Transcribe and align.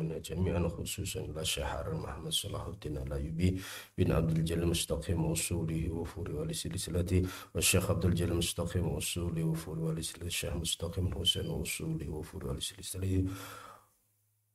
المسلمين 0.00 0.22
جميعا 0.22 0.68
خصوصا 0.68 1.42
شهر 1.42 1.94
محمد 1.94 2.32
صلاح 2.32 2.66
الدين 2.66 2.96
الأيوبي 2.96 3.60
بن 3.98 4.12
عبد 4.12 4.30
الجليل 4.38 4.62
المستقيم 4.62 5.24
وأصوله 5.24 5.90
وفور 5.90 6.30
ولسلسلته 6.30 7.22
والشيخ 7.54 7.90
عبد 7.90 8.04
الجليل 8.04 8.32
المستقيم 8.32 8.88
وأصوله 8.88 9.44
وفور 9.44 9.78
ولسلسلته 9.78 10.26
الشيخ 10.26 10.54
مستقيم 10.56 11.06
الحسين 11.06 11.46
وأصوله 11.46 12.08
وفور 12.08 12.46
ولسلسلته 12.46 13.24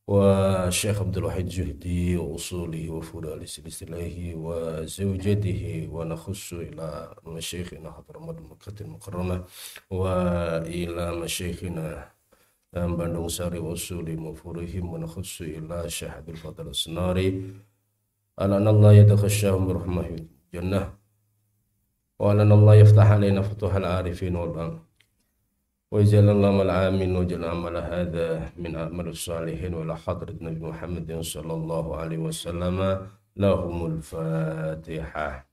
والشيخ 0.08 1.00
عبد 1.02 1.18
الوحيد 1.18 1.48
جهدي 1.48 2.18
وأصوله 2.18 2.90
وفروع 2.90 3.46
سلسله 3.46 4.36
وزوجته 4.36 5.88
ونخص 5.92 6.54
إلى 6.54 7.16
مشايخنا 7.26 7.92
حضرموت 7.92 8.40
مكة 8.40 8.84
المكرمة 8.84 9.46
وإلى 9.90 11.16
مشايخنا 11.16 12.15
dan 12.76 13.00
Bandung 13.00 13.32
Sari 13.32 13.56
usuli 13.56 14.20
mufurihim 14.20 14.92
wa 14.92 15.00
nakhussu 15.00 15.48
ila 15.48 15.88
syahadil 15.88 16.36
fadl 16.36 16.76
asnari 16.76 17.56
alan 18.36 18.68
Allah 18.68 19.00
yatakhashahum 19.00 19.64
birahmahil 19.72 20.28
jannah 20.52 20.92
wa 22.20 22.36
alan 22.36 22.52
Allah 22.52 22.84
yaftah 22.84 23.08
alaina 23.16 23.40
futuhal 23.48 23.88
arifin 23.88 24.36
wal 24.36 24.52
an 24.60 24.72
wa 25.88 26.04
ijal 26.04 26.28
Allah 26.28 26.52
al 26.68 26.72
amin 26.92 27.16
wa 27.16 27.24
jal 27.24 27.48
amal 27.48 27.80
hadha 27.80 28.52
min 28.60 28.76
amal 28.76 29.08
salihin 29.16 29.72
wa 29.72 29.88
la 29.88 29.96
hadrat 29.96 30.36
Nabi 30.44 30.60
Muhammadin 30.60 31.24
sallallahu 31.24 31.96
alaihi 31.96 32.28
wasallam 32.28 33.08
lahumul 33.40 34.04
fatihah 34.04 35.48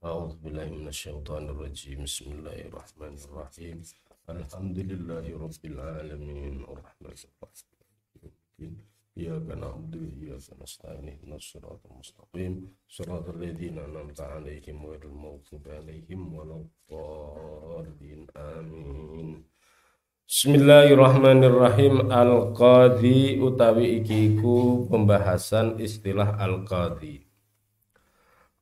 أعوذ 0.00 0.40
بالله 0.40 0.80
من 0.80 0.88
الشيطان 0.88 1.52
الرجيم 1.52 2.08
بسم 2.08 2.40
الله 2.40 2.72
الرحمن 2.72 3.20
الرحيم 3.20 3.84
الحمد 4.29 4.77
لله 4.91 5.25
رب 5.45 5.63
العالمين 5.65 6.55
الرحمن 6.73 7.13
الرحيم 7.13 8.73
إياك 9.17 9.47
نعبد 9.63 9.93
وإياك 10.01 10.47
نستعين 10.61 11.07
اهدنا 11.13 11.35
الصراط 11.41 11.81
المستقيم 11.91 12.53
صراط 12.97 13.25
الذين 13.37 13.77
أنعمت 13.87 14.19
عليهم 14.21 14.85
غير 14.89 15.03
المغضوب 15.11 15.63
عليهم 15.77 16.21
ولا 16.37 16.55
الضالين 16.65 18.21
آمين 18.37 19.29
Bismillahirrahmanirrahim 20.25 22.09
Al-Qadhi 22.09 23.37
utawi 23.37 24.01
ikiku 24.01 24.89
pembahasan 24.89 25.77
istilah 25.77 26.41
Al-Qadhi 26.41 27.28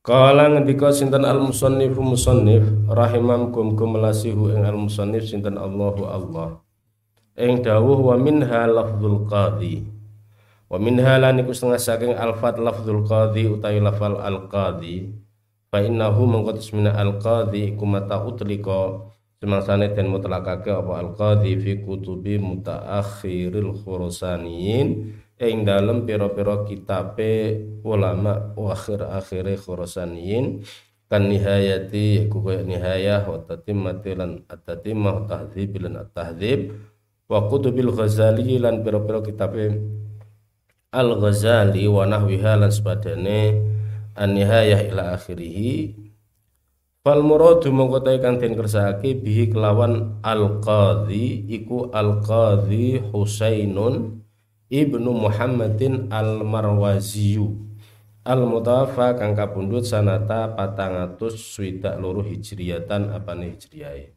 Kala 0.08 0.48
ngendika 0.48 0.88
sinten 0.88 1.20
al-musannifu 1.20 2.00
musannif 2.00 2.64
rahimam 2.88 3.52
kum 3.52 3.76
melasihu 3.76 4.48
ing 4.48 4.64
al-musannif 4.64 5.28
sinten 5.28 5.60
Allahu 5.60 6.08
Allah. 6.08 6.64
Ing 7.36 7.60
dawuh 7.60 8.08
wa 8.08 8.16
minha 8.16 8.64
lafdzul 8.64 9.28
qadhi. 9.28 9.84
Wa 10.64 10.80
min 10.80 10.96
halan 10.96 11.44
iku 11.44 11.52
setengah 11.52 11.76
saking 11.76 12.12
alfat 12.16 12.56
lafzul 12.56 13.04
qadhi 13.04 13.52
utawi 13.52 13.84
lafal 13.84 14.16
al 14.16 14.48
qadhi 14.48 15.12
fa 15.68 15.84
innahu 15.84 16.24
mengkotus 16.24 16.72
mina 16.72 16.96
al 16.96 17.20
qadhi 17.20 17.76
iku 17.76 17.84
mata 17.84 18.16
utlika. 18.24 19.12
Semangsane 19.44 19.92
den 19.92 20.08
mutlakake 20.08 20.72
apa 20.72 21.04
al 21.04 21.12
qadhi 21.20 21.60
fi 21.60 21.84
kutubi 21.84 22.40
mutaakhiril 22.40 23.76
khurasaniyin 23.84 25.12
ing 25.38 25.62
dalem 25.62 26.02
pira-pira 26.02 26.66
kitabe 26.66 27.62
ulama 27.86 28.52
akhir-akhire 28.58 29.54
khurasaniyin 29.54 30.66
kan 31.08 31.24
nihayati 31.24 32.28
iku 32.28 32.42
kaya 32.44 32.66
nihayah 32.66 33.24
wa 33.24 33.40
tatimmati 33.46 34.12
lan 34.18 34.44
at-tatimmah 34.50 35.24
tahdzib 35.30 35.78
lan 35.80 36.04
at-tahdzib 36.04 36.74
wa 37.30 37.48
kutubil 37.48 37.94
ghazali 37.94 38.58
lan 38.58 38.82
pira-pira 38.82 39.22
kitabe 39.24 39.78
Al-Ghazali 40.88 41.84
wa 41.84 42.08
nahwiha 42.08 42.56
lan 42.56 42.72
sepadane 42.72 43.60
an-nihayah 44.16 44.88
ila 44.88 45.12
akhirih 45.20 45.92
Fal 47.04 47.22
muradu 47.24 47.70
mongko 47.72 48.04
kang 48.20 48.36
den 48.42 48.52
kersake 48.58 49.16
bihi 49.16 49.48
kelawan 49.52 50.18
al-qadhi 50.20 51.46
iku 51.46 51.88
al-qadhi 51.94 53.00
Husainun 53.14 54.17
ibnu 54.68 55.10
Muhammadin 55.16 56.12
al-Marwaziyu. 56.12 57.56
Al-mutawafa 58.28 59.16
kang 59.16 59.32
kapundhut 59.32 59.88
sanata 59.88 60.52
400 60.52 61.96
loro 61.96 62.20
hijriyatan 62.20 63.16
apane 63.16 63.56
hijriyahe. 63.56 64.12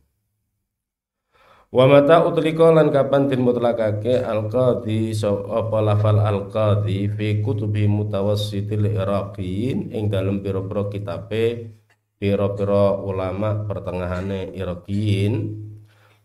Wa 1.71 1.87
mata 1.87 2.27
utlika 2.27 2.67
lan 2.75 2.91
kapan 2.91 3.31
den 3.31 3.47
mutlakake 3.47 4.19
al-qadhi 4.19 5.15
apa 5.23 5.77
lafal 5.79 6.19
al-qadhi 6.19 7.07
fi 7.07 7.39
kutubi 7.39 7.87
mutawassitil 7.87 8.91
iraqiyin 8.91 9.95
ing 9.95 10.11
dalem 10.11 10.43
pira-pira 10.43 10.91
kitabe 10.91 11.71
pira-pira 12.19 12.99
ulama 12.99 13.63
pertengahane 13.63 14.51
iraqiyin 14.51 15.33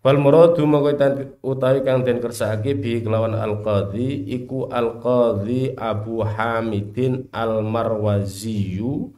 Fal 0.06 0.22
muradu 0.22 0.62
moko 0.71 0.94
utawi 1.43 1.83
kang 1.83 2.06
den 2.06 2.22
kersake 2.22 2.78
bi 2.78 3.03
kelawan 3.03 3.34
al-qadhi 3.34 4.22
iku 4.39 4.71
al-qadhi 4.71 5.75
Abu 5.75 6.22
Hamidin 6.22 7.27
al-Marwaziyu 7.34 9.11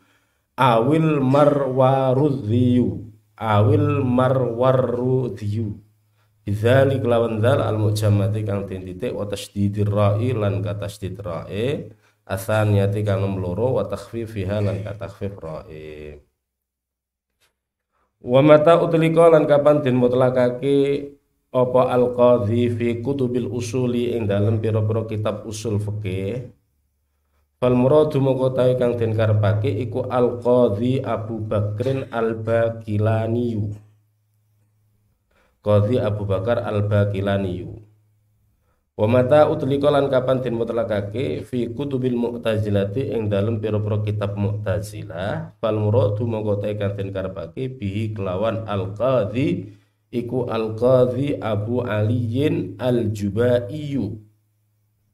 awil 0.56 1.20
marwarudhiyu 1.20 3.04
awil 3.36 4.00
marwarudhiyu. 4.00 5.76
Idzali 6.48 7.04
kelawan 7.04 7.44
dzal 7.44 7.60
al 7.60 7.76
mujamati 7.76 8.40
kang 8.48 8.64
den 8.64 8.88
titik 8.88 9.12
wa 9.12 9.28
tasdidir 9.28 9.92
ra'i 9.92 10.32
lan 10.32 10.64
ka 10.64 10.72
tasdid 10.72 11.20
ra'i. 11.20 11.84
Asaniyati 12.24 13.04
kang 13.04 13.28
loro 13.36 13.76
wa 13.76 13.84
takhfifiha 13.84 14.64
lan 14.64 14.80
ka 14.80 14.96
takhfif 14.96 15.36
ra'i 15.36 16.16
Wa 18.18 18.40
mata 18.42 18.82
utlika 18.82 19.30
lan 19.30 19.46
kapan 19.46 19.82
den 19.82 19.94
mutlakake 19.98 21.10
apa 21.54 21.82
al 21.94 22.12
qadhi 22.12 22.66
fi 22.72 22.98
kutubil 22.98 23.46
usuli 23.48 24.14
ing 24.18 24.26
dalem 24.26 24.58
pira-pira 24.58 25.06
kitab 25.06 25.46
usul 25.46 25.78
fikih. 25.78 26.50
Fal 27.58 27.74
muradu 27.74 28.22
moko 28.22 28.54
kang 28.54 28.94
den 28.98 29.14
karepake 29.18 29.70
iku 29.70 30.06
al 30.06 30.38
qadhi 30.38 31.02
Abu 31.02 31.42
Bakrin 31.42 32.06
al 32.14 32.38
Bakilaniyu 32.38 33.88
Qadhi 35.58 35.98
Abu 35.98 36.22
Bakar 36.22 36.62
Al-Baqilaniyu 36.62 37.82
Wa 38.98 39.06
mata 39.06 39.46
utlika 39.46 39.94
lan 39.94 40.10
kapan 40.10 40.42
den 40.42 40.58
mutlakake 40.58 41.46
fi 41.46 41.70
kutubil 41.70 42.18
mu'tazilati 42.18 43.14
ing 43.14 43.30
dalem 43.30 43.62
pira-pira 43.62 44.02
kitab 44.02 44.34
Mu'tazilah 44.34 45.54
fal 45.62 45.78
muradu 45.78 46.26
mongko 46.26 46.66
kang 46.74 46.98
den 46.98 47.14
karepake 47.14 47.78
bihi 47.78 48.10
kelawan 48.10 48.66
al-qadhi 48.66 49.70
iku 50.10 50.50
al-qadhi 50.50 51.38
Abu 51.38 51.86
Aliyin 51.86 52.74
al-Jubaiyu. 52.82 54.18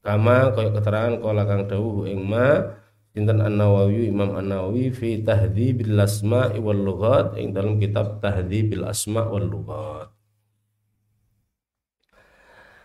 Kama 0.00 0.56
kaya 0.56 0.72
keterangan 0.72 1.20
kala 1.20 1.44
kang 1.44 1.68
dawuh 1.68 2.08
ing 2.08 2.24
ma 2.24 2.64
sinten 3.12 3.44
An-Nawawi 3.44 4.08
Imam 4.08 4.32
An-Nawawi 4.32 4.96
fi 4.96 5.20
tahdhibil 5.20 5.92
asma'i 6.00 6.56
wal 6.56 6.80
lughat 6.80 7.36
ing 7.36 7.52
dalam 7.52 7.76
kitab 7.76 8.24
tahdhibil 8.24 8.88
asma' 8.88 9.28
wal 9.28 9.44
lughat 9.44 10.13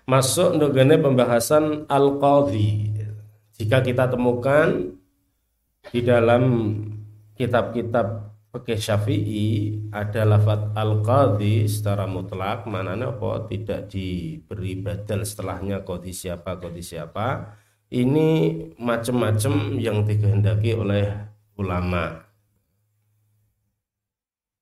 masuk 0.09 0.57
nogane 0.57 0.97
pembahasan 0.97 1.85
al-qadhi. 1.85 2.89
Jika 3.61 3.85
kita 3.85 4.09
temukan 4.09 4.97
di 5.93 6.01
dalam 6.01 6.43
kitab-kitab 7.37 8.33
fikih 8.49 8.81
Syafi'i 8.81 9.49
ada 9.93 10.25
lafat 10.25 10.73
al-qadhi 10.73 11.69
secara 11.69 12.09
mutlak 12.09 12.65
mananya 12.65 13.13
apa? 13.13 13.45
Tidak 13.45 13.85
diberi 13.85 14.81
badal 14.81 15.21
setelahnya 15.21 15.85
qadhi 15.85 16.09
siapa 16.09 16.57
qadhi 16.57 16.81
siapa. 16.81 17.53
Ini 17.93 18.29
macam-macam 18.81 19.77
yang 19.77 20.05
dikehendaki 20.05 20.73
oleh 20.73 21.05
ulama. 21.57 22.25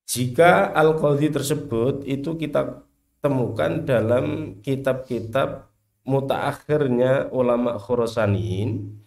Jika 0.08 0.76
al-qadhi 0.76 1.32
tersebut 1.32 2.08
itu 2.08 2.36
kita 2.40 2.87
temukan 3.22 3.84
dalam 3.84 4.58
kitab-kitab 4.62 5.68
mutaakhirnya 6.08 7.28
ulama 7.36 7.76
Khurasaniin 7.76 9.04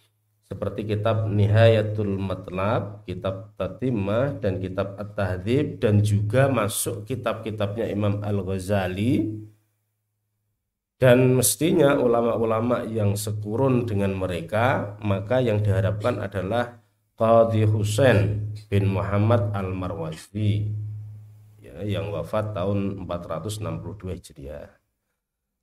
seperti 0.50 0.82
kitab 0.82 1.30
Nihayatul 1.30 2.18
Matlab, 2.18 3.06
kitab 3.06 3.54
Tatimah 3.54 4.42
dan 4.42 4.58
kitab 4.58 4.98
At-Tahdzib 4.98 5.78
dan 5.78 6.02
juga 6.02 6.50
masuk 6.50 7.06
kitab-kitabnya 7.06 7.86
Imam 7.86 8.18
Al-Ghazali. 8.18 9.46
Dan 10.98 11.38
mestinya 11.38 11.96
ulama-ulama 11.96 12.82
yang 12.84 13.14
sekurun 13.14 13.88
dengan 13.88 14.12
mereka 14.12 14.98
maka 15.00 15.40
yang 15.40 15.62
diharapkan 15.62 16.20
adalah 16.20 16.82
Qadhi 17.16 17.64
Husain 17.64 18.52
bin 18.68 18.90
Muhammad 18.90 19.54
Al-Marwazi 19.56 20.68
yang 21.84 22.12
wafat 22.12 22.52
tahun 22.52 23.06
462 23.08 24.16
Hijriah. 24.16 24.68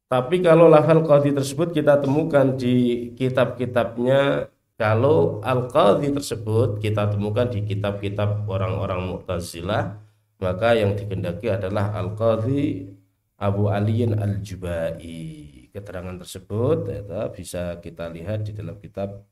Tapi 0.08 0.40
kalau 0.40 0.72
lafal 0.72 1.04
qadhi 1.04 1.36
tersebut 1.36 1.76
kita 1.76 2.00
temukan 2.00 2.56
di 2.56 3.12
kitab-kitabnya 3.20 4.48
kalau 4.78 5.42
al-qadhi 5.42 6.14
tersebut 6.14 6.78
kita 6.80 7.10
temukan 7.10 7.50
di 7.50 7.66
kitab-kitab 7.66 8.46
orang-orang 8.46 9.10
Mu'tazilah 9.10 10.00
maka 10.38 10.78
yang 10.78 10.94
dikendaki 10.94 11.50
adalah 11.50 11.98
al-qadhi 11.98 12.88
Abu 13.42 13.74
Aliyin 13.74 14.18
al-Jubai. 14.18 15.70
Keterangan 15.74 16.18
tersebut 16.22 16.90
ya, 16.90 17.30
bisa 17.30 17.78
kita 17.82 18.10
lihat 18.10 18.50
di 18.50 18.54
dalam 18.54 18.78
kitab 18.82 19.26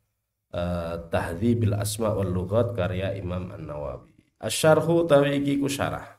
uh, 0.54 1.78
Asma 1.78 2.14
wal 2.14 2.30
Lughat 2.30 2.78
karya 2.78 3.14
Imam 3.18 3.50
An-Nawawi. 3.50 4.14
Asyarhu 4.42 5.10
tawiki 5.10 5.58
ku 5.58 5.66
syarah. 5.66 6.15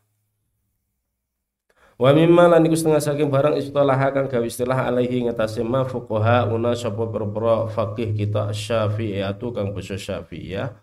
Wa 1.96 2.12
mimma 2.12 2.52
lan 2.52 2.60
iku 2.68 2.76
setengah 2.76 3.00
saking 3.00 3.32
barang 3.32 3.56
istilah 3.56 3.96
kang 4.12 4.28
gawe 4.28 4.44
istilah 4.44 4.84
alaihi 4.84 5.24
ngatasi 5.24 5.64
ma 5.64 5.80
fuqaha 5.88 6.44
una 6.52 6.76
sapa 6.76 7.08
perpara 7.08 7.72
faqih 7.72 8.12
kita 8.12 8.52
Syafi'iyatu 8.52 9.56
kang 9.56 9.72
basa 9.72 9.96
Syafi'iyah 9.96 10.76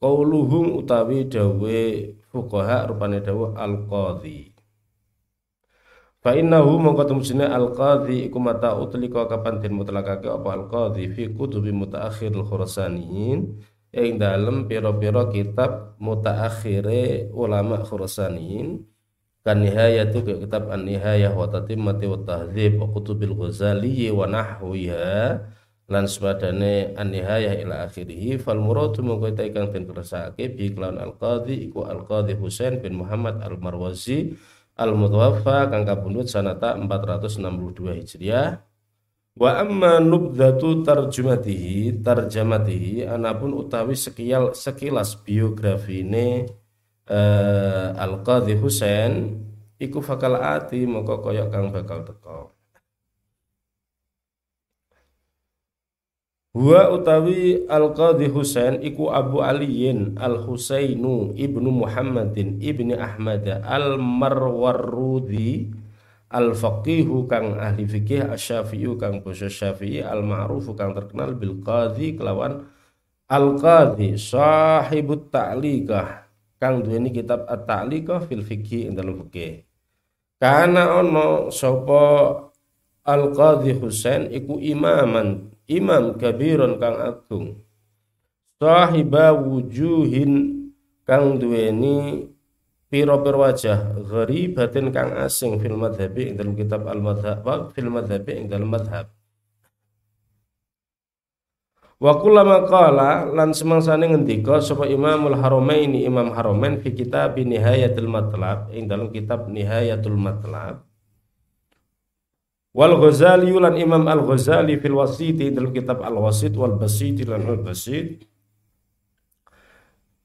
qauluhum 0.00 0.80
utawi 0.80 1.28
dawe 1.28 1.80
fuqaha 2.32 2.88
rupane 2.88 3.20
dawe 3.20 3.60
al-qadhi. 3.60 4.56
Fa 6.24 6.32
innahu 6.32 6.80
mongko 6.80 7.12
temujine 7.12 7.44
al-qadhi 7.44 8.32
iku 8.32 8.40
mata 8.40 8.72
utlika 8.72 9.28
kapan 9.28 9.60
den 9.60 9.76
mutlakake 9.76 10.32
apa 10.32 10.48
al-qadhi 10.48 11.12
fi 11.12 11.28
kutubi 11.28 11.76
mutaakhir 11.76 12.32
al-khurasaniyin 12.32 13.60
ing 13.92 14.12
dalem 14.16 14.64
pira-pira 14.64 15.28
kitab 15.28 16.00
mutaakhire 16.00 17.28
ulama 17.36 17.84
khurasaniyin 17.84 18.93
kan 19.44 19.60
nihayatu 19.60 20.24
ke 20.24 20.32
kitab 20.40 20.72
an-nihayah 20.72 21.36
wa 21.36 21.44
tatimmati 21.44 22.08
wa 22.08 22.16
tahdzib 22.16 22.80
wa 22.80 22.88
kutubil 22.88 23.36
ghazali 23.36 24.08
wa 24.08 24.24
nahwiha 24.24 25.44
lan 25.84 26.04
sepadane 26.08 26.96
an-nihayah 26.96 27.60
ila 27.60 27.84
akhirih. 27.84 28.40
Fal 28.40 28.56
muradu 28.56 29.04
mongko 29.04 29.36
ta 29.36 29.44
ingkang 29.44 29.68
den 29.68 29.84
bi 30.56 30.64
kelawan 30.72 30.96
al-qadhi 30.96 31.68
iku 31.68 31.84
al-qadhi 31.84 32.40
Husain 32.40 32.80
bin 32.80 32.96
Muhammad 32.96 33.44
al-Marwazi 33.44 34.32
al-mutawaffa 34.80 35.68
kang 35.68 35.84
kapundhut 35.84 36.24
sanata 36.24 36.80
462 36.80 38.00
Hijriah. 38.00 38.64
Wa 39.34 39.60
amma 39.60 40.00
nubdatu 40.00 40.86
tarjumatihi 40.86 42.00
tarjamatihi 42.00 43.04
anapun 43.04 43.52
utawi 43.52 43.98
sekial 43.98 44.56
sekilas 44.56 45.20
biografine 45.20 46.46
uh, 47.10 47.94
Al 47.96 48.22
Qadhi 48.24 48.56
Husain 48.56 49.44
iku 49.80 50.00
fakal 50.00 50.36
ati 50.38 50.86
moko 50.88 51.20
kaya 51.20 51.50
kang 51.52 51.72
bakal 51.74 52.04
teko. 52.06 52.54
Wa 56.54 56.86
utawi 56.94 57.66
Al-Qadhi 57.66 58.30
Husain 58.30 58.78
iku 58.78 59.10
Abu 59.10 59.42
Aliyin 59.42 60.14
Al-Husainu 60.14 61.34
ibnu 61.34 61.82
Muhammadin 61.82 62.62
ibni 62.62 62.94
Ahmad 62.94 63.42
Al-Marwarrudi 63.42 65.74
Al-Faqihu 66.30 67.26
kang 67.26 67.58
ahli 67.58 67.90
fikih 67.90 68.30
Asy-Syafi'i 68.30 68.86
kang 69.02 69.26
basa 69.26 69.50
Syafi'i 69.50 70.06
al-ma'rufu 70.06 70.78
kang 70.78 70.94
terkenal 70.94 71.34
bil 71.34 71.58
qadhi 71.58 72.14
kelawan 72.14 72.70
Al-Qadhi 73.26 74.14
sahibut 74.14 75.34
ta'liqah 75.34 76.23
kang 76.64 76.80
duweni 76.80 77.12
kitab 77.12 77.44
At-Ta'liqah 77.44 78.24
fil 78.24 78.40
Fiqhi 78.40 78.88
ing 78.88 78.96
dalam 78.96 79.20
fikih. 79.20 79.68
Karena 80.40 80.96
ono 80.96 81.52
sapa 81.52 82.32
Al-Qadhi 83.04 83.76
Husain 83.76 84.32
iku 84.32 84.56
imaman, 84.56 85.52
imam 85.68 86.16
kabiron 86.16 86.80
kang 86.80 86.96
agung. 86.96 87.60
Sahiba 88.56 89.36
wujuhin 89.36 90.64
kang 91.04 91.36
duweni 91.36 92.24
piro-piro 92.88 93.44
wajah 93.44 94.00
gharibatin 94.08 94.88
kang 94.88 95.12
asing 95.20 95.60
fil 95.60 95.76
madhabi 95.76 96.32
ing 96.32 96.40
dalam 96.40 96.56
kitab 96.56 96.88
al-madhab 96.88 97.44
fil 97.76 97.92
madhabi 97.92 98.40
ing 98.40 98.48
dalam 98.48 98.72
madhab 98.72 99.12
Wa 102.02 102.18
kullama 102.18 102.66
qala 102.66 103.30
lan 103.30 103.54
semangsane 103.54 104.10
ngendika 104.10 104.58
sapa 104.58 104.90
Imamul 104.90 105.38
Haramaini 105.38 106.02
Imam 106.02 106.34
Haramain 106.34 106.82
fi 106.82 106.90
kitab 106.90 107.38
Nihayatul 107.38 108.10
Matlab 108.10 108.74
ing 108.74 108.90
dalam 108.90 109.14
kitab 109.14 109.46
Nihayatul 109.46 110.18
Matlab. 110.18 110.82
Wal 112.74 112.94
Ghazali 112.98 113.54
lan 113.54 113.78
Imam 113.78 114.02
Al 114.10 114.26
Ghazali 114.26 114.74
fil 114.82 114.98
Wasiti 114.98 115.54
dalam 115.54 115.70
kitab 115.70 116.02
Al 116.02 116.18
Wasit 116.18 116.58
wal 116.58 116.74
Basit 116.74 117.22
lan 117.22 117.46
Al 117.46 117.62
Basit. 117.62 118.26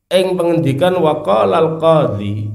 Ing 0.09 0.33
pengendikan 0.33 0.97
waqala 0.97 1.61
al 1.61 1.77
qadhi 1.77 2.49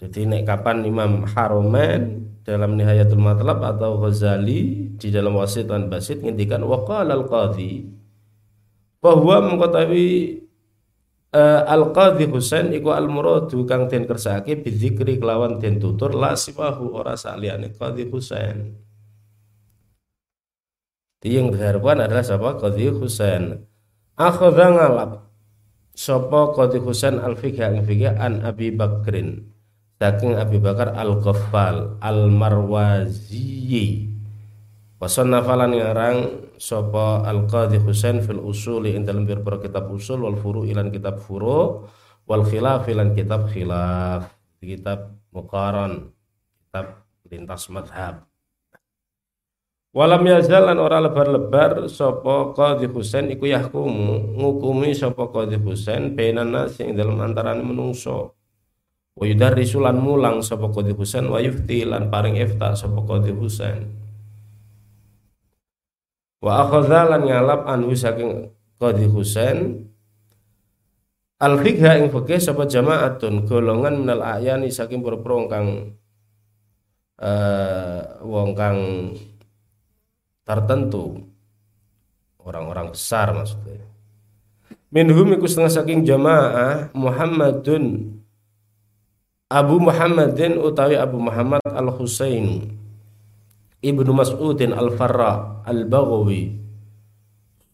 jadi 0.00 0.24
nek 0.24 0.42
kapan 0.48 0.80
Imam 0.88 1.28
Haramain 1.28 2.24
dalam 2.40 2.72
Nihayatul 2.72 3.20
Matlab 3.20 3.60
atau 3.60 4.00
Ghazali 4.00 4.89
di 5.00 5.08
dalam 5.08 5.32
Wasit 5.32 5.64
dan 5.64 5.88
Basit 5.88 6.20
ngintikan 6.20 6.60
waqala 6.60 7.16
al-qadhi. 7.16 7.88
Bahwa 9.00 9.40
mengetahui 9.40 10.44
uh, 11.32 11.64
al-qadhi 11.64 12.28
Husain 12.28 12.68
iku 12.76 12.92
al-muradu 12.92 13.64
kang 13.64 13.88
den 13.88 14.04
kersake 14.04 14.60
bidzikri 14.60 15.16
kelawan 15.16 15.56
den 15.56 15.80
tutur 15.80 16.12
la 16.12 16.36
sifahu 16.36 16.92
ora 16.92 17.16
saliyane 17.16 17.72
qadhi 17.72 18.04
Husain. 18.12 18.76
Yang 21.24 21.56
diharapkan 21.56 22.04
adalah 22.04 22.24
siapa 22.24 22.60
qadhi 22.60 22.92
Husain. 22.92 23.64
Akhadha 24.20 24.76
ngalap 24.76 25.24
sapa 25.96 26.52
qadhi 26.52 26.84
Husain 26.84 27.16
al-fiqh 27.16 27.64
an 27.64 28.44
Abi 28.44 28.68
Bakrin. 28.68 29.48
Saking 30.00 30.40
Abi 30.40 30.56
Bakar 30.56 30.96
Al-Ghaffal 30.96 32.00
Al-Marwazi 32.00 34.09
Wasannafalan 35.00 35.80
ngarang 35.80 36.16
sapa 36.60 37.24
Al-Qadhi 37.24 37.80
Husain 37.80 38.20
fil 38.20 38.36
usuli 38.36 38.92
ing 38.92 39.08
dalam 39.08 39.24
kitab 39.24 39.88
usul 39.88 40.28
wal 40.28 40.36
furu 40.36 40.68
ilan 40.68 40.92
kitab 40.92 41.24
furu 41.24 41.88
wal 42.28 42.44
khilaf 42.44 42.84
ilan 42.84 43.16
kitab 43.16 43.48
khilaf. 43.48 44.28
Kitab 44.60 45.16
muqaran 45.32 46.12
kitab 46.52 47.08
lintas 47.32 47.64
madhab. 47.72 48.28
Walam 49.96 50.20
yazalan 50.20 50.76
ora 50.76 51.00
lebar-lebar 51.00 51.88
sapa 51.88 52.52
Qadhi 52.52 52.92
Husain 52.92 53.32
iku 53.32 53.48
yahkumu 53.48 54.36
ngukumi 54.36 54.92
sapa 54.92 55.32
Qadhi 55.32 55.64
Husain 55.64 56.12
bainan 56.12 56.52
nas 56.52 56.76
ing 56.76 56.92
antarané 57.00 57.64
menungso. 57.64 58.36
Wa 59.16 59.24
yudarrisu 59.24 59.80
lan 59.80 59.96
mulang 59.96 60.44
sapa 60.44 60.68
Qadhi 60.68 60.92
Husain 60.92 61.24
wa 61.24 61.40
yufti 61.40 61.88
lan 61.88 62.12
paring 62.12 62.36
ifta 62.36 62.76
sapa 62.76 63.00
Qadhi 63.00 63.32
Husain 63.32 63.99
wa 66.40 66.66
akhadha 66.66 67.16
lan 67.16 67.22
ngalap 67.28 67.60
anhu 67.68 67.92
saking 67.92 68.52
Qadhi 68.80 69.06
Husain. 69.08 69.86
Al 71.40 71.56
fikha 71.60 71.96
ing 71.96 72.12
fikih 72.12 72.36
sapa 72.36 72.68
jamaatun 72.68 73.48
golongan 73.48 74.04
minal 74.04 74.20
ayani 74.20 74.68
saking 74.68 75.00
pura-pura 75.00 75.48
kang 75.48 75.96
uh, 77.16 78.00
wong 78.24 78.52
kang 78.52 78.78
tertentu. 80.44 81.24
Orang-orang 82.40 82.92
besar 82.92 83.32
maksudnya. 83.36 83.84
Minhum 84.90 85.32
iku 85.36 85.46
setengah 85.46 85.70
saking 85.70 86.02
jamaah 86.02 86.90
Muhammadun 86.96 88.16
Abu 89.50 89.82
Muhammadin 89.82 90.58
utawi 90.62 90.94
Abu 90.94 91.18
Muhammad 91.18 91.62
Al-Husain 91.62 92.74
Ibnu 93.80 94.12
Mas'udin 94.12 94.76
Al-Farra 94.76 95.64
Al-Baghawi. 95.64 96.60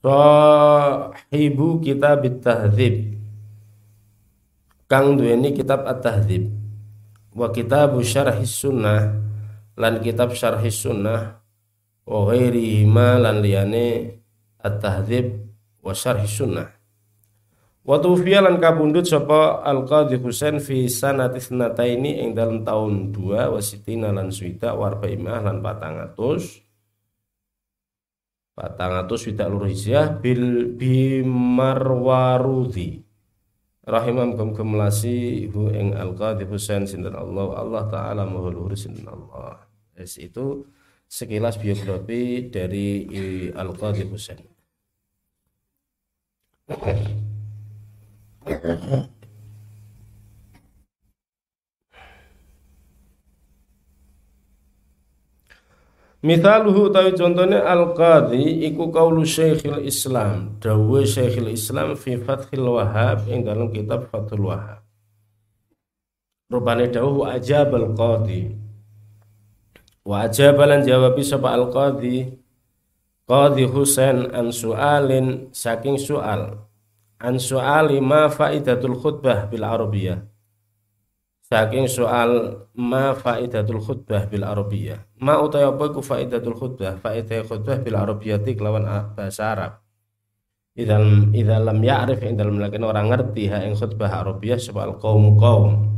Sahibu 0.07 1.83
kitab 1.83 2.23
At-Tahdzib 2.23 3.19
Kang 4.87 5.19
duweni 5.19 5.51
kitab 5.51 5.83
At-Tahdzib 5.83 6.47
wa 7.35 7.51
kitab 7.51 7.99
Syarh 8.07 8.39
Sunnah 8.47 9.19
lan 9.75 9.99
kitab 9.99 10.31
Syarh 10.31 10.63
Sunnah 10.71 11.43
wa 12.07 12.19
ghairihi 12.31 12.87
lan 12.87 13.43
liyane 13.43 14.15
At-Tahdzib 14.63 15.27
wa 15.83 15.91
Syarh 15.91 16.23
Sunnah 16.23 16.76
Wa 17.87 18.03
tufiya 18.03 18.43
lan 18.43 18.59
kabundut 18.59 19.07
sapa 19.07 19.63
Al 19.63 19.87
Qadhi 19.87 20.19
Husain 20.19 20.59
fi 20.59 20.91
sanati 20.91 21.39
ini 21.87 22.19
ing 22.19 22.35
dalam 22.35 22.67
tahun 22.67 23.15
2 23.15 23.55
wasitina 23.55 24.11
lan 24.11 24.35
suita 24.35 24.75
warba 24.75 25.07
imah 25.07 25.47
lan 25.47 25.63
400 25.63 26.67
400 28.59 29.23
swita 29.23 29.47
lur 29.47 29.71
hijrah 29.71 30.19
bil 30.19 30.75
bimarwarudi 30.75 32.27
rahimam 33.87 34.35
kum 34.35 34.51
kemlasi 34.51 35.47
hu 35.55 35.71
ing 35.71 35.95
Al 35.95 36.19
Qadhi 36.19 36.43
Husain 36.43 36.91
sinten 36.91 37.15
Allah 37.15 37.55
Allah 37.55 37.87
taala 37.87 38.27
maha 38.27 38.51
luhur 38.51 38.75
sinten 38.75 39.07
Allah. 39.07 39.63
Es 39.95 40.19
itu 40.19 40.67
sekilas 41.07 41.57
biografi 41.57 42.51
dari 42.51 43.07
Al-Qadhi 43.55 44.05
Husain. 44.11 44.43
Mithaluhu 56.27 56.91
tawi 56.91 57.15
contohnya 57.15 57.67
al-qadhi 57.67 58.67
iku 58.71 58.91
kaulu 58.91 59.23
Syekhul 59.23 59.83
Islam, 59.83 60.59
dawuh 60.59 61.03
Syekhul 61.07 61.55
Islam 61.55 61.95
fi 61.99 62.19
Fathil 62.19 62.67
Wahhab 62.67 63.27
ing 63.31 63.47
dalam 63.47 63.71
kitab 63.71 64.11
Fathul 64.11 64.51
Wahhab. 64.51 64.83
Rupane 66.51 66.87
dawuh 66.91 67.31
ajab 67.31 67.75
al-qadhi. 67.75 68.55
Wa 70.07 70.27
ajab 70.27 70.59
lan 70.63 70.87
jawabi 70.87 71.23
sapa 71.27 71.51
al-qadhi 71.51 72.47
Qadhi 73.27 73.67
Husain 73.67 74.31
an 74.31 74.55
su'alin 74.55 75.51
saking 75.51 75.99
soal 75.99 76.66
an 77.21 77.41
su'ali 77.41 78.01
ma 78.01 78.29
faidatul 78.29 78.97
khutbah 79.01 79.49
bil 79.49 79.65
arabiyah. 79.65 80.21
Saking 81.47 81.87
soal 81.87 82.65
ma 82.75 83.15
faidatul 83.15 83.79
khutbah 83.79 84.27
bil 84.27 84.43
arabiyah. 84.43 84.99
Ma 85.23 85.39
utai 85.39 85.63
apa 85.63 85.95
ku 85.95 86.03
faidatul 86.03 86.59
khutbah? 86.59 86.99
Faidah 86.99 87.47
khutbah 87.47 87.79
bil 87.81 87.97
arabiyati 87.97 88.53
kelawan 88.59 89.15
bahasa 89.15 89.55
Arab. 89.55 89.73
Idal 90.77 91.33
idal 91.33 91.65
lam 91.65 91.81
ya'rif 91.81 92.21
indal 92.21 92.53
melakin 92.53 92.85
orang 92.85 93.09
ngerti 93.09 93.49
ha 93.49 93.65
ing 93.65 93.73
khutbah 93.73 94.13
arabiyah 94.13 94.61
soal 94.61 95.01
kaum 95.01 95.41
kaum 95.41 95.89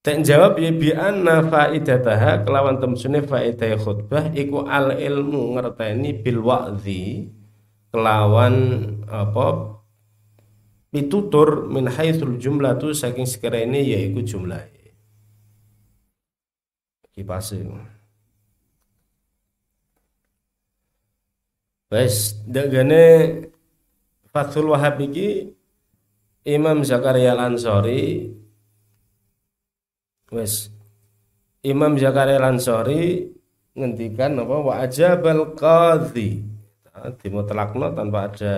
Tak 0.00 0.24
jawab 0.24 0.56
ya 0.56 0.72
bi 0.72 0.88
anna 0.96 1.44
faidataha 1.44 2.40
kelawan 2.48 2.80
temsune 2.80 3.20
faidah 3.20 3.76
khutbah 3.76 4.32
iku 4.32 4.64
al 4.64 4.96
ilmu 4.96 5.52
ngerteni 5.58 6.16
bil 6.24 6.40
wa'dhi 6.40 7.28
kelawan 7.98 8.54
apa 9.10 9.74
pitutur 10.94 11.66
min 11.66 11.90
haitsul 11.90 12.38
jumlah 12.38 12.78
tu 12.78 12.94
saking 12.94 13.26
sekarang 13.26 13.74
ini 13.74 13.90
yaitu 13.90 14.22
jumlah 14.22 14.62
kipase 17.10 17.58
Wes 21.88 22.38
dagane 22.46 23.04
Fathul 24.30 24.70
Wahab 24.70 25.02
iki 25.02 25.50
Imam 26.46 26.84
Zakaria 26.86 27.34
Al-Ansori 27.34 28.28
wes 30.30 30.68
Imam 31.64 31.96
Zakaria 31.96 32.36
Al-Ansori 32.36 33.32
ngendikan 33.72 34.36
apa 34.36 34.56
wa 34.60 34.74
ajabal 34.84 35.56
qadhi 35.56 36.57
dimutlakno 37.20 37.92
tanpa 37.94 38.30
ada 38.30 38.54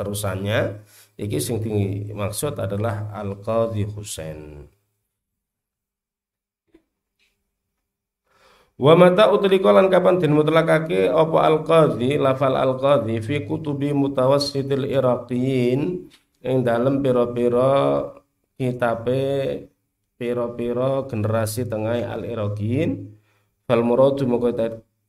terusannya. 0.00 0.80
Iki 1.20 1.38
sing 1.38 1.56
tinggi 1.60 2.12
maksud 2.16 2.56
adalah 2.56 3.12
Al 3.12 3.36
Qadhi 3.44 3.84
Husain. 3.84 4.64
Wa 8.80 8.96
mata 8.96 9.28
utlika 9.28 9.76
lan 9.76 9.92
kapan 9.92 10.16
den 10.16 10.32
mutlakake 10.32 11.12
apa 11.12 11.38
Al 11.44 11.60
Qadhi 11.68 12.16
lafal 12.16 12.56
Al 12.56 12.80
Qadhi 12.80 13.20
fi 13.20 13.44
kutubi 13.44 13.92
mutawassitil 13.92 14.88
Iraqiyin 14.88 16.08
ing 16.40 16.56
dalem 16.64 17.04
pira-pira 17.04 18.08
kitabe 18.56 19.20
pira-pira 20.16 21.04
generasi 21.04 21.68
tengah 21.68 22.08
Al 22.08 22.24
Iraqiyin 22.24 23.20
fal 23.68 23.84
muradu 23.84 24.24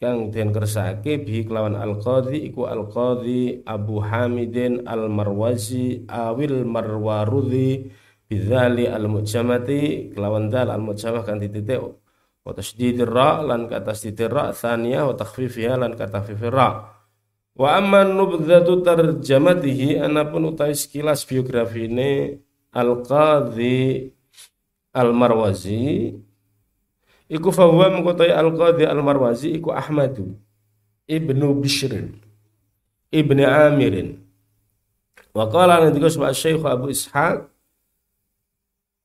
kang 0.02 0.34
den 0.34 0.50
kersake 0.50 1.22
bi 1.22 1.46
kelawan 1.46 1.78
al 1.78 2.02
qadhi 2.02 2.50
iku 2.50 2.66
al 2.66 2.90
qadhi 2.90 3.62
Abu 3.70 4.02
Hamidin 4.02 4.82
al 4.90 5.06
Marwazi 5.14 6.10
awil 6.10 6.66
Marwarudhi 6.66 7.86
bidzali 8.26 8.90
al 8.90 9.06
mujamati 9.06 10.10
kelawan 10.10 10.50
dal 10.50 10.74
al 10.74 10.82
mujamah 10.82 11.22
kan 11.22 11.38
titik 11.38 12.02
wa 12.42 12.52
tasdidir 12.58 13.06
ra 13.06 13.46
lan 13.46 13.70
kata 13.70 13.94
tasdidir 13.94 14.34
ra 14.34 14.50
tsaniyah 14.50 15.06
wa 15.06 15.14
lan 15.78 15.94
kata 15.94 16.12
takhfifir 16.18 16.50
ra. 16.50 16.70
Wa 17.52 17.78
amma 17.78 18.08
nubdzatu 18.08 18.82
tarjamatihi 18.82 20.02
anapun 20.02 20.50
utawi 20.50 20.74
sekilas 20.74 21.28
biografine 21.28 22.42
al 22.74 23.06
qadhi 23.06 24.10
al 24.98 25.14
Marwazi 25.14 26.16
Iku 27.32 27.48
fahuwa 27.56 27.88
mengkotai 27.96 28.36
al-qadhi 28.36 28.84
al-marwazi 28.84 29.56
iku 29.56 29.72
Ahmadu 29.72 30.36
ibnu 31.08 31.56
Bishrin 31.64 32.20
ibni 33.08 33.48
Amirin. 33.48 34.20
Wa 35.32 35.48
qala 35.48 35.80
nanti 35.80 36.04
sebab 36.04 36.36
Syekh 36.36 36.60
Abu 36.68 36.92
Ishaq 36.92 37.48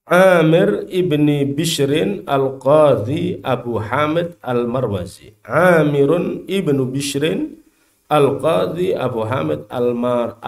Amir 0.06 0.86
ibni 0.86 1.42
Bishrin 1.50 2.22
al-Qadhi 2.30 3.42
Abu 3.42 3.82
Hamid 3.82 4.38
al-Marwazi. 4.38 5.34
Amirun 5.42 6.46
ibnu 6.46 6.86
Bishrin 6.94 7.58
al-Qadhi 8.06 8.94
Abu 8.94 9.26
Hamid 9.26 9.66
al-Mar 9.66 10.38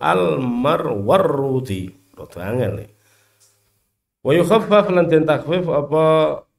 al-Marwar 0.00 1.24
angel 2.36 2.72
nih 2.84 2.99
Wa 4.20 4.32
yukhaffaf 4.36 4.92
lan 4.92 5.08
den 5.08 5.24
takhfif 5.24 5.64
apa 5.64 6.04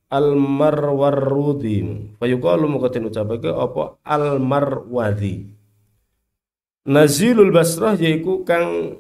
al 0.09 0.33
marwarudi. 0.33 2.11
Fa 2.17 2.25
yuqalu 2.25 2.67
den 2.89 3.07
ucapake 3.07 3.49
apa 3.53 4.01
al 4.01 4.41
marwadhi. 4.41 5.53
Nazilul 6.89 7.53
Basrah 7.53 7.93
yaiku 7.93 8.41
kang 8.41 8.97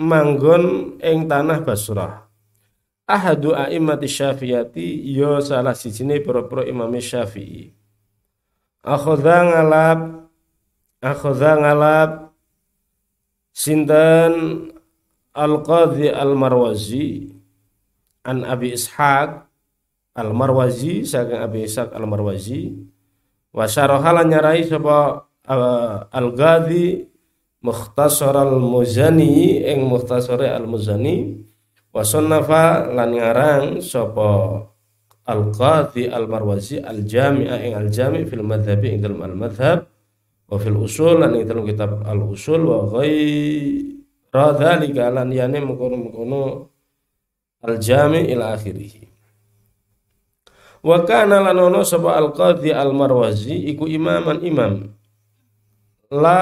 manggon 0.00 0.96
ing 1.04 1.28
tanah 1.28 1.60
Basrah. 1.60 2.24
Ahadu 3.04 3.52
a'immati 3.52 4.06
syafi'ati 4.06 5.02
ya 5.10 5.42
salah 5.42 5.74
sijine 5.74 6.22
pira-pira 6.22 6.64
Imam 6.64 6.94
Syafi'i. 6.94 7.74
Akhadha 8.86 9.50
ngalap 9.50 10.00
akhadha 11.02 11.52
ngalap 11.58 12.10
sinten 13.52 14.32
Al-Qadhi 15.34 16.08
Al-Marwazi 16.08 17.39
an 18.24 18.44
Abi 18.44 18.76
Ishaq 18.76 19.46
Al-Marwazi 20.16 21.06
saking 21.06 21.40
Abi 21.40 21.64
Ishaq 21.64 21.94
Al-Marwazi. 21.94 22.76
Wa 23.50 23.66
syarahala 23.66 24.22
nyarai 24.26 24.66
sapa 24.66 25.26
uh, 25.48 26.06
Al-Ghadi 26.10 27.06
Mukhtasar 27.60 28.36
Al-Muzani 28.36 29.64
ing 29.64 29.84
Mukhtasar 29.86 30.40
Al-Muzani. 30.40 31.44
Wa 31.90 32.06
sunnafa 32.06 32.94
lan 32.94 33.18
ngarang 33.18 33.82
sapa 33.82 34.62
Al-Qadhi 35.26 36.10
Al-Marwazi 36.10 36.78
Al-Jami'a 36.78 37.60
ing 37.66 37.72
Al-Jami' 37.74 38.26
fil 38.26 38.46
madhabi 38.46 38.94
ing 38.94 39.02
dalam 39.02 39.22
al-madhab 39.26 39.90
wa 40.50 40.56
fil 40.58 40.78
usul 40.78 41.22
lan 41.22 41.34
ing 41.38 41.46
dalam 41.46 41.62
kitab 41.62 42.02
al-usul 42.02 42.62
wa 42.66 42.78
ghairi 42.90 43.98
dzalika 44.30 45.10
lan 45.10 45.30
yani 45.30 45.58
mengkono-mengkono 45.62 46.69
al-jami 47.64 48.28
ila 48.32 48.56
akhirih. 48.56 49.08
Wa 50.80 51.04
kana 51.04 51.44
lanono 51.44 51.84
sapa 51.84 52.16
al-qadhi 52.16 52.72
al-marwazi 52.72 53.68
iku 53.72 53.84
imaman 53.84 54.40
imam. 54.40 54.72
La 56.10 56.40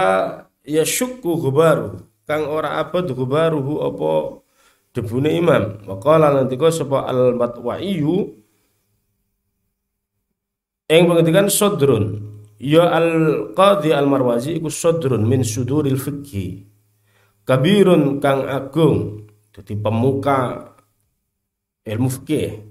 yashukku 0.63 1.43
ghubaru 1.43 1.99
kang 2.25 2.47
ora 2.47 2.79
abad 2.79 3.11
ghubaruhu 3.11 3.83
apa 3.83 4.11
debune 4.95 5.35
imam. 5.35 5.83
Wa 5.85 5.99
qala 5.99 6.31
nanti 6.35 6.55
kok 6.55 6.71
sapa 6.71 7.11
al-matwa'iyu 7.11 8.17
ing 10.87 11.03
pengertian 11.05 11.51
sodrun. 11.51 12.05
Ya 12.59 12.91
al-qadhi 12.91 13.95
al-marwazi 13.95 14.59
iku 14.59 14.67
sodrun 14.67 15.23
min 15.27 15.47
suduril 15.47 15.95
fikhi 15.95 16.67
kabirun 17.49 18.21
kang 18.21 18.45
agung 18.45 19.25
jadi 19.57 19.73
pemuka 19.81 20.68
ilmu 21.89 22.09
fikih. 22.13 22.69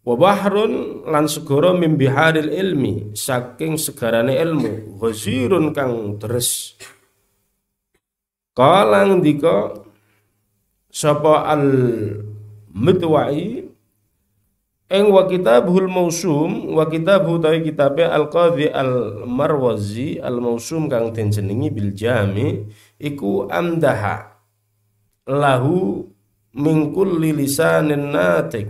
Wa 0.00 0.16
bahrun 0.16 1.04
lan 1.04 1.28
segara 1.28 1.76
mim 1.76 2.00
biharil 2.00 2.48
ilmi 2.48 3.12
saking 3.12 3.76
segarane 3.76 4.32
ilmu 4.36 4.96
ghazirun 4.96 5.76
kang 5.76 6.16
deres. 6.16 6.76
Kala 8.56 9.04
ngendika 9.08 9.76
sapa 10.90 11.46
al 11.46 11.64
midwai 12.74 13.62
ing 14.90 15.04
wa 15.06 15.22
kitabul 15.30 15.86
mausum 15.86 16.74
wa 16.74 16.82
kitabu 16.90 17.38
tawi 17.38 17.62
kitabe 17.62 18.02
al 18.02 18.26
qadhi 18.26 18.66
al 18.66 19.22
marwazi 19.22 20.18
al 20.18 20.42
mausum 20.42 20.90
kang 20.90 21.14
den 21.14 21.30
bil 21.70 21.94
jami 21.94 22.66
iku 22.98 23.46
amdaha 23.46 24.34
lahu 25.30 26.10
min 26.56 26.90
kulli 26.90 27.30
lisanin 27.30 28.10
natik. 28.10 28.66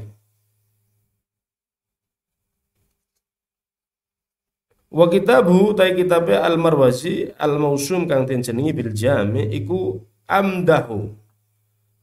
Wa 4.90 5.06
kitabu 5.06 5.70
tai 5.78 5.94
kitabe 5.94 6.34
al 6.34 6.58
marwazi 6.58 7.30
al 7.38 7.62
mausum 7.62 8.10
kang 8.10 8.26
ten 8.26 8.42
jenengi 8.42 8.74
bil 8.74 8.90
jami 8.90 9.46
iku 9.54 10.02
amdahu 10.26 11.14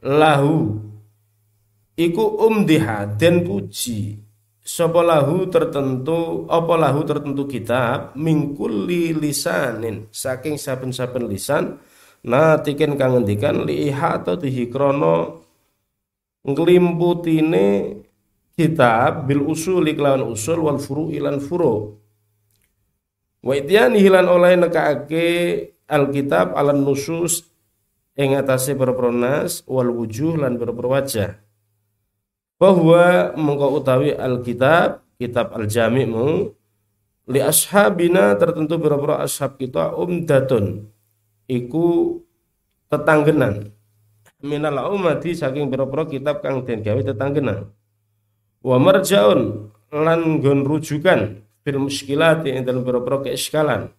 lahu. 0.07 0.79
Iku 1.98 2.24
umdiha 2.48 3.17
den 3.19 3.43
puji. 3.43 4.24
Sapa 4.67 5.00
lahu 5.00 5.48
tertentu 5.48 6.43
apa 6.51 6.75
lahu 6.75 7.07
tertentu 7.07 7.48
kitab 7.48 8.12
mingkuli 8.19 9.15
lisanin 9.15 10.12
saking 10.12 10.60
saben-saben 10.60 11.24
lisan 11.24 11.79
nah 12.27 12.60
tiken 12.60 13.00
kang 13.00 13.15
ngendikan 13.15 13.63
liha 13.63 14.19
atau 14.19 14.36
dihikrono 14.36 15.47
krana 16.48 16.56
nglimputine 16.56 17.68
kitab 18.56 19.27
bil 19.27 19.44
usul 19.51 19.84
kelawan 19.92 20.24
usul 20.32 20.63
wal 20.63 20.80
furu 20.80 21.12
ilan 21.12 21.44
furu. 21.44 22.00
Wa 23.44 23.54
ityani 23.54 24.00
hilan 24.00 24.32
oleh 24.32 24.56
nekaake 24.56 25.27
alkitab 25.92 26.56
alan 26.56 26.88
nusus 26.88 27.44
ing 28.16 28.34
atase 28.34 28.74
berpronas 28.74 29.68
wal 29.68 29.92
wujuh 29.92 30.39
lan 30.39 30.56
berperwajah 30.56 31.38
bahwa 32.58 33.38
mengkau 33.38 33.77
utawi 33.77 34.18
Alkitab 34.18 35.06
kitab 35.22 35.54
Al-Jami'mu 35.54 36.50
li 37.30 37.39
ashabina 37.44 38.34
tertentu 38.34 38.82
beberapa 38.82 39.22
ashab 39.22 39.62
kita 39.62 39.94
umdatun. 39.94 40.89
Iku 41.46 42.18
tetanggenan 42.89 43.76
minal 44.41 44.94
umati 44.94 45.34
saking 45.34 45.70
beberapa 45.70 46.06
kitab 46.06 46.46
kang 46.46 46.62
den 46.65 46.86
gawe 46.86 47.01
tetanggenan 47.01 47.74
wa 48.62 48.77
marjaun 48.77 49.72
lan 49.94 50.44
gon 50.44 50.67
rujukan 50.67 51.48
fil 51.67 51.84
muskilat 51.84 52.48
ing 52.48 52.63
dalam 52.63 52.88
beberapa 52.88 53.27
keiskalan. 53.27 53.91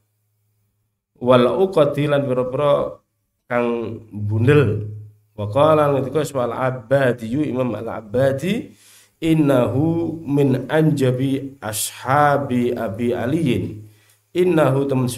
Wal 1.21 1.45
uqati 1.45 2.09
lan 2.09 2.25
beberapa 2.25 2.97
kang 3.45 4.00
bundel. 4.09 4.88
Wa 5.37 5.52
qala 5.52 5.92
ngendika 5.92 6.25
al 6.40 6.57
Abbadi 6.57 7.28
Imam 7.28 7.76
Al 7.76 8.00
Abbadi 8.00 8.73
innahu 9.21 10.16
min 10.25 10.64
anjabi 10.73 11.61
ashabi 11.61 12.73
Abi 12.73 13.12
Aliyin. 13.12 13.85
Innahu 14.33 14.88
temen 14.88 15.11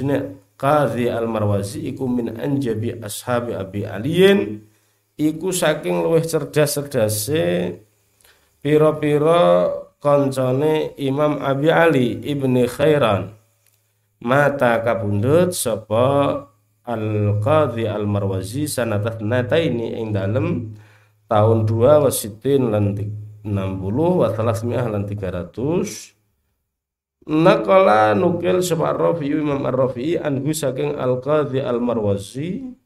Qadhi 0.60 1.08
Al 1.08 1.24
Marwazi 1.24 1.86
iku 1.88 2.04
min 2.10 2.34
anjabi 2.36 2.98
ashabi 2.98 3.54
Abi 3.54 3.86
Aliyin 3.86 4.69
iku 5.20 5.52
saking 5.52 6.00
luwih 6.00 6.24
cerdas-cerdase 6.24 7.76
pira-pira 8.64 9.68
koncone 10.00 10.96
Imam 10.96 11.36
Abi 11.44 11.68
Ali 11.68 12.16
ibni 12.24 12.64
Khairan. 12.64 13.36
Mata 14.20 14.80
kabundut 14.84 15.56
sapa 15.56 16.44
Al-Qadhi 16.84 17.88
Al-Marwazi 17.88 18.68
sanatat 18.68 19.20
ini 19.56 19.96
ing 20.00 20.12
dalem 20.12 20.76
tahun 21.24 21.64
2 21.64 22.04
wasitin 22.04 22.68
lan 22.68 22.96
60 22.96 23.80
wa 23.96 24.28
300 24.28 24.92
lan 24.92 25.08
300 25.08 26.20
Naqala 27.30 28.12
nukil 28.16 28.60
sapa 28.60 28.92
Ar-Rafi'i 28.92 29.40
Imam 29.40 29.64
Ar-Rafi'i 29.64 30.20
anhu 30.20 30.52
saking 30.52 31.00
Al-Qadhi 31.00 31.64
Al-Marwazi 31.64 32.79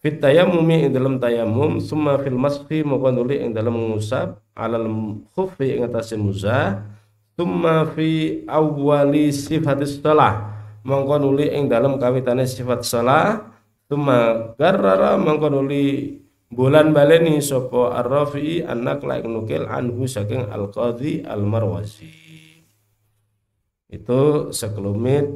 fit 0.00 0.16
tayammumi 0.16 0.88
ing 0.88 0.92
dalam 0.96 1.20
tayammum 1.20 1.76
summa 1.76 2.16
fil 2.16 2.36
mashi 2.36 2.80
moko 2.80 3.12
nuli 3.12 3.44
ing 3.44 3.52
dalam 3.52 3.76
ngusap 3.76 4.40
alal 4.56 4.88
khuffi 5.36 5.76
ing 5.76 5.84
atase 5.84 6.16
muzah 6.16 6.88
summa 7.36 7.84
fi 7.92 8.40
awwali 8.48 9.28
sifatis 9.28 10.00
shalah 10.00 10.56
mongko 10.88 11.20
nuli 11.20 11.52
ing 11.52 11.68
dalam 11.68 12.00
kawitane 12.00 12.48
sifat 12.48 12.80
salah 12.80 13.52
tuma 13.92 14.52
garrara 14.56 15.20
mongko 15.20 15.52
nuli 15.52 16.16
bulan 16.48 16.96
baleni 16.96 17.38
sopo 17.44 17.92
ar-rafi'i 17.92 18.64
anak 18.64 19.04
laik 19.04 19.28
nukil 19.28 19.68
anhu 19.68 20.08
saking 20.08 20.48
al-qadhi 20.50 21.22
al-marwazi. 21.28 22.10
Itu 23.90 24.50
sekelumit 24.54 25.26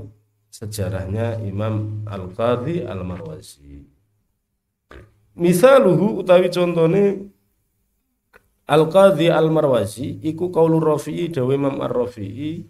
sejarahnya 0.47 1.43
Imam 1.43 2.07
Al-Qadhi 2.07 2.87
Al-Marwazi 2.87 3.94
misaluhu 5.39 6.23
utawi 6.23 6.51
contone 6.51 7.31
Al-Qadhi 8.65 9.29
Al-Marwazi 9.29 10.25
iku 10.25 10.49
qaulur 10.49 10.97
Rafi'i 10.97 11.29
dawe 11.29 11.53
Imam 11.53 11.85
Ar-Rafi'i 11.85 12.65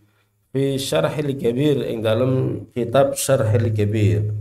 fi 0.50 0.62
syarhil 0.74 1.38
kabir 1.38 1.86
ing 1.86 2.02
dalam 2.02 2.66
kitab 2.74 3.14
syarhil 3.14 3.70
kabir 3.70 4.34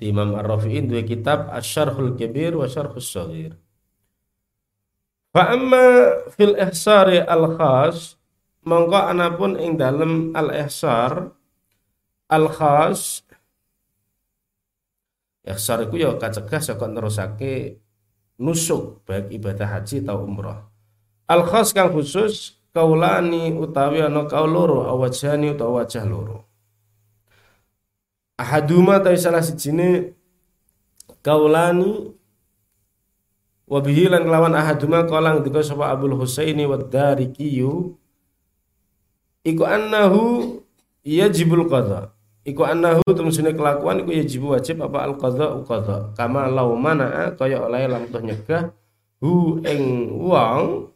Imam 0.00 0.36
Ar-Rafi'i 0.36 0.84
dua 0.84 1.00
kitab 1.00 1.48
Asy-Syarhul 1.48 2.20
Kabir 2.20 2.52
wa 2.52 2.68
Syarhus 2.68 3.08
Shaghir. 3.08 3.56
Fa 5.32 5.52
amma 5.52 6.20
fil 6.32 6.56
ihsari 6.56 7.20
al-khas 7.20 8.16
mongko 8.64 9.00
anapun 9.12 9.56
ing 9.60 9.76
dalem 9.76 10.32
al-ihsar 10.36 11.32
al-khas 12.28 13.24
ihsar 15.46 15.86
iku 15.86 15.94
ya 15.96 16.10
kacegah 16.18 16.58
saka 16.58 16.90
nerusake 16.90 17.78
nusuk 18.42 19.06
baik 19.06 19.30
ibadah 19.30 19.78
haji 19.78 20.02
atau 20.02 20.26
umrah. 20.26 20.66
Al-khas 21.30 21.70
kang 21.70 21.94
khusus 21.94 22.58
kaulani 22.76 23.56
utawi 23.56 24.04
ana 24.04 24.28
kaul 24.28 24.52
loro 24.52 24.84
awajani 24.84 25.56
utawa 25.56 25.80
wajah 25.80 26.04
loro 26.04 26.44
ahaduma 28.36 29.00
ta 29.00 29.16
salah 29.16 29.40
sijine 29.40 30.12
kaulani 31.24 32.12
wa 33.66 33.78
bihi 33.80 34.12
lan 34.12 34.28
kelawan 34.28 34.54
ahaduma 34.54 35.08
kala 35.08 35.34
ngendika 35.34 35.64
sapa 35.64 35.88
Abdul 35.90 36.20
Husaini 36.20 36.68
wa 36.68 36.76
Darikiyu 36.76 37.96
iku 39.42 39.62
annahu 39.64 40.22
yajibul 41.00 41.64
qadha 41.72 42.12
iku 42.46 42.62
annahu 42.62 43.02
temusine 43.10 43.50
kelakuan 43.50 44.06
iku 44.06 44.10
yajib 44.14 44.42
wajib 44.46 44.78
apa 44.86 44.98
al 45.02 45.14
qadha 45.18 45.46
qadha 45.66 45.96
kama 46.14 46.46
lau 46.46 46.78
mana 46.78 47.34
kaya 47.34 47.58
oleh 47.58 47.90
lam 47.90 48.06
nyegah 48.06 48.70
hu 49.18 49.58
ing 49.66 50.14
wong 50.14 50.86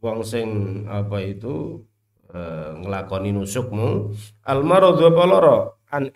wong 0.00 0.18
sing 0.24 0.48
apa 0.88 1.20
itu 1.20 1.84
e, 2.32 2.38
nglakoni 2.80 3.36
nusukmu 3.36 4.16
al 4.48 4.64
maradhu 4.64 5.12
paloro 5.12 5.76
an 5.92 6.08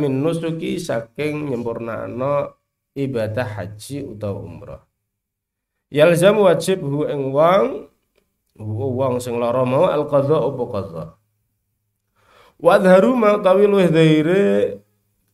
min 0.00 0.12
nusuki 0.24 0.80
saking 0.80 1.52
nyempurnakno 1.52 2.56
ibadah 2.94 3.58
haji 3.58 4.06
utawa 4.06 4.38
umrah. 4.38 4.82
Yalzam 5.88 6.40
wajib 6.44 6.80
hu 6.84 7.08
ing 7.08 7.32
wong 7.32 7.88
wong 8.60 9.14
sing 9.18 9.36
lara 9.36 9.66
mau 9.66 9.84
al 9.90 10.06
qadha 10.06 10.38
apa 10.38 10.62
qadha 10.70 11.04
wadharu 12.60 13.12
ma 13.14 13.38
tawi 13.38 13.64
luwih 13.70 13.90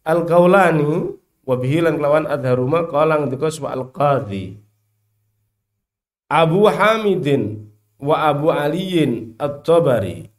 al 0.04 0.20
kaulani 0.24 1.16
wa 1.44 1.54
bihi 1.56 1.85
lan 1.85 1.96
kelawan 2.00 2.24
adharu 2.28 2.64
ma 2.68 2.87
qala 2.88 3.20
al 3.20 3.85
qadhi 3.92 4.61
Abu 6.30 6.70
Hamidin 6.70 7.66
wa 7.98 8.30
Abu 8.30 8.54
Aliyin 8.54 9.35
At-Tabari. 9.35 10.30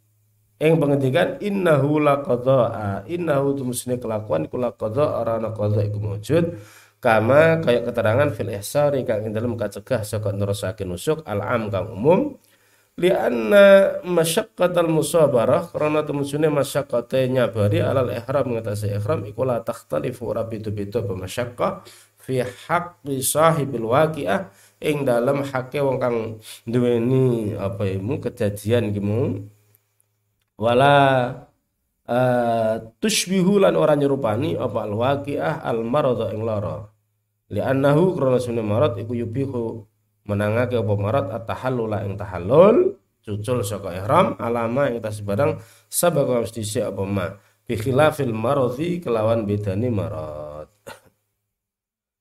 Yang 0.55 0.73
pengendikan 0.77 1.29
innahu 1.43 1.99
laqadha'a 1.99 3.03
innahu 3.11 3.59
tumusne 3.59 3.99
kelakuan 3.99 4.47
iku 4.47 4.55
laqadha 4.61 5.19
arana 5.19 5.51
qadha 5.51 5.83
iku 5.83 5.99
mujud. 5.99 6.55
Kama 7.01 7.65
kayak 7.65 7.89
keterangan 7.89 8.29
fil 8.29 8.53
ihsar 8.53 8.93
kang 9.03 9.25
ing 9.25 9.33
dalem 9.33 9.57
kacegah 9.57 10.05
saka 10.05 10.29
nerusake 10.31 10.85
nusuk 10.85 11.25
al-am 11.25 11.73
kang 11.73 11.89
umum 11.89 12.37
lianna 13.01 13.97
masyaqqatal 14.05 14.85
musabarah 14.85 15.73
karena 15.73 16.05
temusune 16.05 16.53
masyaqqate 16.53 17.25
nyabari 17.33 17.81
alal 17.81 18.13
ihram 18.13 18.53
ngatasi 18.53 18.93
ihram 18.93 19.25
iku 19.25 19.41
la 19.41 19.65
takhtalifu 19.65 20.29
ora 20.29 20.45
beda-beda 20.45 21.01
masyaqqah 21.01 21.81
fi 22.21 22.45
haqqi 22.45 23.25
sahibil 23.25 23.89
waqi'ah 23.89 24.53
ing 24.77 25.01
dalam 25.09 25.41
hake 25.41 25.81
wong 25.81 25.97
kang 25.97 26.17
duweni 26.69 27.57
apa 27.57 27.89
imu 27.89 28.21
kejadian 28.21 28.93
gimu 28.93 29.49
wala 30.61 30.93
uh, 32.05 32.75
tushbihu 33.01 33.57
lan 33.57 33.73
ora 33.73 33.97
nyerupani 33.97 34.53
apa 34.53 34.79
al 34.85 34.93
waqiah 34.93 35.65
al 35.65 35.81
marad 35.81 36.21
ing 36.29 36.45
lara. 36.45 36.85
Li'annahu 37.51 38.15
krana 38.15 38.39
sunne 38.39 38.63
marad 38.63 38.95
iku 38.95 39.11
yubihu 39.11 39.90
menangake 40.27 40.77
apa 40.77 40.93
marad 40.97 41.27
at-tahallul 41.33 41.93
ing 42.05 42.13
tahallul 42.17 42.77
cucul 43.21 43.61
saka 43.61 44.01
ihram 44.01 44.37
alama 44.41 44.89
ing 44.89 45.01
tas 45.01 45.21
barang 45.21 45.61
sabaka 45.89 46.41
mesti 46.41 46.63
apa 46.81 47.03
ma. 47.05 47.27
Bi 47.61 47.77
khilafil 47.77 48.33
maradhi 48.33 48.99
kelawan 48.99 49.45
bedane 49.45 49.89
marad. 49.93 50.69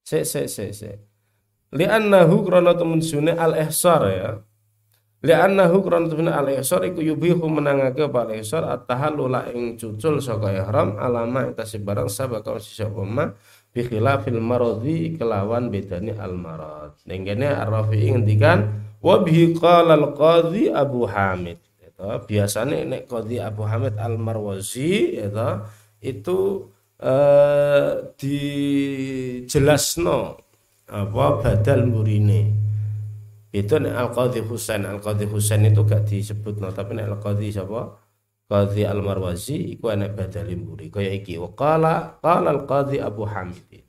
Se 0.05 0.27
se 0.27 0.51
se 0.51 0.75
se 0.75 0.93
li'annahu 1.71 2.43
krana 2.47 2.75
temen 2.75 3.01
sune 3.01 3.33
al 3.35 3.55
ihsar 3.57 4.03
ya. 4.11 4.31
Li'annahu 5.21 5.85
karena 5.85 6.41
al-ihsar 6.41 6.81
iku 6.89 7.05
yubihu 7.05 7.45
menangake 7.45 8.09
apa 8.09 8.25
al-ihsar 8.25 8.65
at-tahallula 8.65 9.53
ing 9.53 9.77
cucul 9.77 10.17
saka 10.17 10.49
ihram 10.49 10.97
alama 10.97 11.45
ing 11.45 11.53
tasih 11.53 11.85
barang 11.85 12.09
sabaka 12.09 12.57
sisa 12.57 12.89
umma 12.89 13.37
bi 13.71 13.87
khilafil 13.87 14.43
maradhi 14.43 15.15
kelawan 15.15 15.71
bedane 15.71 16.15
al-marad 16.19 16.99
ning 17.07 17.23
kene 17.23 17.47
ar-rafi'i 17.55 18.11
ngendikan 18.11 18.91
wa 19.01 19.25
al-qadhi 19.25 20.69
Abu 20.75 21.07
Hamid. 21.09 21.59
Itu 21.81 22.05
biasanya 22.29 22.85
nek 22.85 23.09
qadhi 23.09 23.41
Abu 23.41 23.65
Hamid 23.65 23.97
al-Marwazi 23.97 25.21
itu 25.21 25.49
itu 26.01 26.39
eh, 27.01 28.13
dijelasno 28.21 30.19
apa 30.91 31.25
badal 31.41 31.87
murine. 31.87 32.43
Itu 33.51 33.83
nek 33.83 33.95
al 33.95 34.09
qadhi 34.15 34.41
Husain. 34.47 34.87
Al 34.87 35.03
qadhi 35.03 35.27
Husain 35.27 35.67
itu 35.67 35.83
gak 35.83 36.07
disebut 36.07 36.63
no 36.63 36.71
tapi 36.71 36.95
nek 36.95 37.07
al 37.11 37.19
qadhi 37.19 37.51
siapa 37.51 37.99
qadhi 38.51 38.83
al 38.83 38.99
marwazi 39.07 39.79
iku 39.79 39.95
anak 39.95 40.19
badal 40.19 40.51
muri 40.59 40.91
kaya 40.91 41.15
iki 41.15 41.39
wa 41.39 41.55
qala 41.55 42.19
qala 42.19 42.51
al 42.51 42.67
qadhi 42.67 42.99
abu 42.99 43.23
hamid. 43.23 43.87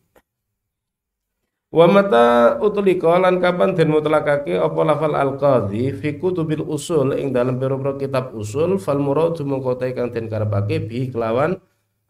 Wa 1.72 1.88
mata 1.88 2.60
utulika 2.62 3.18
lan 3.18 3.42
kapan 3.42 3.74
den 3.74 3.90
mutlakake 3.90 4.60
apa 4.60 4.82
lafal 4.86 5.18
al 5.18 5.42
qadhi 5.42 5.98
fi 5.98 6.22
kutubil 6.22 6.62
usul 6.62 7.18
ing 7.18 7.34
dalam 7.34 7.58
pira-pira 7.58 7.98
kitab 7.98 8.38
usul 8.38 8.78
fal 8.78 9.02
muradu 9.02 9.42
mengko 9.42 9.82
kang 9.82 10.14
den 10.14 10.30
karepake 10.30 10.84
bi 10.86 11.10
kelawan 11.10 11.58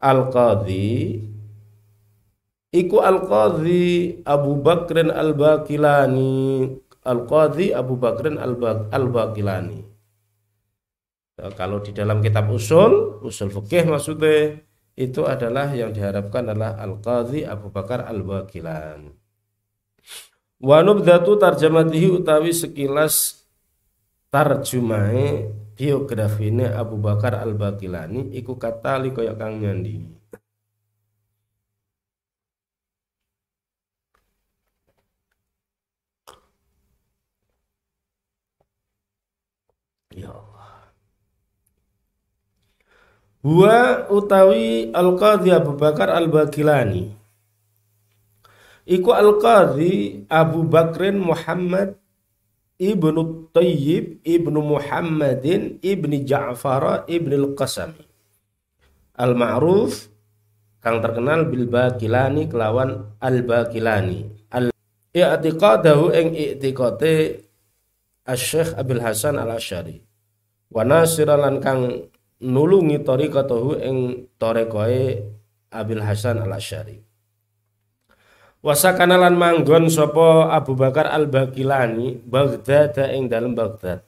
al 0.03 0.27
qadhi 0.33 1.23
iku 2.75 2.97
al 2.99 3.23
qadhi 3.23 4.19
Abu 4.27 4.59
Bakrin 4.59 5.13
al 5.13 5.37
Bakilani 5.37 6.67
Al-Qadhi 7.01 7.73
Abu 7.73 7.97
Bakrin 7.97 8.37
Al-Baqilani. 8.37 9.90
Kalau 11.57 11.81
di 11.81 11.89
dalam 11.89 12.21
kitab 12.21 12.45
usul, 12.53 13.17
usul 13.25 13.49
fikih 13.49 13.89
maksudnya 13.89 14.61
itu 14.93 15.25
adalah 15.25 15.73
yang 15.73 15.89
diharapkan 15.89 16.53
adalah 16.53 16.77
Al-Qadhi 16.77 17.47
Abu 17.47 17.73
Bakar 17.73 18.05
Al-Baqilani. 18.05 19.09
Wa 20.61 20.85
nubdatu 20.85 21.41
tarjamatihi 21.41 22.21
utawi 22.21 22.53
sekilas 22.53 23.41
tarjumahe 24.29 25.49
biografine 25.73 26.69
Abu 26.69 27.01
Bakar 27.01 27.41
Al-Baqilani 27.41 28.37
iku 28.37 28.61
kata 28.61 29.01
li 29.01 29.09
kang 29.09 29.57
nyandingi. 29.57 30.21
Ya 40.11 40.27
Allah. 40.27 40.91
Wa 43.41 44.05
utawi 44.05 44.93
Al-Qadhi 44.93 45.49
Abu 45.49 45.73
Bakar 45.73 46.13
Al-Bakilani. 46.13 47.09
Iku 48.85 49.09
Al-Qadhi 49.13 50.25
Abu 50.29 50.61
Bakrin 50.69 51.17
Muhammad 51.17 51.97
Ibnu 52.81 53.49
Tayyib 53.53 54.25
Ibnu 54.25 54.59
Muhammadin 54.61 55.81
Ibni 55.81 56.21
Ja'far 56.25 57.05
Ibni 57.09 57.33
Al-Qasami. 57.37 58.05
Al-Ma'ruf 59.17 60.09
kang 60.81 61.01
terkenal 61.01 61.45
bil 61.49 61.65
Bakilani 61.69 62.45
kelawan 62.45 63.17
Al-Bakilani. 63.21 64.49
Al-i'tiqadahu 64.49 66.13
ing 66.13 66.27
i'tiqate 66.37 67.45
Asy-Syaikh 68.21 68.77
Abil 68.77 69.01
Hasan 69.01 69.37
Al-Asy'ari. 69.41 70.01
Wa 70.73 70.85
nasiralan 70.85 71.57
kang 71.61 72.09
nulungi 72.41 73.05
tariqatahu 73.05 73.77
ing 73.79 73.97
tarekoe 74.41 75.23
Abil 75.71 76.03
Hasan 76.03 76.41
Al-Asy'ari. 76.43 76.99
Wasakana 78.61 79.17
lan 79.17 79.39
manggon 79.39 79.89
sapa 79.89 80.53
Abu 80.53 80.77
Bakar 80.77 81.09
Al-Bakilani 81.09 82.21
Baghdad 82.21 82.93
ing 83.09 83.31
dalem 83.31 83.57
Baghdad. 83.57 84.05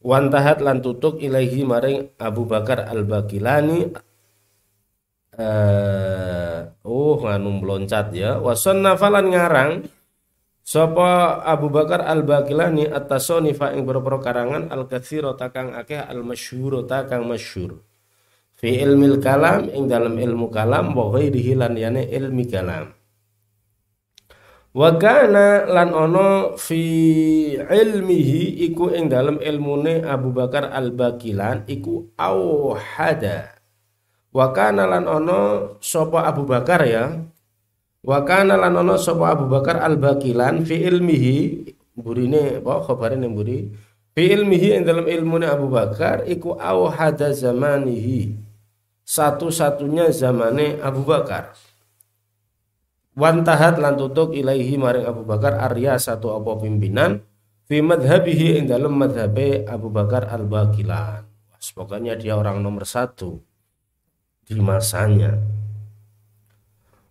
Wantahat 0.00 0.64
lan 0.64 0.80
tutuk 0.80 1.20
ilahi 1.20 1.64
maring 1.64 2.16
Abu 2.20 2.48
Bakar 2.48 2.88
Al-Bakilani 2.88 3.92
uh, 5.36 6.58
oh 6.84 7.20
nganu 7.20 7.60
meloncat 7.60 8.12
ya. 8.12 8.36
Wasannafa 8.40 9.08
lan 9.08 9.32
ngarang 9.32 9.70
Sapa 10.70 11.42
Abu 11.42 11.66
Bakar 11.66 11.98
Al-Baqilani 12.06 12.86
at-tasanifa 12.86 13.74
ing 13.74 13.82
boro 13.82 14.22
karangan 14.22 14.70
al-katsira 14.70 15.34
takang 15.34 15.74
akeh 15.74 15.98
al-masyhur 15.98 16.86
takang 16.86 17.26
masyhur. 17.26 17.82
Fi 18.54 18.78
ilmil 18.78 19.18
kalam 19.18 19.66
ing 19.66 19.90
dalam 19.90 20.14
ilmu 20.14 20.46
kalam 20.46 20.94
wa 20.94 21.10
ghairihi 21.10 21.58
lan 21.58 21.74
yane 21.74 22.06
ilmi 22.06 22.46
kalam. 22.46 22.94
Wa 24.70 24.94
kana 24.94 25.66
lan 25.66 25.90
ono 25.90 26.54
fi 26.54 26.78
ilmihi 27.58 28.62
iku 28.70 28.94
ing 28.94 29.10
dalam 29.10 29.42
ilmune 29.42 30.06
Abu 30.06 30.30
Bakar 30.30 30.70
Al-Baqilan 30.70 31.66
iku 31.66 32.14
auhada. 32.14 33.58
Wa 34.30 34.54
kana 34.54 34.86
lan 34.86 35.10
ono 35.10 35.74
sapa 35.82 36.30
Abu 36.30 36.46
Bakar 36.46 36.86
ya 36.86 37.10
Wa 38.00 38.24
kana 38.24 38.56
lan 38.56 38.80
ana 38.80 38.96
sapa 38.96 39.36
Abu 39.36 39.48
Bakar 39.48 39.80
Al-Baqilan 39.84 40.64
fi 40.64 40.80
ilmihi 40.88 41.36
burine 41.92 42.64
apa 42.64 42.80
khabare 42.88 43.20
buri 43.28 43.68
fi 44.16 44.22
ilmihi 44.32 44.80
ing 44.80 44.82
dalam 44.88 45.04
ilmune 45.04 45.44
Abu 45.44 45.68
Bakar 45.68 46.24
iku 46.24 46.56
hada 46.56 47.32
zamanihi. 47.36 48.40
Satu-satunya 49.04 50.08
zamane 50.14 50.78
Abu 50.80 51.02
Bakar. 51.02 51.52
Wantahat 53.18 53.76
lan 53.82 53.98
tutuk 53.98 54.32
ilaihi 54.32 54.78
maring 54.80 55.04
Abu 55.04 55.26
Bakar 55.26 55.58
arya 55.60 56.00
satu 56.00 56.32
apa 56.32 56.56
pimpinan 56.62 57.20
fi 57.68 57.84
madhabihi 57.84 58.62
ing 58.62 58.64
dalam 58.70 58.96
madhabe 58.96 59.66
Abu 59.68 59.92
Bakar 59.92 60.30
Al-Baqilan 60.30 61.30
pokoknya 61.76 62.16
dia 62.16 62.40
orang 62.40 62.64
nomor 62.64 62.88
satu 62.88 63.36
di 64.48 64.56
masanya 64.56 65.36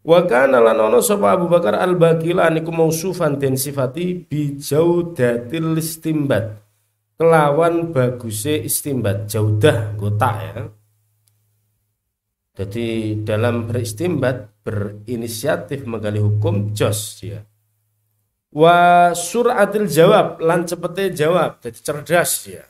Wa 0.09 0.25
kana 0.25 0.57
lan 0.57 0.81
sapa 1.05 1.37
Abu 1.37 1.45
Bakar 1.45 1.77
Al-Baqilan 1.77 2.57
iku 2.57 2.73
mausufan 2.73 3.37
den 3.37 3.53
sifati 3.53 4.25
bi 4.25 4.57
jaudatil 4.57 5.77
istimbat. 5.77 6.65
Kelawan 7.13 7.93
baguse 7.93 8.57
istimbat 8.65 9.29
jaudah 9.29 9.93
kotak 10.01 10.35
ya. 10.41 10.61
Jadi 12.57 13.21
dalam 13.21 13.69
beristimbat 13.69 14.65
berinisiatif 14.65 15.85
menggali 15.85 16.17
hukum 16.17 16.73
jos 16.73 17.21
ya. 17.21 17.45
Wa 18.49 19.13
suratil 19.13 19.85
jawab 19.85 20.41
lan 20.41 20.65
cepete 20.65 21.13
jawab 21.13 21.61
jadi 21.61 21.79
cerdas 21.85 22.31
ya 22.49 22.65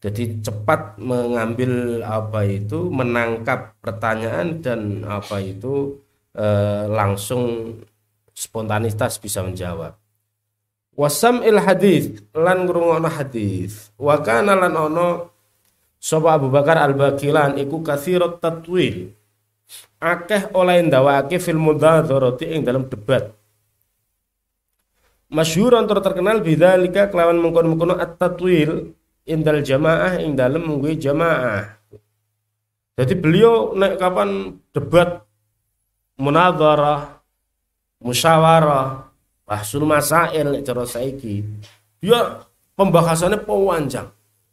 jadi 0.00 0.40
cepat 0.40 0.96
mengambil 0.96 2.00
apa 2.00 2.48
itu 2.48 2.88
menangkap 2.88 3.76
pertanyaan 3.84 4.64
dan 4.64 5.04
apa 5.04 5.44
itu 5.44 6.00
eh, 6.32 6.88
langsung 6.88 7.76
spontanitas 8.32 9.20
bisa 9.20 9.44
menjawab. 9.44 9.92
Wasam 10.96 11.44
il 11.44 11.60
hadis 11.60 12.16
lan 12.32 12.64
ngrungokno 12.64 13.12
hadis. 13.12 13.92
Wa 14.00 14.24
kana 14.24 14.56
lan 14.56 14.72
ono 14.72 15.08
sapa 16.00 16.40
Abu 16.40 16.48
Bakar 16.48 16.80
Al 16.80 16.96
Bakilan 16.96 17.60
iku 17.60 17.84
kathirat 17.84 18.40
tatwil. 18.40 19.12
Akeh 20.00 20.48
oleh 20.56 20.80
ndawake 20.80 21.36
fil 21.36 21.60
mudhadharati 21.60 22.48
ing 22.56 22.64
dalam 22.64 22.88
debat. 22.88 23.36
Masyhur 25.30 25.76
terkenal 25.86 26.42
bidzalika 26.42 27.06
kelawan 27.06 27.38
mengkon-mengkono 27.38 27.94
at-tatwil 27.94 28.98
indal 29.30 29.62
jamaah 29.62 30.18
ing 30.18 30.34
dalem 30.34 30.66
mungguh 30.66 30.98
jamaah. 30.98 31.78
Jadi 32.98 33.14
beliau 33.16 33.72
naik 33.78 33.96
kapan 33.96 34.60
debat 34.74 35.24
munadharah, 36.20 37.22
musyawarah, 38.04 39.08
bahsul 39.48 39.88
masail 39.88 40.52
nek 40.52 40.66
cara 40.66 40.84
saiki. 40.84 41.40
Dia 42.02 42.44
pembahasannya 42.76 43.40
panjang. 43.46 44.08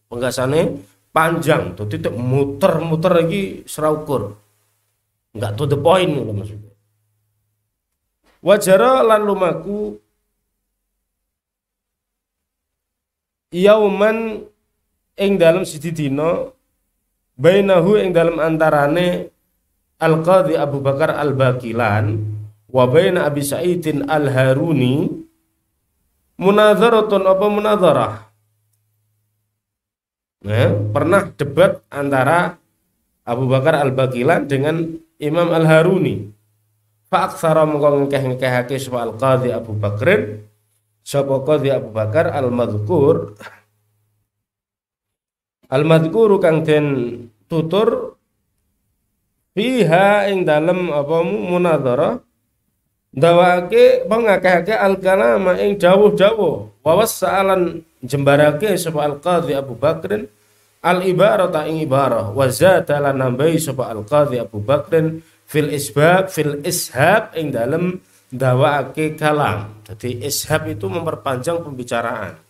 Pembahasannya 0.08 0.64
panjang, 1.12 1.76
tuh 1.76 1.92
titik 1.92 2.16
muter-muter 2.16 3.12
lagi 3.12 3.68
seraukur. 3.68 4.40
Enggak 5.36 5.52
to 5.60 5.68
the 5.68 5.76
point 5.76 6.16
loh 6.16 6.32
maksudnya. 6.32 6.72
Wajara 8.40 9.04
lan 9.04 9.22
lumaku 9.28 10.00
yauman 13.52 14.48
ing 15.18 15.42
dalam 15.42 15.66
siji 15.66 15.92
dina 15.92 16.48
bainahu 17.36 17.98
ing 17.98 18.14
dalam 18.14 18.38
antarane 18.38 19.34
Al 19.98 20.22
Qadhi 20.22 20.54
Abu 20.54 20.78
Bakar 20.78 21.18
Al 21.18 21.34
Bakilan 21.34 22.22
wa 22.70 22.86
baina 22.86 23.26
Abi 23.26 23.42
Sa'idin 23.42 24.06
Al 24.06 24.30
Haruni 24.30 25.10
munadharatun 26.38 27.26
apa 27.26 27.46
munadharah? 27.50 28.14
Ya, 30.46 30.70
pernah 30.70 31.34
debat 31.34 31.82
antara 31.90 32.62
Abu 33.28 33.50
Bakar 33.50 33.82
Al-Bakilan 33.84 34.48
dengan 34.48 34.96
Imam 35.20 35.50
Al-Haruni. 35.52 36.32
Fa 37.10 37.28
aktsara 37.28 37.68
mongko 37.68 38.06
ngekeh-ngekehake 38.06 38.78
sapa 38.80 39.04
Al-Qadhi 39.04 39.52
Abu 39.52 39.76
Bakrin 39.76 40.46
sapa 41.04 41.42
Qadhi 41.44 41.74
Abu 41.74 41.92
Bakar 41.92 42.32
al-madhkur 45.68 46.36
al-madhkuru 46.36 46.36
kang 46.40 46.58
den 46.64 46.88
tutur 47.48 48.20
fiha 49.56 50.28
ing 50.32 50.48
dalem 50.48 50.92
apa 50.94 51.18
munadharah 51.24 52.16
ndawake 53.12 54.06
pangakeh-akeh 54.06 54.78
al-kalama 54.78 55.58
ing 55.60 55.80
dawuh-dawuh 55.80 56.84
wawas 56.84 57.20
sa'alan 57.24 57.82
jembarake 58.04 58.78
sapa 58.78 59.04
al-qadhi 59.08 59.58
Abu 59.58 59.74
Bakrin 59.76 60.28
al-ibarata 60.84 61.66
ing 61.66 61.84
ibarah 61.84 62.32
wa 62.32 62.46
zata 62.48 63.02
lan 63.02 63.20
nambahi 63.20 63.58
sapa 63.58 63.90
al-qadhi 63.92 64.38
Abu 64.38 64.62
Bakrin 64.62 65.20
fil 65.48 65.72
isbab 65.72 66.30
fil 66.30 66.62
ishab 66.62 67.34
ing 67.40 67.56
dalem 67.56 68.04
dawaake 68.28 69.16
kalam. 69.16 69.80
Jadi 69.88 70.28
ishab 70.28 70.68
itu 70.68 70.92
memperpanjang 70.92 71.64
pembicaraan. 71.64 72.47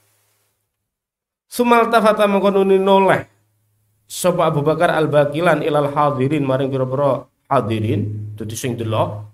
Sumal 1.48 1.88
tafata 1.88 2.28
mengkonuni 2.28 2.76
noleh 2.76 3.24
sapa 4.08 4.52
Abu 4.52 4.64
Bakar 4.64 4.92
al-Bakilan 4.92 5.64
ilal 5.64 5.92
hadirin 5.92 6.44
maring 6.44 6.72
pira-pira 6.72 7.28
hadirin 7.48 8.36
dadi 8.36 8.56
sing 8.56 8.76
delok 8.76 9.28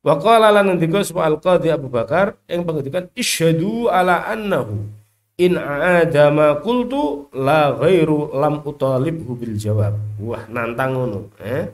Wa 0.00 0.16
qala 0.16 0.48
lan 0.48 0.72
ngendika 0.72 1.04
sapa 1.04 1.28
al-Qadhi 1.28 1.68
Abu 1.68 1.92
Bakar 1.92 2.40
ing 2.48 2.64
pengendikan 2.64 3.12
isyhadu 3.12 3.92
ala 3.92 4.24
annahu 4.32 4.88
in 5.36 5.60
aada 5.60 6.32
ma 6.32 6.56
qultu 6.56 7.28
la 7.36 7.76
ghairu 7.76 8.32
lam 8.32 8.64
utalibhu 8.64 9.36
bil 9.36 9.60
jawab. 9.60 10.00
Wah 10.24 10.48
nantang 10.48 10.96
ngono, 10.96 11.28
eh. 11.44 11.68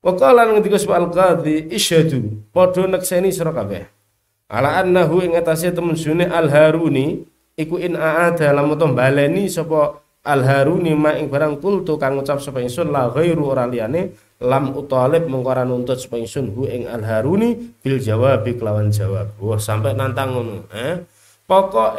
Wa 0.00 0.16
qala 0.16 0.48
lan 0.48 0.56
ngendika 0.56 0.80
sapa 0.80 1.04
al-Qadhi 1.04 1.68
isyhadu 1.68 2.48
padha 2.48 2.88
nekseni 2.88 3.28
sira. 3.28 3.52
Ala 3.52 4.80
annahu 4.80 5.20
ing 5.20 5.36
atase 5.36 5.68
temen 5.68 6.00
sune 6.00 6.24
al-Haruni 6.24 7.28
iku 7.54 7.78
in 7.78 7.94
aada 7.94 8.50
lam 8.50 8.74
baleni 8.74 9.46
sapa 9.46 10.04
al-Haruni 10.24 10.96
ma 10.96 11.12
ing 11.14 11.28
barang 11.28 11.60
kultu 11.60 12.00
kang 12.00 12.16
ngucap 12.16 12.40
sapa 12.40 12.64
ingsun 12.64 12.88
la 12.88 13.12
ghairu 13.12 13.44
ora 13.44 13.68
liyane 13.68 14.16
lam 14.40 14.72
utalib 14.72 15.28
mengkora 15.28 15.62
nuntut 15.62 16.00
supaya 16.00 16.24
ingsun 16.24 16.52
hu 16.56 16.64
ing 16.66 16.88
al 16.88 17.04
haruni 17.04 17.76
bil 17.80 18.00
jawab 18.00 18.42
kelawan 18.44 18.88
jawab. 18.90 19.36
Wah 19.38 19.60
sampai 19.60 19.92
nantang 19.94 20.34
ngono 20.34 20.56
eh? 20.72 20.96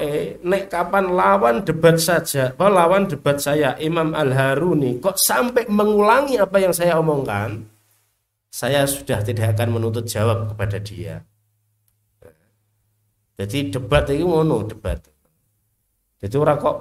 Eh 0.01 0.41
nek 0.41 0.73
kapan 0.73 1.13
lawan 1.13 1.61
debat 1.61 2.01
saja 2.01 2.57
bahwa 2.57 2.81
lawan 2.81 3.05
debat 3.05 3.37
saya 3.37 3.77
Imam 3.77 4.17
Al 4.17 4.33
Haruni 4.33 4.97
kok 4.97 5.21
sampai 5.21 5.69
mengulangi 5.69 6.41
apa 6.41 6.57
yang 6.57 6.73
saya 6.73 6.97
omongkan? 6.97 7.61
Saya 8.49 8.89
sudah 8.89 9.21
tidak 9.21 9.53
akan 9.53 9.77
menuntut 9.77 10.09
jawab 10.09 10.49
kepada 10.49 10.81
dia. 10.81 11.21
Jadi 13.37 13.69
debat 13.69 14.09
itu 14.09 14.25
ngono 14.25 14.65
debat 14.65 14.97
jadi 16.25 16.41
orang 16.41 16.57
kok 16.57 16.75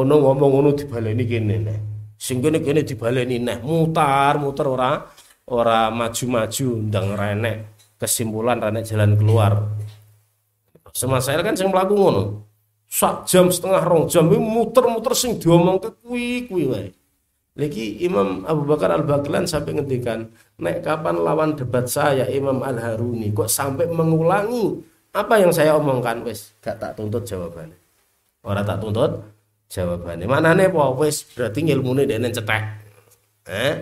ono 0.00 0.14
ngomong 0.24 0.50
ngono 0.56 0.70
dibaleni 0.72 1.24
kene 1.28 1.56
nih 1.60 1.78
sing 2.20 2.44
kene 2.44 2.60
kene 2.60 2.84
dibaleni 2.84 3.40
neh. 3.40 3.58
Mutar 3.64 4.36
muter 4.36 4.68
ora 4.68 5.04
ora 5.48 5.88
maju-maju 5.88 6.68
ndang 6.88 7.16
renek 7.16 7.56
kesimpulan 7.96 8.60
renek 8.60 8.84
jalan 8.84 9.16
keluar. 9.16 9.52
Semasail 10.92 11.40
kan 11.40 11.56
sing 11.56 11.72
mlaku 11.72 11.96
ngono. 11.96 12.22
Sak 12.90 13.28
jam 13.28 13.48
setengah 13.48 13.84
rong 13.86 14.08
jam 14.08 14.28
muter-muter 14.28 15.14
sing 15.16 15.36
diomong 15.40 15.76
ke 15.80 15.90
kuwi 16.04 16.44
kuwi 16.48 16.64
wae. 16.68 16.88
Lagi 17.60 18.00
Imam 18.00 18.46
Abu 18.46 18.64
Bakar 18.64 18.94
Al 18.94 19.04
Bakilan 19.04 19.44
sampai 19.44 19.76
ngendikan 19.76 20.32
nek 20.64 20.80
kapan 20.80 21.18
lawan 21.20 21.52
debat 21.58 21.84
saya 21.84 22.24
Imam 22.32 22.64
Al 22.64 22.78
Haruni 22.78 23.30
kok 23.36 23.50
sampai 23.50 23.84
mengulangi 23.90 24.80
apa 25.12 25.34
yang 25.42 25.52
saya 25.52 25.74
omongkan? 25.76 26.22
Wes 26.22 26.54
gak 26.62 26.78
tak 26.78 26.94
tuntut 26.94 27.26
jawabannya 27.26 27.79
orang 28.44 28.64
tak 28.64 28.78
tuntut 28.80 29.12
jawabannya 29.70 30.26
mana 30.26 30.56
nih 30.56 30.68
apa? 30.68 30.82
Wis 30.98 31.22
berarti 31.30 31.62
ngilmune 31.62 32.02
dene 32.04 32.28
cetek. 32.34 32.64
Eh? 33.46 33.72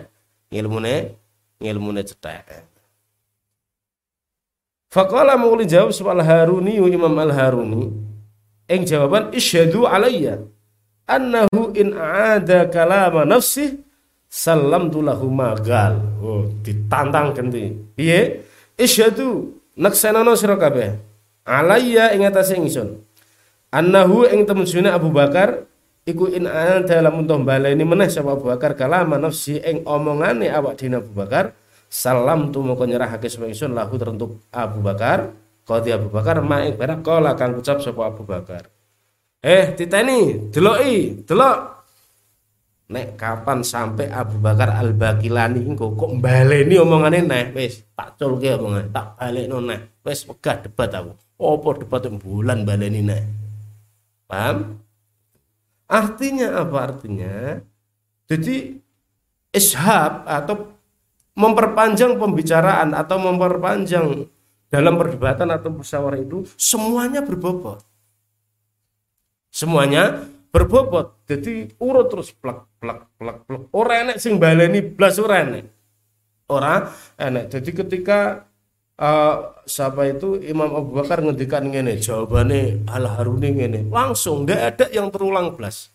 Ngilmune 0.53 1.17
ngilmune 1.59 2.03
cetek. 2.05 2.69
Faqala 4.89 5.37
muli 5.37 5.69
jawab 5.69 5.93
soal 5.93 6.21
Haruni 6.25 6.81
Imam 6.81 7.13
Al 7.21 7.33
Haruni 7.33 7.93
ing 8.69 8.81
jawaban 8.89 9.33
isyhadu 9.37 9.85
alayya 9.85 10.45
annahu 11.05 11.77
in 11.77 11.93
ada 11.97 12.69
kalama 12.69 13.25
nafsi 13.29 13.81
salam 14.29 14.89
lahu 14.93 15.29
magal 15.29 16.01
oh 16.21 16.49
ditantang 16.65 17.33
ganti. 17.33 17.73
Piye? 17.97 18.45
Isyhadu 18.77 19.57
naksanana 19.77 20.37
sira 20.37 20.57
kabeh. 20.61 21.01
Alayya 21.49 22.13
ing 22.13 22.29
atase 22.29 22.61
ingsun 22.61 23.08
annahu 23.73 24.25
ing 24.29 24.49
temen 24.49 24.65
Abu 24.89 25.13
Bakar 25.13 25.69
iku 26.09 26.33
in 26.33 26.49
dalam 26.89 27.21
untuk 27.21 27.45
baleni 27.45 27.85
meneh 27.85 28.09
sapa 28.09 28.33
Abu 28.33 28.49
Bakar 28.49 28.73
kalama 28.73 29.21
nafsi 29.21 29.61
ing 29.61 29.85
omongane 29.85 30.49
awak 30.49 30.81
dina 30.81 31.05
Abu 31.05 31.13
Bakar 31.13 31.53
salam 31.89 32.49
tu 32.49 32.65
moko 32.65 32.89
nyerahake 32.89 33.29
sapa 33.29 33.45
ingsun 33.49 33.77
lahu 33.77 34.01
teruntuk 34.01 34.41
Abu 34.49 34.81
Bakar 34.81 35.37
qadi 35.69 35.93
Abu 35.93 36.09
Bakar 36.09 36.41
ma 36.41 36.65
ing 36.65 36.81
barang 36.81 37.05
kala 37.05 37.37
kang 37.37 37.61
ucap 37.61 37.85
sapa 37.85 38.09
Abu 38.09 38.25
Bakar. 38.25 38.73
Eh 39.45 39.77
titeni 39.77 40.49
deloki 40.49 41.25
delok. 41.29 41.77
Nek 42.89 43.21
kapan 43.21 43.61
sampai 43.61 44.09
Abu 44.09 44.41
Bakar 44.41 44.73
Al 44.81 44.97
Bakilani 44.97 45.61
kok 45.77 45.93
kok 45.93 46.13
baleni 46.25 46.81
omongane 46.81 47.21
neh 47.21 47.53
wis 47.53 47.85
tak 47.93 48.17
culke 48.17 48.49
omongane 48.57 48.89
tak 48.89 49.13
balekno 49.21 49.61
neh. 49.61 50.01
Wis 50.01 50.25
wegah 50.25 50.65
debat 50.65 50.89
aku. 50.97 51.13
Opo 51.37 51.77
debat 51.77 52.09
bulan 52.09 52.65
baleni 52.65 53.05
neh 53.05 53.48
paham 54.29 54.79
Artinya 55.89 56.69
apa 56.69 56.77
artinya? 56.85 57.65
Jadi 58.29 58.77
ishab 59.57 60.29
atau 60.29 60.77
memperpanjang 61.33 62.21
pembicaraan 62.21 62.93
atau 62.93 63.17
memperpanjang 63.17 64.29
dalam 64.69 65.01
perdebatan 65.01 65.49
atau 65.49 65.73
musyawarah 65.73 66.21
itu 66.21 66.45
semuanya 66.61 67.25
berbobot. 67.25 67.81
Semuanya 69.49 70.29
berbobot. 70.53 71.25
Jadi 71.25 71.73
urut 71.81 72.13
terus 72.13 72.37
plak 72.37 72.69
plak 72.77 73.09
plak 73.17 73.49
plak. 73.49 73.63
Orang 73.73 74.13
enek 74.13 74.21
sing 74.21 74.37
baleni 74.37 74.85
blas 74.85 75.17
ora 75.17 75.41
enek. 75.41 75.73
Ora 76.53 76.85
enek. 77.17 77.49
Jadi 77.49 77.71
ketika 77.73 78.45
uh, 78.99 79.63
siapa 79.65 80.11
itu? 80.11 80.39
Imam 80.43 80.71
Abu 80.75 80.99
Bakar 80.99 81.23
ngendikan 81.23 81.67
ngene 81.71 81.99
jawabannya 82.03 82.85
Al 82.91 83.07
Haruni 83.07 83.51
ngene. 83.55 83.81
Langsung 83.89 84.45
tidak 84.45 84.77
ada 84.77 84.87
yang 84.93 85.09
terulang 85.09 85.55
belas 85.55 85.95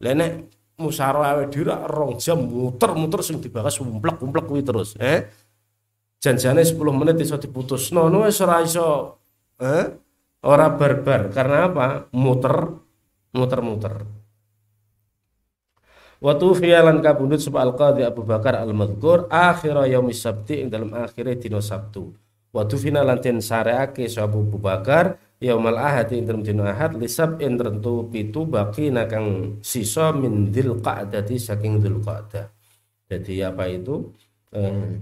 lenek 0.00 0.52
musaro 0.76 1.24
awe 1.24 1.48
dira 1.48 1.88
rong 1.88 2.20
jam 2.20 2.36
muter-muter 2.36 3.24
sing 3.24 3.40
dibahas 3.40 3.80
umplek-umplek 3.80 4.44
kuwi 4.44 4.60
terus 4.60 4.92
eh 5.00 5.24
janjane 6.20 6.68
10 6.68 6.76
menit 6.92 7.16
iso 7.24 7.40
diputus 7.40 7.96
no 7.96 8.12
no 8.12 8.28
wis 8.28 8.36
ora 8.44 8.60
iso 8.60 9.16
eh 9.56 9.84
ora 10.44 10.68
barbar 10.76 11.32
karena 11.32 11.72
apa? 11.72 11.86
Muter 12.12 12.76
muter-muter 13.32 14.04
Waktu 16.16 16.46
fialan 16.56 17.04
kabundut 17.04 17.44
sapa 17.44 17.60
al-qadhi 17.60 18.00
Abu 18.00 18.24
Bakar 18.24 18.56
al-Madhkur 18.56 19.28
akhir 19.28 19.76
yaumis 19.84 20.24
sabti 20.24 20.64
ing 20.64 20.72
dalam 20.72 20.88
akhirnya 20.96 21.36
dino 21.36 21.60
Sabtu. 21.60 22.08
Waktu 22.56 22.74
finalan 22.80 23.20
den 23.20 23.44
sareake 23.44 24.08
sapa 24.08 24.32
Abu 24.32 24.56
Bakar 24.56 25.20
yaumal 25.36 25.76
ahad 25.76 26.08
ing 26.16 26.24
dalam 26.24 26.40
dino 26.40 26.64
ahad 26.64 26.96
lisab 26.96 27.36
ing 27.44 27.60
tentu 27.60 28.08
pitu 28.08 28.48
baki 28.48 28.88
nakang 28.88 29.60
sisa 29.60 30.08
min 30.16 30.48
dzil 30.48 30.80
qa'dati 30.80 31.36
saking 31.36 31.84
dzil 31.84 32.00
qa'dah. 32.00 32.48
Jadi 33.12 33.44
apa 33.44 33.68
itu? 33.68 34.08
Eh, 34.56 34.96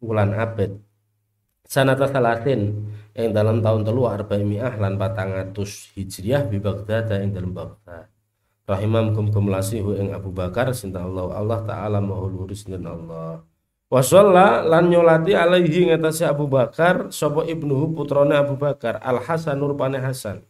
bulan 0.00 0.32
abad. 0.32 0.72
Sanata 1.68 2.08
salasin 2.08 2.72
yang 3.12 3.36
dalam 3.36 3.60
tahun 3.60 3.84
telu 3.84 4.08
arba'imiah 4.08 4.80
lan 4.80 4.96
patangatus 4.96 5.92
hijriah 5.92 6.48
bi 6.48 6.56
Baghdad 6.64 7.12
yang 7.12 7.36
dalam 7.36 7.52
Baghdad 7.52 8.13
rahimam 8.64 9.12
kum 9.12 9.28
kum 9.28 9.48
lasihu 9.52 9.96
ing 9.96 10.12
Abu 10.12 10.32
Bakar 10.32 10.72
sinta 10.72 11.04
Allah 11.04 11.32
Allah 11.36 11.60
taala 11.64 11.98
maha 12.00 12.24
luhur 12.28 12.50
Allah. 12.52 13.44
Wa 13.92 14.00
lan 14.64 14.90
nyolati 14.90 15.36
alaihi 15.36 15.92
ngatasi 15.92 16.24
Abu 16.26 16.48
Bakar 16.50 17.12
sapa 17.14 17.44
ibnuhu 17.46 17.94
putrane 17.94 18.34
Abu 18.34 18.56
Bakar 18.58 18.98
Al 19.04 19.22
Hasan 19.22 19.60
rupane 19.60 20.00
Hasan. 20.00 20.42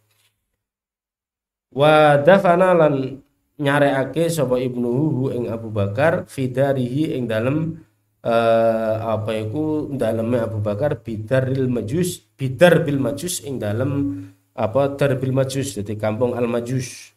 Wa 1.75 2.17
dafana 2.23 2.71
lan 2.73 3.21
nyareake 3.59 4.31
sapa 4.31 4.57
ibnuhu 4.57 5.31
ing 5.35 5.51
Abu 5.51 5.69
Bakar 5.71 6.25
fidarihi 6.25 7.19
ing 7.19 7.27
dalem 7.27 7.85
uh, 8.25 8.95
apa 9.15 9.31
iku 9.37 9.93
daleme 9.93 10.41
Abu 10.41 10.59
Bakar 10.59 10.99
bidaril 10.99 11.69
majus 11.69 12.25
bidar 12.35 12.81
bil 12.81 12.97
majus 12.97 13.45
ing 13.45 13.61
dalem 13.61 14.25
apa 14.55 14.95
darbil 14.95 15.35
majus 15.35 15.75
jadi 15.75 15.99
kampung 15.99 16.33
al 16.33 16.47
majus 16.49 17.14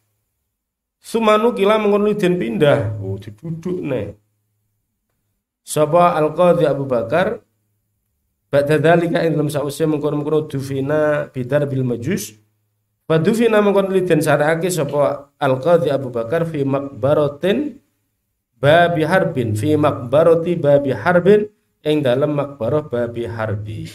Sumanu 1.08 1.56
kila 1.56 1.80
mengono 1.80 2.12
den 2.12 2.36
pindah. 2.36 3.00
Oh 3.00 3.16
diduduk 3.16 3.80
nih. 3.80 4.12
Sapa 5.64 6.16
Al-Qadhi 6.16 6.64
Abu 6.64 6.88
Bakar 6.88 7.44
Ba'da 8.48 8.80
dzalika 8.80 9.20
ing 9.28 9.36
dalam 9.36 9.52
sause 9.52 9.84
mengkono-mengkono 9.84 10.48
dufina 10.48 11.28
bidar 11.28 11.68
bil 11.68 11.84
majus 11.84 12.40
Fadufina 13.04 13.60
mengkono 13.60 13.92
liden 13.92 14.24
syara'ake 14.24 14.72
sapa 14.72 15.32
Al-Qadhi 15.36 15.92
Abu 15.92 16.08
Bakar 16.08 16.48
fi 16.48 16.64
makbaratin 16.64 17.76
babi 18.56 19.04
harbin 19.04 19.52
fi 19.56 19.76
makbarati 19.76 20.56
babi 20.56 20.92
harbin 20.92 21.48
ing 21.84 22.04
dalam 22.04 22.36
makbarah 22.36 22.84
babi 22.84 23.24
harbi. 23.24 23.88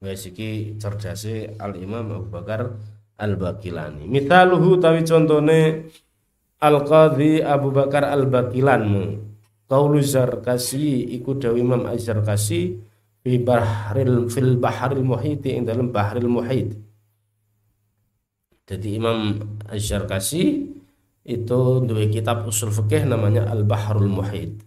Wes 0.00 0.24
iki 0.28 0.76
cerdase 0.80 1.56
Al 1.60 1.76
Imam 1.80 2.12
Abu 2.12 2.28
Bakar 2.32 2.76
Al 3.16 3.36
Bakilani. 3.40 4.04
Mithaluhu 4.08 4.80
tawi 4.80 5.04
contone 5.04 5.88
Al 6.60 6.84
Qadhi 6.84 7.40
Abu 7.40 7.72
Bakar 7.72 8.08
Al 8.08 8.28
Bakilan. 8.28 8.84
Qaulu 9.66 9.98
Zarkasi 9.98 11.10
iku 11.16 11.34
dawi 11.36 11.58
Imam 11.58 11.90
Az-Zarkasi 11.90 12.78
fi 13.24 13.32
bahril 13.42 14.30
fil 14.30 14.54
bahril 14.62 15.02
muhiti 15.02 15.58
ing 15.58 15.66
dalam 15.66 15.90
bahril 15.90 16.30
muhit 16.30 16.86
jadi 18.66 18.98
Imam 18.98 19.38
Asy-Syarkasi 19.70 20.42
itu 21.22 21.60
dua 21.86 22.04
kitab 22.10 22.50
usul 22.50 22.74
fikih 22.74 23.06
namanya 23.06 23.46
Al-Bahrul 23.46 24.10
Muhid. 24.10 24.58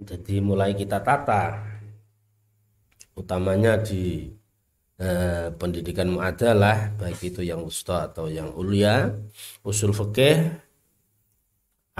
Jadi 0.00 0.40
mulai 0.40 0.72
kita 0.72 1.04
tata 1.04 1.60
utamanya 3.12 3.76
di 3.76 4.32
eh, 4.96 5.52
pendidikan 5.52 6.08
muadalah 6.08 6.88
baik 6.96 7.20
itu 7.20 7.44
yang 7.44 7.60
usta 7.60 8.08
atau 8.08 8.32
yang 8.32 8.48
ulia 8.56 9.12
usul 9.60 9.92
fikih 9.92 10.56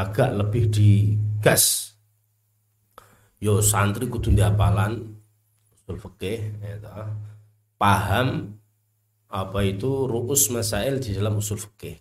agak 0.01 0.33
lebih 0.33 0.73
digas. 0.73 1.93
Yo 3.37 3.61
santri 3.61 4.09
kudu 4.09 4.33
diapalan 4.33 5.17
usul 5.77 5.97
fikih 6.01 6.57
ya 6.61 7.05
paham 7.77 8.57
apa 9.29 9.59
itu 9.65 10.09
ruus 10.09 10.49
masail 10.49 11.01
di 11.05 11.17
dalam 11.17 11.37
usul 11.37 11.61
fikih. 11.61 12.01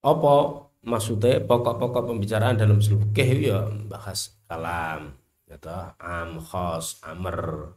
Apa 0.00 0.65
maksudnya 0.86 1.42
pokok-pokok 1.42 2.14
pembicaraan 2.14 2.54
dalam 2.54 2.78
usul 2.78 3.02
fikih 3.10 3.50
ya 3.50 3.58
bahas 3.90 4.38
kalam 4.46 5.18
ya 5.50 5.58
am 5.98 6.38
khos 6.38 7.02
amr 7.02 7.74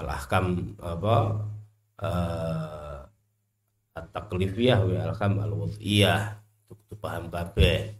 al 0.00 0.08
ahkam 0.08 0.72
apa 0.80 1.16
uh, 2.00 2.98
at-taklifiyah 3.94 4.80
wa 4.82 4.90
al-ahkam 5.04 5.38
al-wudhiyah 5.38 6.40
itu 6.72 6.94
paham 6.98 7.30
kabeh 7.30 7.94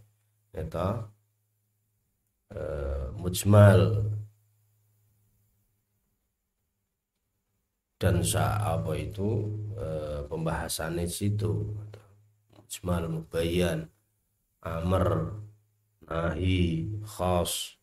ya 0.51 0.65
uh, 2.51 3.07
mujmal. 3.15 4.11
Dan 7.95 8.27
apa 8.27 8.91
itu 8.99 9.55
uh, 9.79 10.27
pembahasannya 10.27 11.07
situ 11.07 11.63
mujmal 12.51 13.07
mubayyan 13.07 13.87
amr 14.65 15.37
nahi 16.09 16.89
khas 17.05 17.77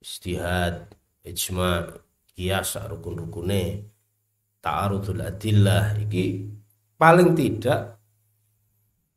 istihad 0.00 0.96
ijma 1.22 1.92
kias 2.32 2.80
rukun-rukune 2.80 3.84
ta'arudul 4.64 5.20
adillah 5.20 6.00
iki 6.00 6.48
paling 6.96 7.36
tidak 7.36 8.00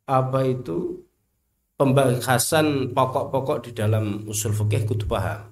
apa 0.06 0.40
itu 0.46 1.06
pembahasan 1.76 2.94
pokok-pokok 2.96 3.70
di 3.70 3.72
dalam 3.76 4.24
usul 4.30 4.56
fikih 4.56 4.88
kudu 4.88 5.06
paham. 5.10 5.52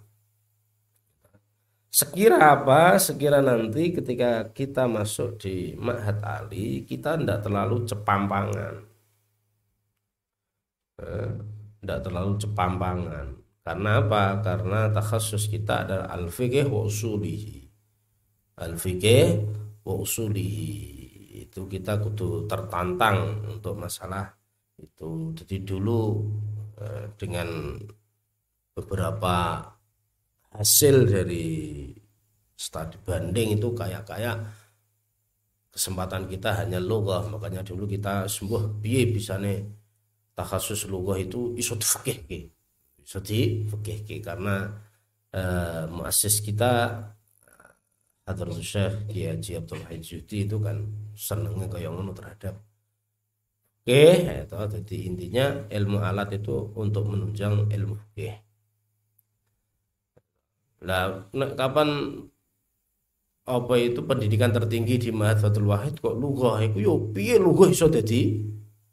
Sekira 1.93 2.57
apa? 2.57 2.97
Sekira 2.97 3.37
nanti 3.37 3.93
ketika 3.93 4.49
kita 4.49 4.89
masuk 4.89 5.37
di 5.37 5.77
Ma'had 5.77 6.25
Ali, 6.25 6.81
kita 6.89 7.21
tidak 7.21 7.45
terlalu 7.45 7.85
cepampangan. 7.85 8.92
Tidak 10.97 11.97
eh, 11.99 12.03
terlalu 12.03 12.33
cepampangan. 12.41 13.27
Karena 13.63 13.91
apa? 14.03 14.23
Karena 14.43 14.79
takhasus 14.91 15.47
kita 15.47 15.87
adalah 15.87 16.07
al-fiqih 16.11 16.67
wa 16.67 16.83
usulihi. 16.83 17.63
Al-fiqih 18.59 19.25
wa 19.87 19.93
usulihi. 19.97 20.93
Itu 21.47 21.65
kita 21.65 21.97
kudu 22.03 22.45
tertantang 22.45 23.47
untuk 23.47 23.79
masalah 23.79 24.35
itu 24.79 25.31
jadi 25.37 25.63
dulu 25.63 26.25
eh, 26.81 27.05
dengan 27.15 27.77
beberapa 28.73 29.61
hasil 30.53 31.09
dari 31.09 31.89
studi 32.53 32.97
banding 33.05 33.57
itu 33.57 33.69
kayak 33.73 34.03
kayak 34.05 34.37
kesempatan 35.73 36.29
kita 36.29 36.53
hanya 36.61 36.77
logah 36.77 37.25
makanya 37.25 37.65
dulu 37.65 37.89
kita 37.89 38.29
sembuh 38.29 38.77
biye 38.77 39.09
bisa 39.09 39.41
nih 39.41 39.61
takhasus 40.37 40.89
logah 40.89 41.17
itu 41.21 41.53
iso 41.61 41.77
ke 41.77 42.49
iso 43.03 43.19
di 43.21 43.69
ke 43.69 44.17
karena 44.19 44.55
eh, 45.33 45.85
muasis 45.89 46.41
kita 46.45 46.71
Hadratus 48.23 48.63
Syekh 48.63 48.93
Kiai 49.11 49.35
Abdul 49.59 49.83
Haji 49.83 50.15
itu 50.23 50.57
kan 50.63 50.77
senengnya 51.11 51.67
kayak 51.67 51.91
ngono 51.91 52.15
terhadap 52.15 52.55
fikih 53.83 54.47
itu 54.47 54.55
jadi 54.55 54.95
intinya 55.11 55.45
ilmu 55.67 55.97
alat 55.99 56.39
itu 56.39 56.71
untuk 56.79 57.03
menunjang 57.11 57.67
ilmu 57.67 57.95
fikih. 57.99 58.39
Lah 60.87 61.27
kapan 61.59 61.89
apa 63.43 63.73
itu 63.75 63.99
pendidikan 64.07 64.55
tertinggi 64.55 64.95
di 65.03 65.09
Mahathwatul 65.11 65.67
Wahid 65.67 65.99
kok 65.99 66.15
lughah 66.15 66.63
iku 66.63 66.79
yo 66.79 66.93
piye 67.11 67.35
lughah 67.35 67.67
iso 67.75 67.91
dadi 67.91 68.39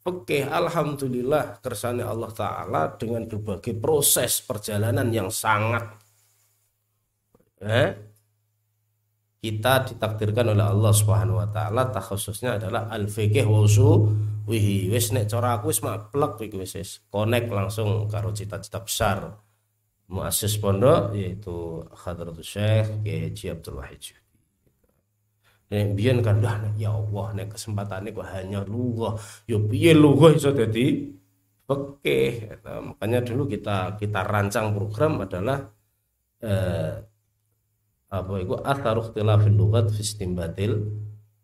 fikih 0.01 0.49
alhamdulillah 0.49 1.61
kersane 1.61 2.01
Allah 2.01 2.33
taala 2.33 2.83
dengan 2.97 3.29
berbagai 3.29 3.77
proses 3.77 4.41
perjalanan 4.41 5.09
yang 5.13 5.29
sangat 5.29 5.85
eh, 7.61 7.91
kita 9.41 9.89
ditakdirkan 9.93 10.53
oleh 10.53 10.67
Allah 10.69 10.93
Subhanahu 10.93 11.41
wa 11.41 11.49
taala 11.49 11.89
takhususnya 11.89 12.61
adalah 12.61 12.89
al 12.93 13.09
fiqh 13.09 13.45
wa 13.45 13.65
wihi 14.51 14.93
wis 14.93 15.13
nek 15.13 15.29
cara 15.29 15.57
aku 15.61 15.73
wis 15.73 15.81
maplek 15.81 16.49
iki 16.49 16.57
wis 16.61 16.77
wis 16.77 16.91
connect 17.13 17.49
langsung 17.53 18.09
karo 18.09 18.33
cita-cita 18.33 18.81
besar 18.83 19.37
muassis 20.11 20.59
pondok 20.59 21.15
yaitu 21.15 21.87
Hadratus 22.03 22.49
Syekh 22.51 23.05
Kiai 23.07 23.53
Abdul 23.53 23.79
Wahid 23.79 24.20
Nek 25.71 25.95
biyen 25.95 26.19
kan 26.19 26.43
dah 26.43 26.67
ya 26.75 26.91
Allah 26.91 27.27
nek 27.39 27.55
kesempatan 27.55 28.11
kok 28.11 28.27
hanya 28.27 28.67
luwah 28.67 29.15
yo 29.47 29.63
ya 29.63 29.67
piye 29.71 29.93
luwah 29.95 30.35
iso 30.35 30.51
dadi 30.51 31.15
fikih 31.63 32.59
makanya 32.91 33.23
dulu 33.23 33.47
kita 33.47 33.95
kita 33.95 34.21
rancang 34.27 34.75
program 34.75 35.23
adalah 35.23 35.71
eh, 36.43 36.99
apa 38.11 38.33
itu 38.43 38.59
asar 38.67 38.99
ikhtilafil 38.99 39.55
lughat 39.55 39.87
fi 39.95 40.03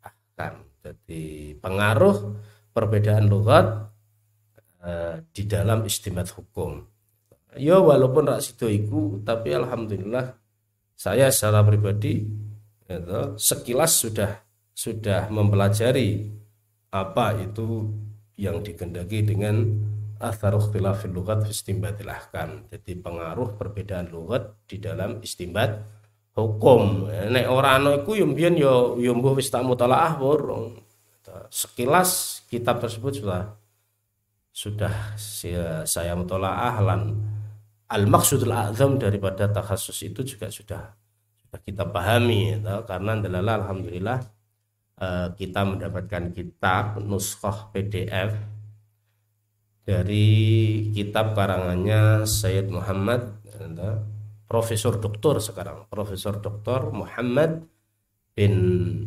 ahkam. 0.03 0.55
Jadi 0.83 1.55
pengaruh 1.63 2.17
perbedaan 2.75 3.31
lughat 3.31 3.91
uh, 4.83 5.23
di 5.31 5.43
dalam 5.47 5.87
istimbat 5.87 6.31
hukum. 6.35 6.83
Ya 7.57 7.79
walaupun 7.81 8.29
rak 8.29 8.43
tapi 9.25 9.49
alhamdulillah 9.55 10.37
saya 10.93 11.33
secara 11.33 11.65
pribadi 11.65 12.27
itu, 12.87 13.21
sekilas 13.37 13.93
sudah 13.99 14.31
sudah 14.77 15.33
mempelajari 15.33 16.31
apa 16.93 17.35
itu 17.43 17.91
yang 18.37 18.61
dikendaki 18.61 19.25
dengan 19.25 19.65
asar 20.21 20.57
ikhtilafil 20.57 21.13
lughat 21.13 21.45
fi 21.45 21.53
istimbatil 21.53 22.09
ahkam. 22.09 22.69
Jadi 22.71 22.93
pengaruh 23.01 23.57
perbedaan 23.57 24.09
lughat 24.13 24.55
di 24.69 24.79
dalam 24.79 25.19
istimbat 25.25 25.83
hukum. 26.37 27.09
Nek 27.09 27.47
ora 27.49 27.81
ana 27.81 28.01
iku 28.01 28.17
yo 28.17 28.29
mbiyen 28.29 28.55
yo 28.61 29.01
yo 29.01 29.13
mbuh 29.17 29.37
wis 29.37 29.49
tak 29.49 29.65
mutalaah 29.65 30.17
burung 30.21 30.87
sekilas 31.51 32.43
kitab 32.49 32.81
tersebut 32.83 33.23
sudah 33.23 33.43
sudah 34.51 34.95
saya 35.85 36.17
mutalaah 36.17 36.81
lan 36.81 37.01
al 37.87 38.05
maksudul 38.09 38.51
azam 38.51 38.97
daripada 38.97 39.47
takhasus 39.47 40.01
itu 40.03 40.25
juga 40.25 40.49
sudah 40.49 40.97
kita 41.63 41.89
pahami 41.89 42.59
ya, 42.61 42.83
karena 42.85 43.17
adalah 43.17 43.55
alhamdulillah 43.65 44.19
eh, 45.01 45.29
kita 45.39 45.61
mendapatkan 45.65 46.35
kitab 46.37 47.01
nuskah 47.01 47.71
PDF 47.73 48.37
dari 49.87 50.29
kitab 50.91 51.39
karangannya 51.39 52.27
Sayyid 52.27 52.69
Muhammad 52.69 53.39
ya, 53.47 54.03
profesor 54.51 54.99
doktor 54.99 55.39
sekarang 55.39 55.87
Profesor 55.87 56.39
Doktor 56.39 56.91
Muhammad 56.91 57.67
bin 58.37 58.55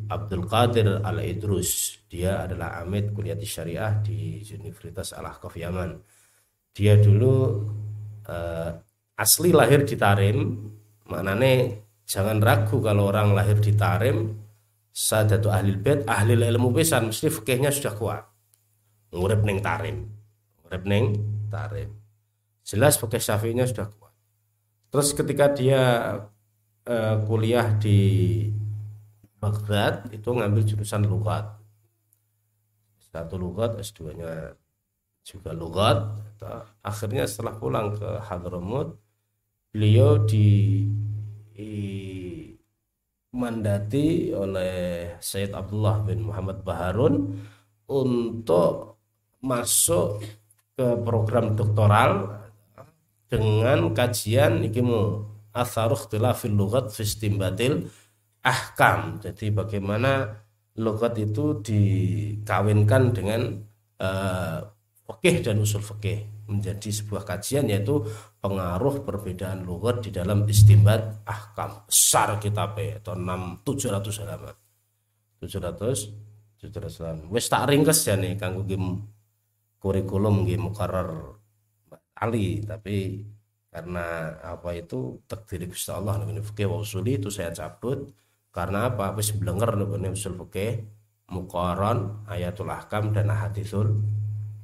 Abdul 0.09 0.49
Qadir 0.49 1.05
Al 1.05 1.21
Idrus 1.21 2.01
dia 2.09 2.43
adalah 2.49 2.81
Amit 2.81 3.13
kuliah 3.13 3.37
Syariah 3.37 4.01
di 4.01 4.41
Universitas 4.57 5.13
Al 5.13 5.29
Ahqaf 5.29 5.53
Yaman. 5.53 6.01
Dia 6.73 6.97
dulu 6.97 7.61
uh, 8.25 8.71
asli 9.13 9.53
lahir 9.53 9.85
di 9.85 9.93
Tarim 9.93 10.39
maknanya 11.05 11.77
jangan 12.10 12.41
ragu 12.41 12.82
kalau 12.82 13.14
orang 13.14 13.38
lahir 13.38 13.62
di 13.62 13.78
Tarim 13.78 14.34
sadatu 14.89 15.53
ahli 15.53 15.78
bait 15.78 16.01
ahli 16.10 16.34
ilmu 16.34 16.74
pisan 16.74 17.14
mesti 17.14 17.30
fikihnya 17.30 17.70
sudah 17.70 17.93
kuat. 17.93 18.24
Ngurip 19.14 19.45
neng 19.45 19.62
Tarim. 19.62 20.10
Ngurip 20.66 20.84
neng 20.89 21.05
Tarim. 21.53 21.93
Jelas 22.66 22.97
fikih 22.97 23.22
syafi'inya 23.22 23.66
sudah 23.70 23.88
kuat. 23.93 24.14
Terus 24.89 25.14
ketika 25.14 25.53
dia 25.53 25.82
uh, 26.89 27.16
kuliah 27.30 27.78
di 27.78 27.99
Baghdad 29.39 30.12
itu 30.12 30.30
ngambil 30.34 30.66
jurusan 30.68 31.07
lugat. 31.07 31.47
Satu 32.99 33.39
lugat 33.39 33.80
S2 33.80 34.18
nya 34.18 34.53
juga 35.24 35.55
lugat. 35.55 35.97
Akhirnya 36.84 37.24
setelah 37.26 37.55
pulang 37.55 37.95
ke 37.95 38.20
Hadramut 38.26 38.99
beliau 39.72 40.26
di, 40.26 40.86
di 41.60 41.76
mandati 43.36 44.32
oleh 44.32 45.12
Sayyid 45.20 45.51
Abdullah 45.51 46.07
bin 46.07 46.24
Muhammad 46.32 46.64
Baharun 46.64 47.36
untuk 47.91 48.95
masuk 49.43 50.24
ke 50.80 50.88
program 51.03 51.60
doktoral 51.60 52.39
dengan 53.28 53.91
kajian 53.91 54.64
ikimu 54.72 55.28
atharuh 55.51 56.07
lugat 56.47 56.95
fi 56.95 57.03
ahkam. 58.39 59.20
Jadi 59.20 59.51
bagaimana 59.51 60.39
logat 60.80 61.20
itu 61.20 61.60
dikawinkan 61.60 63.12
dengan 63.12 63.60
uh, 63.99 64.64
fikih 65.12 65.43
dan 65.43 65.60
usul 65.60 65.84
fikih 65.84 66.38
menjadi 66.49 66.89
sebuah 66.89 67.23
kajian 67.23 67.69
yaitu 67.69 68.01
pengaruh 68.41 69.05
perbedaan 69.05 69.63
logat 69.63 70.01
di 70.03 70.09
dalam 70.09 70.43
istimbat 70.49 71.21
ahkam. 71.23 71.85
Besar 71.85 72.41
kitabnya 72.41 72.97
atau 72.99 73.13
6 73.13 73.61
700 73.63 74.21
halaman. 74.25 74.55
700 75.39 76.09
700 76.59 76.99
halaman. 76.99 77.25
Wis 77.29 77.45
tak 77.47 77.69
ringkes 77.69 78.03
ya 78.09 78.17
nih 78.17 78.33
kanggo 78.35 78.65
game 78.65 79.05
kurikulum 79.77 80.43
game 80.49 80.67
mukarrar 80.67 81.37
Ali. 82.19 82.65
Tapi 82.65 83.23
karena 83.69 84.35
apa 84.41 84.73
itu 84.73 85.21
takdir 85.29 85.63
Gusti 85.69 85.93
Allah 85.93 86.17
nih 86.25 86.41
fikih 86.41 86.67
wa 86.67 86.81
usuli 86.81 87.21
itu 87.21 87.29
saya 87.29 87.53
cabut. 87.53 88.09
Karena 88.49 88.89
apa? 88.89 89.13
Wis 89.13 89.31
blenger 89.37 89.77
nih 89.77 90.11
usul 90.11 90.33
fikih 90.35 90.99
mukoron 91.29 92.25
ayatul 92.25 92.73
ahkam 92.73 93.13
dan 93.13 93.29
ahaditsul 93.29 94.01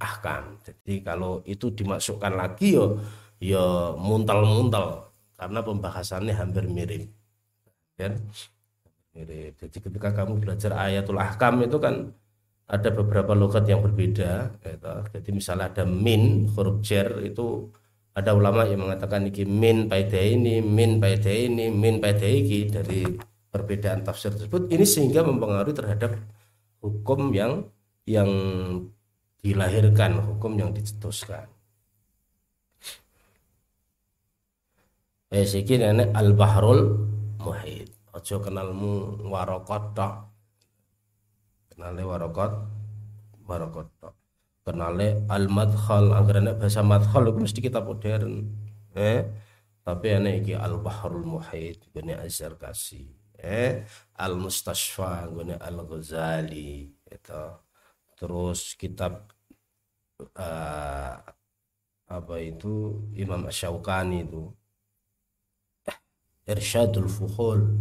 ahkam 0.02 0.60
jadi 0.66 0.94
kalau 1.04 1.42
itu 1.48 1.72
dimasukkan 1.72 2.34
lagi 2.36 2.76
yo 2.76 3.00
yo 3.40 3.96
muntal-muntal 4.00 5.06
karena 5.36 5.60
pembahasannya 5.62 6.34
hampir 6.36 6.64
mirip. 6.66 7.12
Kan? 8.00 8.20
Mirip. 9.16 9.54
Jadi 9.60 9.78
ketika 9.80 10.16
kamu 10.16 10.40
belajar 10.44 10.72
ayatul 10.76 11.20
ahkam 11.20 11.64
itu 11.64 11.78
kan 11.80 12.12
ada 12.66 12.90
beberapa 12.90 13.38
logat 13.38 13.70
yang 13.70 13.86
berbeda 13.86 14.58
gitu. 14.58 14.94
jadi 15.14 15.30
misalnya 15.30 15.70
ada 15.70 15.84
min 15.86 16.50
huruf 16.50 16.82
jer 16.82 17.22
itu 17.22 17.70
ada 18.18 18.34
ulama 18.34 18.66
yang 18.66 18.90
mengatakan 18.90 19.30
ini 19.30 19.46
min 19.46 19.78
paida 19.86 20.18
ini 20.18 20.66
min 20.66 20.98
paida 20.98 21.30
ini 21.30 21.70
min 21.70 22.02
paida 22.02 22.26
ini 22.26 22.66
dari 22.66 23.06
perbedaan 23.54 24.02
tafsir 24.02 24.34
tersebut. 24.34 24.72
Ini 24.72 24.84
sehingga 24.84 25.22
mempengaruhi 25.24 25.76
terhadap 25.78 26.18
hukum 26.82 27.32
yang 27.36 27.70
yang 28.08 28.30
dilahirkan 29.46 30.18
hukum 30.26 30.58
yang 30.58 30.74
dicetuskan. 30.74 31.46
Eh 35.30 35.46
siki 35.46 35.78
nenek 35.78 36.10
al 36.18 36.34
bahrul 36.34 37.06
muhid. 37.38 37.94
Ojo 38.18 38.42
kenalmu 38.42 39.22
warokot 39.30 39.94
tok. 39.94 40.14
Kenale 41.70 42.02
warokot? 42.02 42.52
Warokot 43.46 43.88
tok. 44.02 44.16
Kenale 44.66 45.22
al 45.30 45.46
madkhal 45.46 46.10
anggaran 46.18 46.50
bahasa 46.58 46.82
madkhal 46.82 47.30
itu 47.30 47.40
mesti 47.46 47.60
kita 47.62 47.86
modern 47.86 48.50
eh? 48.98 49.30
Tapi 49.86 50.08
ini 50.10 50.42
iki 50.42 50.54
al 50.58 50.82
bahrul 50.82 51.22
muhid 51.22 51.86
ini 51.94 52.18
azhar 52.18 52.58
kasih 52.58 53.06
eh? 53.38 53.86
Al 54.18 54.34
mustashfa 54.42 55.30
gune 55.30 55.54
al 55.62 55.86
ghazali 55.86 56.90
itu 57.06 57.44
terus 58.16 58.74
kitab 58.80 59.35
uh, 60.22 61.16
apa 62.06 62.36
itu 62.40 63.02
Imam 63.16 63.48
Asyaukani 63.50 64.24
itu. 64.24 64.44
Irsyadul 66.46 67.10
Fuhul 67.10 67.74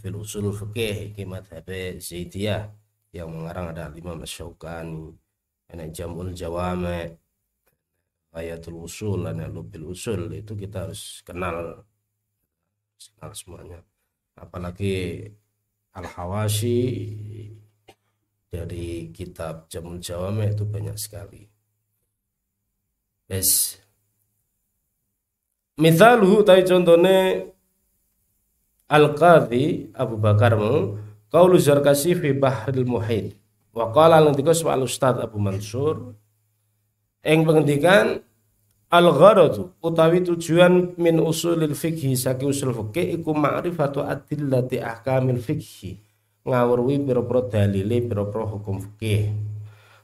fil 0.00 0.16
usul 0.16 0.48
fikih 0.56 1.12
iki 1.12 1.28
madhab 1.28 1.68
Zaidiyah 2.00 2.72
yang 3.12 3.28
mengarang 3.28 3.76
ada 3.76 3.92
Imam 3.92 4.16
Asyaukani 4.24 5.12
ada 5.68 5.88
Jamul 5.88 6.32
Jawame 6.32 7.20
Ayatul 8.32 8.88
Usul 8.88 9.28
dan 9.28 9.44
Lubil 9.52 9.92
Usul 9.92 10.32
itu 10.32 10.56
kita 10.56 10.88
harus 10.88 11.20
kenal 11.20 11.84
kenal 12.96 13.32
semuanya. 13.36 13.80
Apalagi 14.32 15.28
Al-Hawashi 15.92 16.80
dari 18.48 19.12
kitab 19.12 19.68
Jamul 19.68 20.00
Jawame 20.00 20.56
itu 20.56 20.64
banyak 20.64 20.96
sekali. 20.96 21.51
Yes. 23.32 23.80
Mithaluhu 25.80 26.44
tai 26.44 26.68
contone 26.68 27.48
Al-Qadhi 28.92 29.88
Abu 29.96 30.20
Bakar 30.20 30.52
mu 30.52 31.00
qaulu 31.32 31.56
Zarkasi 31.56 32.12
fi 32.12 32.36
Bahril 32.36 32.84
Muhid. 32.84 33.32
Wa 33.72 33.88
qala 33.88 34.20
soal 34.52 34.84
Ustaz 34.84 35.16
Abu 35.16 35.40
Mansur 35.40 36.12
ing 37.24 37.48
pengendikan 37.48 38.20
al 38.92 39.08
gharadu 39.16 39.72
utawi 39.80 40.20
tujuan 40.20 40.92
min 41.00 41.16
usulil 41.16 41.72
fikhi 41.72 42.12
saking 42.12 42.52
usul 42.52 42.76
fikih 42.76 43.16
iku 43.16 43.32
ma'rifatu 43.32 44.04
adillati 44.04 44.76
ahkamil 44.76 45.40
fikhi 45.40 45.96
ngawruhi 46.44 47.00
pira-pira 47.00 47.48
dalile 47.48 48.04
pira-pira 48.04 48.44
hukum 48.44 48.84
fikih 48.84 49.32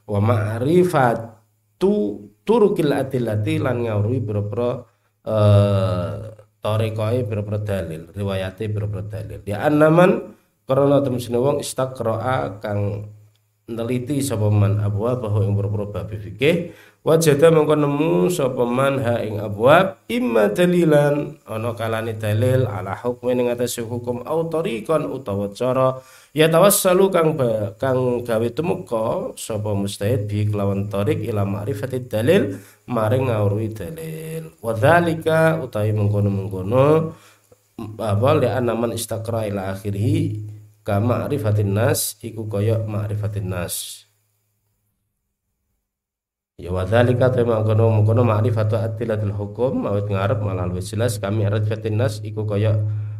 wa 0.09 0.17
ma'rifatu 0.17 1.93
turukil 2.49 2.89
adillati 2.89 3.61
lan 3.61 3.85
ngawruhi 3.85 4.19
pira-pira 4.25 4.69
eh 5.21 6.17
tarekoe 6.59 7.19
pira-pira 7.29 7.59
dalil 7.61 8.09
riwayate 8.09 8.65
pira-pira 8.65 9.03
dalil. 9.05 9.39
Ya 9.45 9.61
annaman 9.63 10.33
karena 10.65 11.01
temen 11.05 11.21
wong 11.21 11.61
istaqra'a 11.61 12.57
kang 12.61 13.13
neliti 13.69 14.25
sapa 14.25 14.49
man 14.49 14.81
abwa 14.81 15.13
bahwa 15.13 15.45
ing 15.45 15.53
pira-pira 15.53 15.85
bab 15.85 16.09
fikih. 16.09 16.73
Wajada 16.99 17.47
mengko 17.47 17.79
nemu 17.79 18.27
sapa 18.27 18.67
man 18.67 18.99
ha 18.99 19.23
ing 19.23 19.39
abwab 19.39 20.03
imma 20.11 20.51
dalilan 20.51 21.39
ana 21.47 21.71
kalane 21.71 22.11
dalil 22.19 22.67
ala 22.67 22.91
hukmi 22.91 23.39
ing 23.39 23.47
atas 23.47 23.79
hukum 23.79 24.19
au 24.27 24.51
tariqan 24.51 25.07
utawa 25.07 25.47
cara 25.55 25.95
ya 26.35 26.51
tawassalu 26.51 27.07
kang 27.07 27.39
kang 27.79 28.27
gawe 28.27 28.47
tumeka 28.51 29.31
sapa 29.39 29.71
mustahid 29.71 30.27
bi 30.27 30.43
kelawan 30.43 30.91
tariq 30.91 31.23
ila 31.31 31.47
ma'rifatid 31.47 32.11
dalil 32.11 32.59
maring 32.83 33.31
ngawruhi 33.31 33.71
dalil. 33.71 34.51
Wadzalika 34.59 35.63
utawi 35.63 35.95
mengkono-mengkono 35.95 37.15
apa 37.95 38.29
li 38.43 38.47
anaman 38.51 38.91
istaqra 38.91 39.47
ila 39.47 39.71
akhirih 39.71 40.58
ka 40.89 40.97
ma'rifatin 40.97 41.69
nas 41.69 42.17
iku 42.25 42.49
kaya 42.49 42.81
ma'rifatin 42.81 43.45
nas. 43.45 44.09
Ya 46.57 46.73
wa 46.73 46.81
dzalika 46.81 47.29
tema 47.29 47.61
kono 47.61 48.01
kono 48.01 48.25
ma'rifatu 48.25 48.73
atilatul 48.73 49.37
hukum 49.37 49.85
awit 49.85 50.09
ngarep 50.09 50.41
malah 50.41 50.65
wis 50.73 50.89
jelas 50.89 51.21
kami 51.21 51.45
arfatin 51.45 52.01
nas 52.01 52.25
iku 52.25 52.49
kaya 52.49 52.73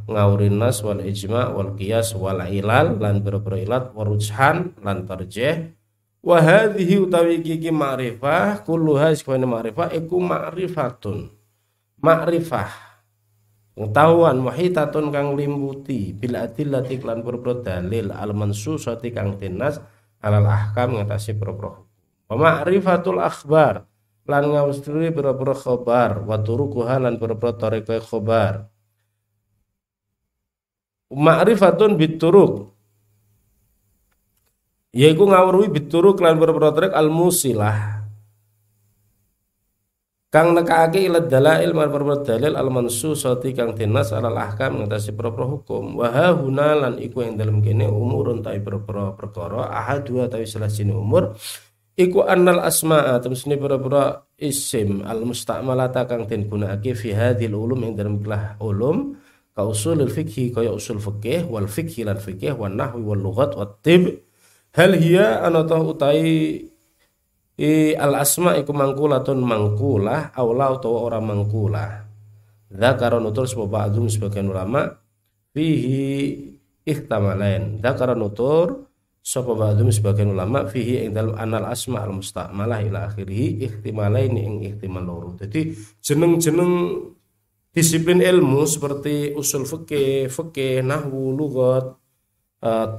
ngaurin 0.10 0.58
nas 0.58 0.82
wal 0.82 0.98
ijma 0.98 1.54
wal 1.54 1.78
qiyas 1.78 2.18
wal 2.18 2.42
ilal 2.50 2.98
lan 2.98 3.22
boro-boro 3.22 3.62
ilat 3.62 3.94
warujhan 3.94 4.74
lan 4.82 5.06
tarjih. 5.06 5.78
Wa 6.26 6.42
hadhihi 6.42 7.06
utawi 7.06 7.40
iki 7.40 7.70
ma'rifah 7.70 8.66
kulluha 8.66 9.14
sekone 9.14 9.46
ma'rifah 9.46 9.94
iku 9.94 10.18
ma'rifatun. 10.18 11.32
Ma'rifah 12.02 12.89
pengetahuan 13.80 14.44
muhitatun 14.44 15.08
kang 15.08 15.40
limbuti 15.40 16.12
bil 16.12 16.36
adillati 16.36 17.00
lan 17.00 17.24
boro 17.24 17.64
dalil 17.64 18.12
al 18.12 18.36
mansusati 18.36 19.16
kang 19.16 19.40
tinas 19.40 19.80
alal 20.20 20.44
ahkam 20.44 21.00
ngatasi 21.00 21.40
wa 21.40 22.36
ma'rifatul 22.36 23.24
akhbar 23.24 23.88
lan 24.28 24.44
ngawusturi 24.52 25.16
pira-pira 25.16 25.56
khabar 25.56 26.28
wa 26.28 26.36
turukuha 26.36 27.00
lan 27.00 27.16
pira-pira 27.16 27.56
tariqe 27.56 28.04
khabar 28.04 28.68
ma'rifatun 31.16 31.96
bituruk 31.96 32.76
yaiku 34.92 35.24
ngawruhi 35.24 35.72
bituruk 35.72 36.20
lan 36.20 36.36
berprotrek 36.36 36.92
al 36.92 37.08
musilah 37.08 37.99
kang 40.30 40.54
nekake 40.54 41.10
ila 41.10 41.26
dalail 41.26 41.74
mar 41.74 41.90
dalil 42.22 42.54
al 42.54 42.70
mansusati 42.70 43.50
kang 43.58 43.74
dinas 43.74 44.14
alal 44.14 44.38
ahkam 44.38 44.82
ngatasi 44.82 45.18
propro 45.18 45.58
hukum. 45.58 45.98
Wa 45.98 46.34
huna 46.38 46.78
lan 46.78 46.94
iku 47.02 47.26
ing 47.26 47.36
dalem 47.36 47.66
kene 47.66 47.90
umurun 47.90 48.46
ta 48.46 48.54
propro 48.62 49.18
perkara 49.18 49.74
ahadua 49.74 50.30
tawi 50.30 50.46
salah 50.46 50.70
sini 50.70 50.94
umur. 50.94 51.34
Iku 52.00 52.24
annal 52.24 52.64
asma'a 52.64 53.20
temsine 53.20 53.60
pira-pira 53.60 54.24
isim 54.40 55.04
al 55.04 55.28
musta'malata 55.28 56.08
kang 56.08 56.24
den 56.32 56.48
gunakake 56.48 56.96
fi 56.96 57.12
hadhil 57.12 57.60
ulum 57.60 57.84
ing 57.84 58.00
dalem 58.00 58.24
kelah 58.24 58.56
ulum 58.64 59.20
ka 59.52 59.68
usulul 59.68 60.08
fikhi 60.08 60.56
kaya 60.56 60.72
usul 60.72 60.96
fikih 60.96 61.52
wal 61.52 61.68
fikhi 61.68 62.08
lan 62.08 62.16
fikih 62.16 62.56
wan 62.56 62.80
nahwi 62.80 63.04
wal 63.04 63.20
lughat 63.20 63.52
wat 63.60 63.84
tib. 63.84 64.24
Hal 64.72 64.96
hiya 64.96 65.44
ana 65.44 65.66
utai 65.66 66.72
I 67.60 67.92
al 68.00 68.16
asma 68.16 68.56
iku 68.56 68.72
mangkulatun 68.72 69.44
mangkulah 69.44 70.32
aula 70.32 70.72
utawa 70.72 71.12
ora 71.12 71.20
mangkulah. 71.20 72.08
Dzakara 72.72 73.20
nutur 73.20 73.44
sebab 73.50 73.68
ba'dhum 73.68 74.08
sebagian 74.08 74.48
ulama 74.48 74.88
fihi 75.52 76.40
ihtamalain. 76.88 77.84
Dzakara 77.84 78.16
nutur 78.16 78.88
sapa 79.20 79.52
ba'dhum 79.52 79.92
sebagian 79.92 80.32
ulama 80.32 80.72
fihi 80.72 81.04
ing 81.04 81.12
dalam 81.12 81.36
anal 81.36 81.68
asma 81.68 82.08
al 82.08 82.16
musta'malah 82.16 82.80
ila 82.88 83.12
akhirih 83.12 83.60
ihtimalain 83.68 84.32
ing 84.40 84.64
ihtimal 84.64 85.04
loro. 85.04 85.36
Jadi 85.36 85.76
jeneng-jeneng 86.00 86.72
disiplin 87.76 88.24
ilmu 88.24 88.64
seperti 88.64 89.36
usul 89.36 89.68
fikih, 89.68 90.32
fikih, 90.32 90.80
nahwu, 90.80 91.36
lughat, 91.36 92.00
uh, 92.64 92.96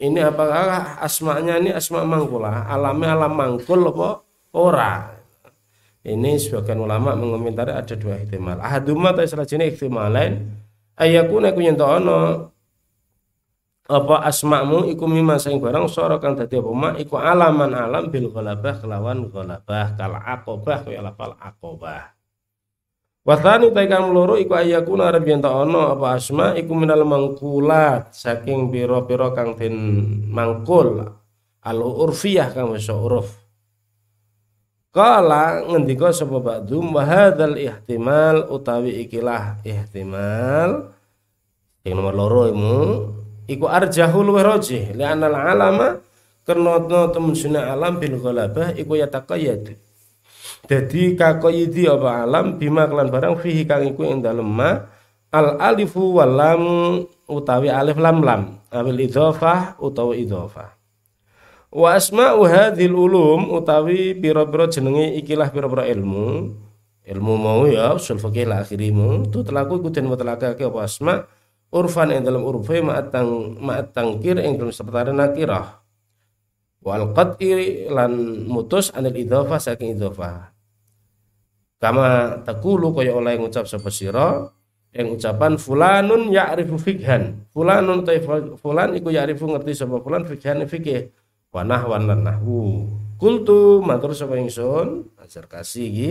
ini 0.00 0.20
apakah 0.20 0.98
asmanya 1.00 1.60
ini 1.60 1.70
asma 1.72 2.04
mangkula 2.04 2.68
alamnya 2.68 3.16
alam 3.16 3.32
mangkul 3.32 3.80
apa? 3.88 4.08
Ora. 4.52 5.16
Ini 6.02 6.34
sebagian 6.34 6.82
ulama 6.82 7.14
mengomentari 7.14 7.70
ada 7.70 7.94
dua 7.94 8.18
ihtimal. 8.18 8.58
Ahaduma 8.58 9.14
ta 9.14 9.22
jenis 9.22 9.78
ihtimal 9.78 10.10
lain 10.10 10.50
ayakuna 10.98 11.52
iku 11.52 11.60
yen 11.62 11.78
ono 11.78 12.52
apa 13.92 14.24
asmamu 14.24 14.88
iku 14.88 15.04
mimma 15.10 15.42
sing 15.42 15.58
barang 15.58 15.90
sora 15.90 16.16
kang 16.22 16.38
dadi 16.38 16.56
apa 16.56 16.70
mak 16.70 16.94
iku 17.02 17.18
alaman 17.18 17.74
alam 17.74 18.08
bil 18.08 18.30
ghalabah 18.30 18.78
kelawan 18.78 19.28
ghalabah 19.28 19.98
kal 19.98 20.14
aqobah 20.16 20.78
kaya 20.86 21.02
lapal 21.02 21.34
aqobah 21.36 22.14
Watani 23.22 23.70
taikam 23.70 24.10
loro 24.10 24.34
iku 24.34 24.58
ayakuna 24.58 25.14
arep 25.14 25.22
yen 25.30 25.46
ono 25.46 25.94
apa 25.94 26.18
asma 26.18 26.58
iku 26.58 26.74
minal 26.74 27.06
mangkulat 27.06 28.10
saking 28.10 28.66
pira-pira 28.66 29.30
kang 29.30 29.54
den 29.54 29.76
mangkul. 30.26 31.06
Al 31.62 31.78
urfiyah 31.78 32.50
kang 32.50 32.74
wis 32.74 32.90
uruf. 32.90 33.38
Kala 34.90 35.62
ngendika 35.70 36.10
sapa 36.10 36.36
ba'dum 36.42 36.92
wa 36.92 37.06
hadzal 37.06 37.56
ihtimal 37.56 38.50
utawi 38.50 39.06
ikilah 39.06 39.62
ihtimal 39.64 40.92
yang 41.80 41.96
nomor 41.96 42.14
loro 42.14 42.42
imu 42.52 42.78
iku 43.48 43.66
arjahul 43.72 44.36
wa 44.36 44.42
rajih 44.44 44.92
li 44.92 45.00
anal 45.00 45.32
alama 45.32 45.98
karena 46.44 46.78
temen 47.08 47.34
alam 47.56 47.98
bil 47.98 48.20
ghalabah 48.20 48.76
iku 48.76 48.98
yataqayyad 49.00 49.74
jadi 50.62 51.18
kakoyidi 51.18 51.90
apa 51.90 52.22
alam 52.22 52.54
bima 52.54 52.86
kelan 52.86 53.10
barang 53.10 53.34
fihi 53.42 53.66
kang 53.66 53.82
iku 53.82 54.06
ing 54.06 54.22
dalem 54.22 54.46
ma 54.46 54.86
al 55.34 55.58
alifu 55.58 56.14
wal 56.14 56.30
lam 56.30 56.62
utawi 57.26 57.66
alif 57.66 57.98
lam 57.98 58.22
lam 58.22 58.62
awil 58.70 59.00
idhofah 59.02 59.82
utawi 59.82 60.22
idhofah. 60.22 60.78
Wa 61.72 61.98
asma'u 61.98 62.46
hadhil 62.46 62.94
ulum 62.94 63.50
utawi 63.50 64.14
pira-pira 64.14 64.70
jenenge 64.70 65.18
ikilah 65.18 65.50
pira-pira 65.50 65.88
ilmu. 65.88 66.54
Ilmu 67.02 67.32
mau 67.34 67.66
ya 67.66 67.98
usul 67.98 68.22
fikih 68.22 68.46
la 68.46 68.62
akhirimu 68.62 69.34
tu 69.34 69.42
telaku 69.42 69.82
iku 69.82 69.90
den 69.90 70.06
mutlakake 70.06 70.62
apa 70.62 70.78
asma 70.86 71.26
urfan 71.74 72.14
ing 72.14 72.22
dalam 72.22 72.46
urfe 72.46 72.78
ma'at 72.78 73.10
tang 73.10 73.58
ma'at 73.58 73.90
tangkir 73.90 74.38
ing 74.38 74.62
dalam 74.62 74.70
seperti 74.70 75.10
nakirah. 75.10 75.82
Wal 76.86 77.10
qat'i 77.10 77.90
lan 77.90 78.46
mutus 78.46 78.94
anil 78.94 79.18
idhofah 79.18 79.58
saking 79.58 79.98
idhofah 79.98 80.51
Kama 81.82 82.38
takulu 82.46 82.94
kaya 82.94 83.10
oleh 83.10 83.34
ngucap 83.42 83.66
sapa 83.66 83.90
sira 83.90 84.46
yang 84.94 85.18
ucapan 85.18 85.58
fulanun 85.58 86.30
ya'rifu 86.30 86.78
fikhan. 86.78 87.42
Fulanun 87.50 88.06
ta 88.06 88.14
fulan 88.54 88.94
iku 88.94 89.10
ya'rifu 89.10 89.50
ngerti 89.50 89.74
sapa 89.74 89.98
fulan 89.98 90.22
fikhan 90.22 90.62
fikih. 90.62 91.10
Wa 91.50 91.66
nahwan 91.66 92.06
lan 92.06 92.22
nahwu. 92.22 92.86
Kultu 93.18 93.82
matur 93.82 94.14
sapa 94.14 94.38
ingsun 94.38 95.10
ajar 95.18 95.50
kasih 95.50 95.90
iki. 95.90 96.10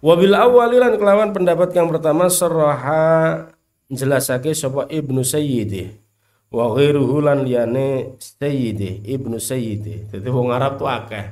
Wabil 0.00 0.32
awalilan 0.32 0.96
kelawan 0.96 1.36
pendapat 1.36 1.76
yang 1.76 1.92
pertama 1.92 2.32
seraha 2.32 3.44
jelasake 3.92 4.56
sapa 4.56 4.88
Ibnu 4.88 5.20
Sayyidi 5.20 6.00
wa 6.48 6.72
ghairuhu 6.72 7.20
lan 7.20 7.44
liyane 7.44 8.16
Sayyidi 8.16 9.04
Ibnu 9.04 9.36
Sayyidi. 9.36 10.08
Dadi 10.08 10.28
wong 10.32 10.48
Arab 10.48 10.80
tuh 10.80 10.88
akeh. 10.88 11.28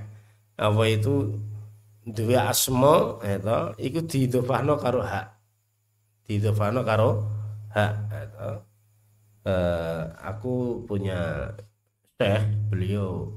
Apa 0.60 0.82
itu 0.92 1.40
duwe 2.06 2.38
asma 2.38 3.18
itu 3.26 3.58
iku 3.82 4.00
diidhofahno 4.06 4.78
karo 4.78 5.02
hak. 5.02 5.26
Diidhofahno 6.26 6.80
karo 6.86 7.10
hak 7.74 7.92
itu 8.08 8.50
eh, 9.46 10.02
aku 10.22 10.86
punya 10.86 11.50
syekh 12.16 12.46
beliau 12.70 13.30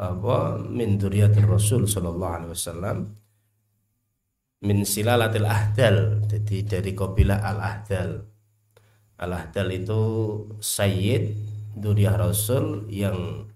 apa 0.00 0.56
min 0.64 0.96
duriyatil 0.96 1.44
rasul 1.44 1.84
sallallahu 1.84 2.36
alaihi 2.40 2.52
wasallam 2.56 2.98
min 4.64 4.86
silalatil 4.86 5.44
ahdal 5.44 6.24
jadi 6.24 6.56
dari 6.64 6.92
kabilah 6.96 7.42
al 7.44 7.58
ahdal 7.60 8.10
al 9.20 9.32
ahdal 9.36 9.68
itu 9.68 10.02
sayyid 10.62 11.36
duriyah 11.76 12.16
rasul 12.16 12.88
yang 12.88 13.49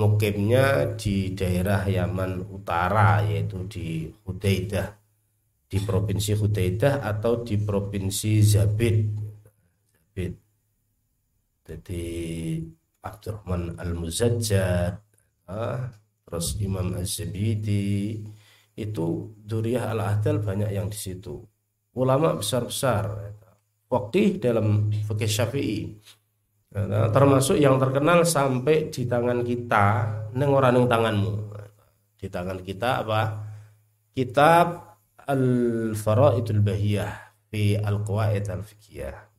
mukimnya 0.00 0.96
di 0.96 1.36
daerah 1.36 1.84
Yaman 1.84 2.48
Utara 2.48 3.20
yaitu 3.28 3.68
di 3.68 4.08
Hudaidah. 4.24 4.96
Di 5.70 5.78
provinsi 5.84 6.34
Hudaidah 6.34 7.04
atau 7.04 7.44
di 7.44 7.60
provinsi 7.60 8.42
Zabid 8.42 9.20
jadi 11.70 12.06
Abdurrahman 13.06 13.78
Al-Muzajjad 13.78 14.98
ah, 15.46 15.86
terus 16.26 16.58
Imam 16.58 16.98
Az-Zabidi. 16.98 18.18
Itu 18.74 19.36
Duriyah 19.38 19.94
Al-Ahdal 19.94 20.42
banyak 20.42 20.70
yang 20.74 20.90
di 20.90 20.98
situ. 20.98 21.38
Ulama 21.94 22.34
besar-besar 22.34 23.06
waktu 23.86 24.42
dalam 24.42 24.90
fikih 24.90 25.30
Syafi'i 25.30 25.80
termasuk 27.10 27.58
yang 27.58 27.82
terkenal 27.82 28.22
sampai 28.22 28.94
di 28.94 29.02
tangan 29.06 29.42
kita 29.42 29.86
neng 30.38 30.50
orang 30.54 30.78
neng 30.78 30.86
tanganmu. 30.86 31.34
Di 32.14 32.30
tangan 32.30 32.62
kita 32.62 33.02
apa? 33.02 33.22
Kitab 34.14 34.66
al 35.26 35.44
faraidul 35.98 36.62
bahiyah 36.62 37.12
fi 37.50 37.74
al 37.74 38.02
qawaid 38.06 38.46
al 38.50 38.62
fiqhiyah 38.62 39.30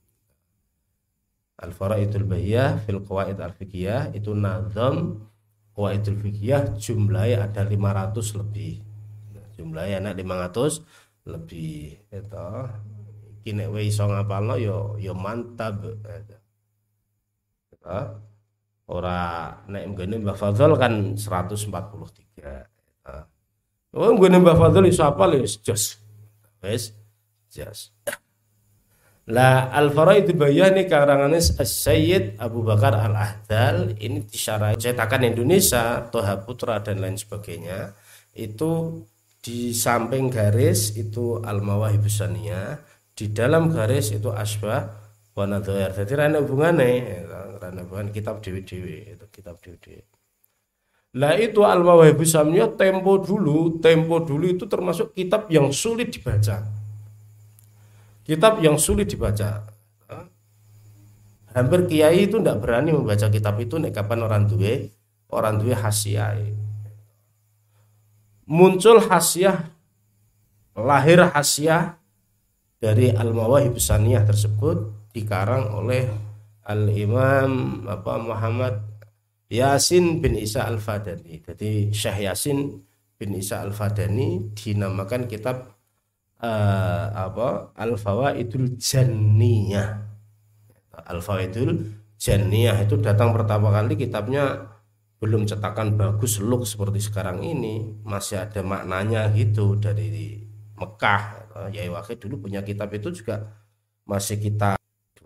al 1.61 1.71
faraidul 1.77 2.25
bahiyah 2.25 2.81
fil 2.83 3.05
qawaid 3.05 3.37
al 3.37 3.53
fiqhiyah 3.53 4.11
itu 4.17 4.33
nazam 4.33 5.21
qawaidul 5.77 6.17
fiqhiyah 6.17 6.75
jumlahnya 6.81 7.47
ada 7.47 7.61
500 7.63 8.41
lebih. 8.41 8.81
Jumlahnya 9.55 10.01
anak 10.01 10.17
500 10.17 10.81
lebih. 11.29 12.01
Itu. 12.09 12.49
Kini 13.45 13.65
wae 13.69 13.89
iso 13.89 14.09
ngapalno 14.09 14.57
yo 14.57 14.97
yo 14.97 15.13
mantap. 15.13 15.85
Itu 15.85 16.40
Ora 17.81 17.99
ora 18.91 19.19
nek 19.65 19.83
nggone 19.95 20.15
Mbah 20.21 20.37
Fadl 20.37 20.77
kan 20.77 21.17
143. 21.17 22.41
Heeh. 22.41 23.23
Oh 23.97 24.11
nggone 24.13 24.37
Mbah 24.37 24.57
Fadl 24.57 24.85
iso 24.85 25.01
apal 25.01 25.41
wis 25.41 25.57
jos. 25.57 25.97
Wis 26.61 26.93
jos. 27.49 27.89
Lah 29.31 29.69
Al-Faraidul 29.71 30.33
Bayan 30.35 30.73
ini 30.75 30.89
karangan 30.89 31.37
Sayyid 31.61 32.41
Abu 32.41 32.65
Bakar 32.65 32.97
Al-Ahdal 32.97 33.95
ini 34.01 34.25
disyarai 34.25 34.75
cetakan 34.75 35.23
Indonesia, 35.23 36.09
Toha 36.09 36.41
Putra 36.41 36.81
dan 36.81 36.99
lain 36.99 37.15
sebagainya 37.15 37.93
itu 38.33 39.05
di 39.41 39.73
samping 39.73 40.29
garis 40.29 40.97
itu 40.97 41.37
Al-Mawahibus 41.41 42.21
di 43.13 43.25
dalam 43.29 43.69
garis 43.69 44.13
itu 44.13 44.29
Asbah 44.33 45.00
wa 45.37 45.45
Nadhair. 45.47 45.91
Jadi 45.95 46.13
rana 46.17 46.39
hubungannya 46.43 47.27
karena 47.61 47.81
bukan 47.87 48.09
kitab 48.11 48.39
dewi-dewi 48.43 49.15
itu 49.15 49.25
kitab 49.31 49.59
dewi-dewi. 49.63 50.03
Lah 51.19 51.35
itu 51.35 51.67
al 51.67 51.83
mawahibus 51.83 52.31
samnya 52.35 52.71
tempo 52.71 53.19
dulu 53.19 53.83
tempo 53.83 54.23
dulu 54.23 54.47
itu 54.47 54.63
termasuk 54.67 55.11
kitab 55.11 55.51
yang 55.51 55.71
sulit 55.75 56.11
dibaca. 56.11 56.63
Kitab 58.23 58.63
yang 58.63 58.79
sulit 58.79 59.11
dibaca. 59.11 59.67
Hampir 61.51 61.83
kiai 61.83 62.31
itu 62.31 62.39
tidak 62.39 62.63
berani 62.63 62.95
membaca 62.95 63.27
kitab 63.27 63.59
itu 63.59 63.75
nek 63.75 63.91
kapan 63.91 64.23
orang 64.23 64.47
duwe 64.47 64.87
orang 65.31 65.59
duwe 65.59 65.75
hasiah 65.75 66.35
muncul 68.51 68.99
hasiah 68.99 69.71
lahir 70.75 71.23
hasiah 71.31 71.95
dari 72.83 73.15
al-mawahib 73.15 73.79
saniyah 73.79 74.27
tersebut 74.27 75.00
dikarang 75.11 75.71
oleh 75.75 76.07
al-imam 76.67 77.83
apa 77.87 78.13
Muhammad 78.19 78.75
Yasin 79.51 80.23
bin 80.23 80.39
Isa 80.39 80.63
al-Fadani. 80.67 81.43
Jadi 81.43 81.91
Syekh 81.91 82.27
Yasin 82.27 82.79
bin 83.19 83.35
Isa 83.35 83.61
al-Fadani 83.61 84.55
dinamakan 84.55 85.27
kitab 85.27 85.75
uh, 86.39 87.05
apa 87.11 87.75
al-fawaidul 87.75 88.79
janniyah. 88.79 90.09
Al-Faidul 90.91 92.01
Janiyah 92.21 92.85
itu 92.85 93.01
datang 93.01 93.33
pertama 93.33 93.73
kali 93.73 93.97
kitabnya 93.97 94.69
belum 95.17 95.49
cetakan 95.49 95.97
bagus 95.97 96.37
look 96.37 96.69
seperti 96.69 97.01
sekarang 97.01 97.41
ini. 97.41 97.97
Masih 98.05 98.45
ada 98.45 98.61
maknanya 98.61 99.25
gitu 99.33 99.73
dari 99.73 100.37
Mekah. 100.77 101.49
Ya 101.73 101.89
Wakil 101.89 102.21
dulu 102.21 102.45
punya 102.45 102.61
kitab 102.61 102.93
itu 102.93 103.09
juga 103.09 103.49
masih 104.05 104.37
kita 104.37 104.77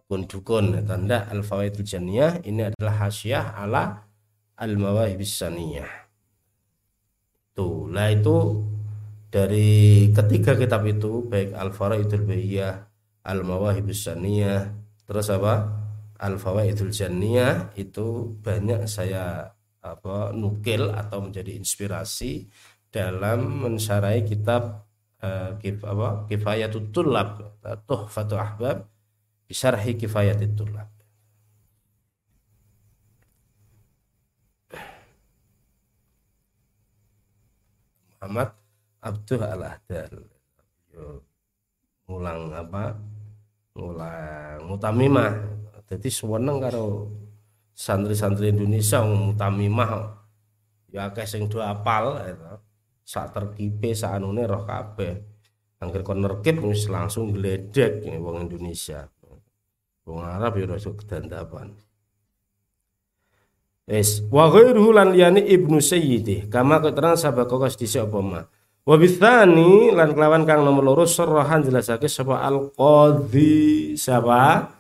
dukun-dukun 0.06 0.86
tanda 0.86 1.26
Al-Fawaidul 1.34 1.86
Janiyah 1.86 2.46
ini 2.46 2.70
adalah 2.70 3.10
hasyiah 3.10 3.58
ala 3.58 4.06
Al-Mawahibis 4.62 5.42
Saniyah 5.42 5.90
tuh 7.58 7.90
lah 7.90 8.14
itu 8.14 8.62
dari 9.34 10.08
ketiga 10.14 10.56
kitab 10.56 10.86
itu 10.88 11.26
baik 11.28 11.58
Al-Faraidul 11.58 12.24
Bahiyah 12.24 12.86
Al-Mawahibus 13.26 14.08
Saniyah 14.08 14.86
Terus 15.06 15.30
apa? 15.30 15.54
Al-Fawaidul 16.16 16.96
Janniyah 16.96 17.78
itu 17.78 18.40
banyak 18.42 18.90
saya 18.90 19.54
apa 19.86 20.34
nukil 20.34 20.90
atau 20.90 21.22
menjadi 21.22 21.54
inspirasi 21.54 22.50
dalam 22.90 23.62
mensarai 23.62 24.26
kitab 24.26 24.88
uh, 25.22 25.60
kif, 25.62 25.86
apa? 25.86 26.26
Kifayatul 26.26 26.90
Tulab 26.90 27.62
Tuhfatul 27.86 28.42
Ahbab 28.42 28.95
bisarhi 29.46 29.94
Kifayatul 29.94 30.54
Tulab 30.58 30.90
Muhammad 38.26 38.50
Abdul 39.06 39.42
Al-Ahdal 39.46 40.14
ngulang 42.10 42.42
apa 42.54 42.98
ngulang 43.78 44.66
mutamimah 44.66 45.34
jadi 45.86 46.10
seneng 46.10 46.58
karo 46.58 47.06
santri-santri 47.78 48.50
Indonesia 48.50 49.06
mutamimah 49.06 50.10
ya 50.90 51.14
akeh 51.14 51.28
sing 51.30 51.46
do 51.46 51.62
apal 51.62 52.18
itu 52.26 52.54
sak 53.06 53.30
terkipe 53.38 53.94
sak 53.94 54.18
anune 54.18 54.50
roh 54.50 54.66
kabeh 54.66 55.22
angger 55.78 56.02
kon 56.02 56.26
nerkip 56.26 56.58
langsung 56.90 57.30
gledek 57.30 58.02
wong 58.18 58.50
Indonesia 58.50 59.06
wong 60.06 60.22
Arab 60.22 60.54
ya 60.62 60.66
rasa 60.70 60.94
kedandapan. 60.94 61.74
Es 63.86 64.26
wa 64.34 64.50
ghairuhu 64.50 64.94
lan 64.94 65.14
liyani 65.14 65.46
Ibnu 65.46 65.78
Sayyidi 65.78 66.50
kama 66.50 66.82
keterangan 66.82 67.22
sahabat 67.22 67.46
kok 67.46 67.70
dhisik 67.78 68.10
apa 68.10 68.18
mah 68.18 68.46
Wabithani 68.86 69.90
lan 69.94 70.14
kelawan 70.14 70.46
kang 70.46 70.62
nomor 70.62 70.86
loro 70.86 71.06
serahan 71.10 71.66
jelasake 71.66 72.06
sapa 72.06 72.42
al 72.46 72.70
qadhi 72.74 73.98
sapa? 73.98 74.74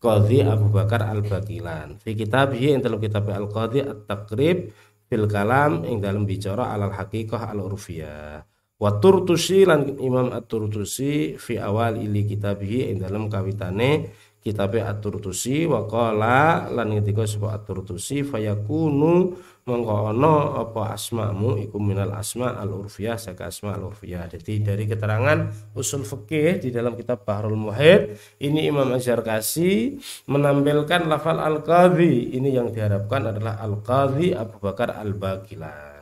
Qadhi 0.00 0.40
Abu 0.40 0.72
Bakar 0.72 1.04
Al 1.04 1.20
Bakilan 1.20 2.00
fi 2.00 2.16
kitabih 2.16 2.76
ing 2.76 2.80
dalam 2.80 2.96
kitab 2.96 3.28
Al 3.28 3.52
Qadhi 3.52 3.84
At 3.84 4.08
Taqrib 4.08 4.72
fil 5.04 5.28
kalam 5.28 5.84
ing 5.84 6.00
dalam 6.00 6.24
bicara 6.24 6.72
alal 6.72 6.96
haqiqah 6.96 7.52
al 7.52 7.60
urfiyah 7.60 8.40
wa 8.80 8.90
turtusi 8.96 9.68
lan 9.68 10.00
Imam 10.00 10.32
At-Turtusi 10.32 11.36
fi 11.36 11.60
awal 11.60 12.00
ili 12.00 12.24
kitabih 12.24 12.88
ing 12.92 13.04
dalam 13.04 13.28
kawitane 13.28 14.08
kitab 14.40 14.72
At-Turtusi 14.72 15.68
wa 15.68 15.84
qala 15.84 16.72
lan 16.72 16.96
ngendika 16.96 17.28
sapa 17.28 17.60
At-Turtusi 17.60 18.24
fayakunu 18.24 19.36
mongko 19.68 20.10
ana 20.10 20.64
apa 20.64 20.96
asmamu 20.96 21.60
iku 21.60 21.76
minal 21.76 22.16
asma 22.16 22.56
al 22.56 22.72
urfiyah 22.72 23.20
saka 23.20 23.52
asma 23.52 23.76
al 23.76 23.92
urfiyah 23.92 24.32
jadi 24.32 24.72
dari 24.72 24.88
keterangan 24.88 25.52
usul 25.76 26.08
fikih 26.08 26.64
di 26.64 26.72
dalam 26.72 26.96
kitab 26.96 27.28
Bahrul 27.28 27.54
Muhid 27.54 28.16
ini 28.40 28.66
Imam 28.66 28.88
Azhar 28.96 29.20
Kasi 29.20 30.00
menampilkan 30.24 31.04
lafal 31.04 31.36
al 31.36 31.60
qadhi 31.60 32.32
ini 32.32 32.56
yang 32.56 32.72
diharapkan 32.72 33.36
adalah 33.36 33.60
al 33.60 33.84
qadhi 33.84 34.32
Abu 34.32 34.56
Bakar 34.56 34.96
al 34.96 35.12
Bakilan 35.12 36.00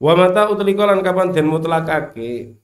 wa 0.00 0.12
mata 0.16 0.48
utlikolan 0.48 1.02
kapan 1.02 1.34
den 1.34 1.50
mutlakake 1.50 2.59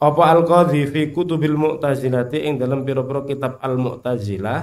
apa 0.00 0.22
al 0.32 0.48
qadhi 0.48 0.88
fi 0.88 1.12
kutubil 1.12 1.60
mu'tazilati 1.60 2.40
ing 2.48 2.56
dalam 2.56 2.82
pira-pira 2.88 3.22
kitab 3.28 3.60
al 3.60 3.76
mu'tazilah 3.76 4.60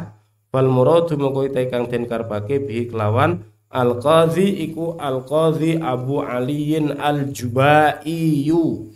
wal 0.49 0.69
muradu 0.69 1.13
mengko 1.13 1.45
kang 1.69 1.85
den 1.85 2.09
karepake 2.09 2.65
bihi 2.65 2.89
kelawan 2.89 3.45
Al 3.67 3.99
Qadhi 3.99 4.63
iku 4.63 4.95
Al 4.95 5.27
Qadhi 5.27 5.75
Abu 5.75 6.23
Aliin 6.23 6.95
Al 6.95 7.35
Jubaiyu. 7.35 8.95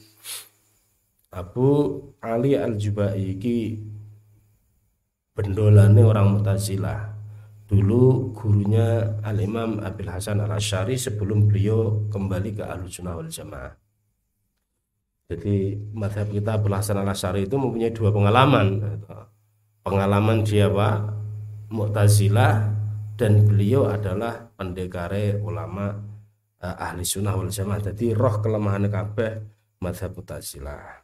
Abu 1.31 1.69
Ali 2.23 2.55
Al 2.55 2.75
Jubai 2.75 3.35
iki 3.35 3.79
bendolane 5.35 6.03
orang 6.03 6.39
Mu'tazilah. 6.39 7.11
Dulu 7.67 8.35
gurunya 8.35 9.19
Al 9.23 9.39
Imam 9.39 9.79
Abil 9.79 10.11
Hasan 10.11 10.43
Al 10.43 10.55
Asyari 10.55 10.99
sebelum 10.99 11.47
beliau 11.47 12.07
kembali 12.11 12.55
ke 12.55 12.63
Ahlus 12.67 12.99
Sunnah 12.99 13.15
wal 13.15 13.31
Jamaah. 13.31 13.80
Jadi 15.31 15.79
madhab 15.95 16.27
kita 16.27 16.59
Abil 16.59 16.75
Hasan 16.75 16.99
Al 16.99 17.07
itu 17.39 17.55
mempunyai 17.55 17.95
dua 17.95 18.11
pengalaman. 18.11 18.83
Pengalaman 19.79 20.43
dia 20.43 20.67
Pak 20.67 20.97
Mu'tazilah 21.71 22.67
dan 23.15 23.47
beliau 23.47 23.87
adalah 23.87 24.51
pendekare 24.59 25.39
ulama 25.39 25.95
uh, 26.59 26.75
ahli 26.83 27.07
sunnah 27.07 27.39
wal 27.39 27.47
jamaah. 27.47 27.79
Jadi 27.79 28.11
roh 28.11 28.43
kelemahan 28.43 28.91
kabeh 28.91 29.39
madhab 29.79 30.11
mutazilah. 30.19 30.99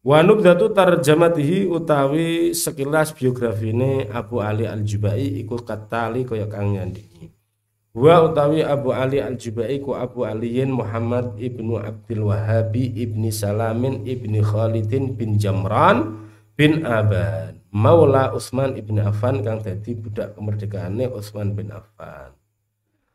Wa 0.00 0.24
nubdatu 0.24 0.72
tarjamatihi 0.72 1.68
utawi 1.68 2.56
sekilas 2.56 3.12
biografine 3.12 4.08
Abu 4.08 4.40
Ali 4.40 4.64
Al-Jubai 4.64 5.44
iku 5.44 5.60
katali 5.60 6.24
kaya 6.24 6.48
kang 6.48 6.72
nyandingi 6.72 7.35
Wa 7.96 8.28
utawi 8.28 8.60
Abu 8.60 8.92
Ali 8.92 9.24
Al-Jubai 9.24 9.80
ku 9.80 9.96
Abu 9.96 10.28
Aliyin 10.28 10.68
Muhammad 10.68 11.32
ibnu 11.40 11.80
Abdul 11.80 12.28
Wahabi 12.28 12.92
ibni 12.92 13.32
Salamin 13.32 14.04
ibni 14.04 14.44
Khalidin 14.44 15.16
bin 15.16 15.40
Jamran 15.40 16.28
bin 16.60 16.84
Aban. 16.84 17.56
Maula 17.72 18.36
Utsman 18.36 18.76
ibn 18.76 19.00
Affan 19.00 19.40
kang 19.40 19.64
dadi 19.64 19.96
budak 19.96 20.36
kemerdekaane 20.36 21.08
Utsman 21.08 21.56
bin 21.56 21.72
Affan. 21.72 22.36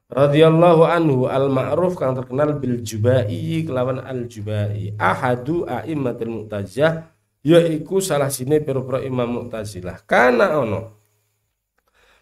Radhiyallahu 0.09 0.81
anhu 0.85 1.29
al 1.29 1.49
ma'ruf 1.53 1.93
kang 1.97 2.17
terkenal 2.17 2.57
bil 2.57 2.81
Jubai 2.81 3.61
kelawan 3.61 4.01
al 4.01 4.25
Jubai 4.25 4.97
ahadu 4.97 5.65
a'immatil 5.65 6.29
mu'tazah 6.41 7.05
yaiku 7.45 8.01
salah 8.01 8.33
sini 8.33 8.57
pira-pira 8.61 9.01
imam 9.05 9.45
mu'tazilah. 9.45 10.09
Kana 10.09 10.57
ono 10.57 11.00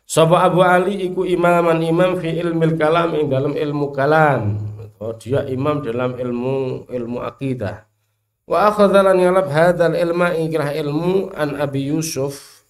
Sapa 0.10 0.41
Abu 0.41 0.66
Ali 0.66 1.05
iku 1.05 1.22
imaman 1.22 1.86
imam 1.86 2.18
fi 2.18 2.34
ilmil 2.34 2.74
kalam 2.82 3.14
ing 3.14 3.30
dalam 3.30 3.53
ilmu 3.53 3.93
kalam. 3.93 4.57
Oh, 4.99 5.16
dia 5.16 5.47
imam 5.47 5.80
dalam 5.80 6.20
ilmu 6.20 6.89
ilmu 6.91 7.24
akidah 7.24 7.88
wa 8.49 8.68
akhadha 8.68 8.99
lan 8.99 9.16
yalab 9.16 9.47
hadzal 9.47 9.95
ilma 9.95 10.36
ikrah 10.36 10.76
ilmu 10.76 11.32
an 11.32 11.55
Abi 11.55 11.88
Yusuf 11.88 12.66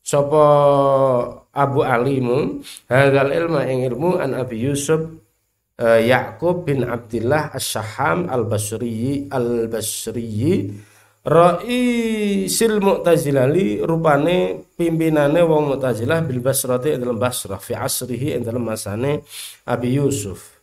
sapa 0.00 0.46
Abu 1.52 1.84
Alimu 1.84 2.64
hadzal 2.88 3.36
ilma 3.36 3.68
ing 3.68 3.84
ilmu 3.84 4.16
an 4.16 4.32
Abi 4.32 4.64
Yusuf 4.64 5.02
uh, 5.76 6.00
Yaqub 6.00 6.64
bin 6.64 6.88
Abdullah 6.88 7.52
As-Saham 7.52 8.32
Al-Basri 8.32 9.28
Al-Basri 9.28 10.72
Ra'isil 11.24 12.84
Mu'tazilali 12.84 13.80
rupane 13.80 14.68
pimpinane 14.76 15.40
wong 15.40 15.72
Mu'tazilah 15.72 16.20
bil 16.20 16.44
Basrati 16.44 17.00
dalam 17.00 17.16
Basrah 17.16 17.56
fi 17.56 17.72
asrihi 17.72 18.36
dalam 18.44 18.68
masane 18.68 19.24
Abi 19.64 19.96
Yusuf 19.96 20.60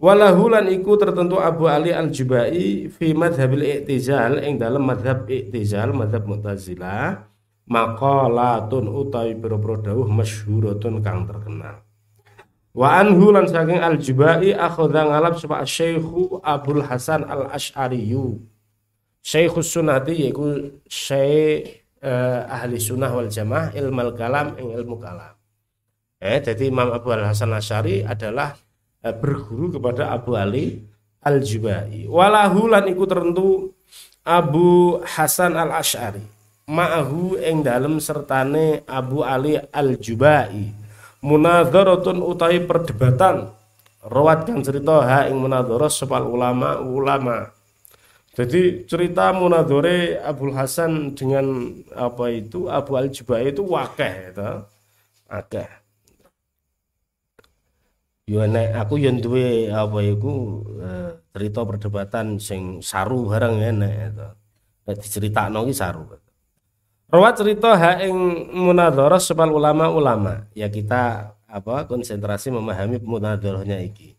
Walahulan 0.00 0.72
iku 0.72 0.96
tertentu 0.96 1.36
Abu 1.36 1.68
Ali 1.68 1.92
Al-Jubai 1.92 2.88
fi 2.88 3.12
madhabil 3.12 3.84
i'tizal 3.84 4.40
ing 4.40 4.56
dalam 4.56 4.88
madhab 4.88 5.28
i'tizal 5.28 5.92
madhab 5.92 6.24
Mu'tazilah 6.24 7.28
maqalatun 7.68 8.88
utawi 8.88 9.36
boro-boro 9.36 9.78
dawuh 9.78 10.08
masyhuratun 10.08 11.04
kang 11.04 11.28
terkenal. 11.28 11.84
Wa 12.72 13.04
anhu 13.04 13.36
lan 13.36 13.44
saking 13.46 13.84
Al-Jubai 13.84 14.56
akhadha 14.56 15.12
ngalap 15.12 15.36
sapa 15.36 15.60
Syekhu 15.68 16.40
Abdul 16.40 16.82
Hasan 16.88 17.28
Al-Asy'ariyu. 17.28 18.51
Syekhus 19.22 19.70
Sunnati 19.70 20.18
yaiku 20.26 20.82
Syekh 20.90 21.82
eh, 22.02 22.40
ahli 22.42 22.82
sunnah 22.82 23.14
wal 23.14 23.30
jamaah 23.30 23.70
ilmu 23.70 24.18
kalam 24.18 24.58
ing 24.58 24.74
ilmu 24.74 24.98
kalam. 24.98 25.38
Eh, 26.18 26.42
jadi 26.42 26.70
Imam 26.70 26.90
Abu 26.90 27.14
Al 27.14 27.30
Hasan 27.30 27.54
Asyari 27.54 28.02
adalah 28.02 28.58
eh, 28.98 29.14
berguru 29.14 29.78
kepada 29.78 30.10
Abu 30.10 30.34
Ali 30.34 30.82
Al 31.22 31.38
Jubai. 31.38 32.10
Walahu 32.10 32.66
lan 32.66 32.90
iku 32.90 33.06
tertentu 33.06 33.70
Abu 34.26 34.98
Hasan 35.06 35.54
Al 35.54 35.70
Asyari. 35.70 36.22
Ma'ahu 36.66 37.38
ing 37.42 37.62
dalem 37.62 38.02
sertane 38.02 38.82
Abu 38.90 39.22
Ali 39.22 39.54
Al 39.54 39.98
Jubai. 40.02 40.74
Munadharatun 41.22 42.18
utawi 42.18 42.66
perdebatan. 42.66 43.54
Rawat 44.02 44.50
kang 44.50 44.66
cerita 44.66 45.06
ha 45.06 45.30
ing 45.30 45.38
sepal 45.86 46.26
ulama 46.26 46.82
ulama. 46.82 47.61
Jadi 48.32 48.88
cerita 48.88 49.28
munadhore 49.36 50.16
Abu 50.16 50.56
Hasan 50.56 51.12
dengan 51.12 51.68
apa 51.92 52.32
itu 52.32 52.64
Abu 52.72 52.96
Al 52.96 53.12
Jubai 53.12 53.52
itu 53.52 53.60
wakeh 53.60 54.32
itu. 54.32 54.50
Akeh 55.28 55.82
yo 58.32 58.46
nek 58.46 58.72
aku 58.78 59.02
yo 59.02 59.10
duwe 59.18 59.68
apa 59.68 59.98
iku 60.00 60.62
uh, 60.78 61.10
cerita 61.34 61.66
perdebatan 61.66 62.38
sing 62.38 62.80
saru 62.80 63.26
bareng 63.26 63.60
enek 63.60 63.94
itu. 64.14 64.28
Nek 64.88 64.96
diceritakno 64.98 65.66
ki 65.66 65.74
saru. 65.74 66.02
Rawat 67.12 67.34
cerita 67.36 67.76
ha 67.76 68.00
ing 68.00 68.16
munadharah 68.56 69.20
sepal 69.20 69.52
ulama-ulama. 69.52 70.48
Ya 70.56 70.72
kita 70.72 71.34
apa 71.44 71.84
konsentrasi 71.84 72.48
memahami 72.48 73.02
munadharahnya 73.04 73.84
iki. 73.84 74.16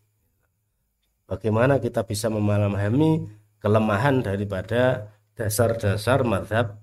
Bagaimana 1.26 1.80
kita 1.80 2.04
bisa 2.06 2.28
memahami 2.30 3.26
kelemahan 3.64 4.20
daripada 4.20 5.08
dasar-dasar 5.32 6.20
madhab 6.20 6.76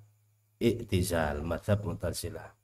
iktizal, 0.58 1.46
madhab 1.46 1.86
mutazilah. 1.86 2.58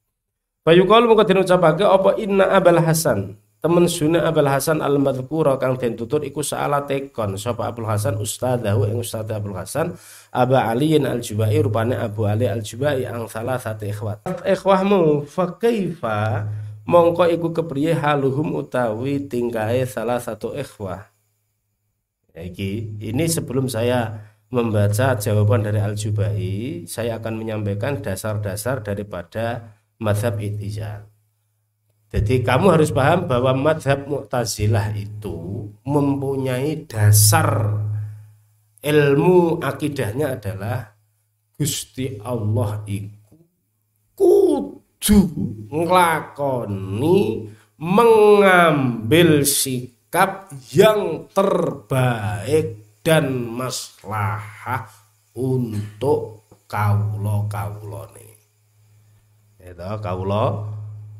Bayukal 0.66 1.06
muka 1.06 1.22
dinucapake 1.30 1.86
apa 1.86 2.18
inna 2.18 2.50
abal 2.50 2.82
hasan? 2.82 3.38
Temen 3.58 3.90
sunna 3.90 4.22
Abul 4.30 4.46
Hasan 4.46 4.86
al 4.86 5.02
madhkura 5.02 5.58
kang 5.58 5.82
den 5.82 5.98
tutur 5.98 6.22
iku 6.22 6.46
saala 6.46 6.86
tekon. 6.86 7.42
Sapa 7.42 7.66
Abul 7.66 7.90
Hasan? 7.90 8.22
Ustadahu 8.22 8.86
ing 8.86 9.02
ustad 9.02 9.26
Abul 9.34 9.58
Hasan 9.58 9.98
Aba 10.30 10.70
Aliin 10.70 11.10
al 11.10 11.26
Jubai 11.26 11.58
rupane 11.58 11.98
Abu 11.98 12.30
Ali 12.30 12.46
al 12.46 12.62
Jubai 12.62 13.10
ang 13.10 13.26
salah 13.26 13.58
satu 13.58 13.90
ikhwat. 13.90 14.30
Ikhwahmu 14.46 15.26
fa 15.26 15.58
kaifa? 15.58 16.46
Mongko 16.86 17.26
iku 17.34 17.50
kepriye 17.50 17.98
haluhum 17.98 18.62
utawi 18.62 19.26
tingkahe 19.26 19.90
salah 19.90 20.22
satu 20.22 20.54
ikhwah 20.54 21.17
iki 22.42 23.02
ini 23.02 23.26
sebelum 23.26 23.66
saya 23.70 24.14
membaca 24.48 25.20
jawaban 25.20 25.66
dari 25.66 25.80
al 25.82 25.98
Jubai 25.98 26.84
saya 26.88 27.20
akan 27.20 27.36
menyampaikan 27.36 28.00
dasar-dasar 28.00 28.86
daripada 28.86 29.76
mazhab 30.00 30.40
itizal 30.40 31.10
jadi 32.08 32.40
kamu 32.40 32.80
harus 32.80 32.96
paham 32.96 33.28
bahwa 33.28 33.52
madhab 33.52 34.08
Mu'tazilah 34.08 34.96
itu 34.96 35.68
mempunyai 35.84 36.88
dasar 36.88 37.84
ilmu 38.80 39.60
akidahnya 39.60 40.40
adalah 40.40 40.96
Gusti 41.60 42.16
Allah 42.24 42.80
iku 42.88 43.28
kudu 44.16 45.20
nglakoni 45.68 47.52
mengambil 47.78 49.44
sikap 49.44 49.97
yang 50.72 51.28
terbaik 51.36 53.00
dan 53.04 53.28
maslahah 53.52 54.88
untuk 55.36 56.48
kaulo 56.68 57.48
kaulone. 57.52 58.28
Itu 59.60 59.90
kaulo 60.00 60.46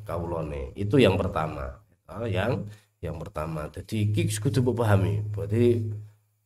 kaulone 0.08 0.72
itu 0.76 0.96
yang 1.00 1.20
pertama. 1.20 1.68
Oh, 2.08 2.24
yang 2.24 2.64
yang 3.04 3.20
pertama. 3.20 3.68
Jadi 3.70 4.08
iki 4.12 4.32
kudu 4.40 4.64
pahami 4.72 5.20
berarti 5.36 5.84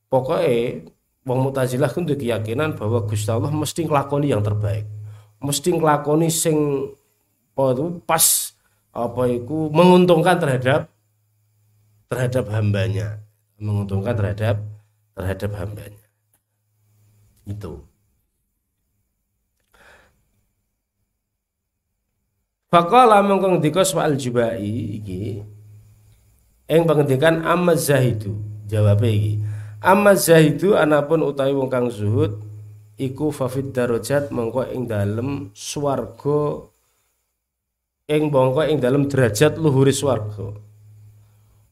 pokoknya 0.10 0.89
wong 1.26 1.39
mutazilah 1.50 1.89
kudu 1.94 2.18
keyakinan 2.18 2.74
bahwa 2.74 3.06
Gusti 3.06 3.30
Allah 3.30 3.54
mesti 3.54 3.86
nglakoni 3.86 4.34
yang 4.34 4.42
terbaik. 4.42 4.89
Mesti 5.42 5.70
nglakoni 5.78 6.28
sing 6.30 6.58
apa 7.52 7.78
itu 7.78 7.86
pas 8.10 8.26
apa 8.92 9.24
itu 9.30 9.70
menguntungkan 9.70 10.42
terhadap 10.42 10.89
terhadap 12.12 12.51
hambanya. 12.51 13.24
Menguntungkan 13.55 14.20
terhadap 14.20 14.59
terhadap 15.16 15.51
hambanya. 15.55 16.05
Itu 17.47 17.88
Faqala 22.72 23.20
mengko 23.20 23.51
ngendika 23.51 23.84
soal 23.84 24.16
jubai 24.16 24.64
iki. 24.64 25.43
Ing 26.72 26.82
pangendikan 26.88 27.43
amma 27.43 27.76
zahidu. 27.76 28.39
Jawabe 28.64 29.12
iki. 29.12 29.34
Amma 29.84 30.16
zahidu 30.16 30.80
anapun 30.80 31.20
utawi 31.28 31.51
wong 31.51 31.68
kang 31.68 31.91
zuhud 31.91 32.39
iku 32.95 33.28
fafid 33.36 33.76
darajat 33.76 34.32
mengko 34.32 34.64
ing 34.72 34.88
dalem 34.88 35.51
swarga. 35.51 36.64
Ing 38.07 38.32
mongko 38.32 38.64
ing 38.72 38.80
dalem 38.80 39.12
derajat 39.12 39.59
luhuri 39.59 39.91
swarga 39.91 40.70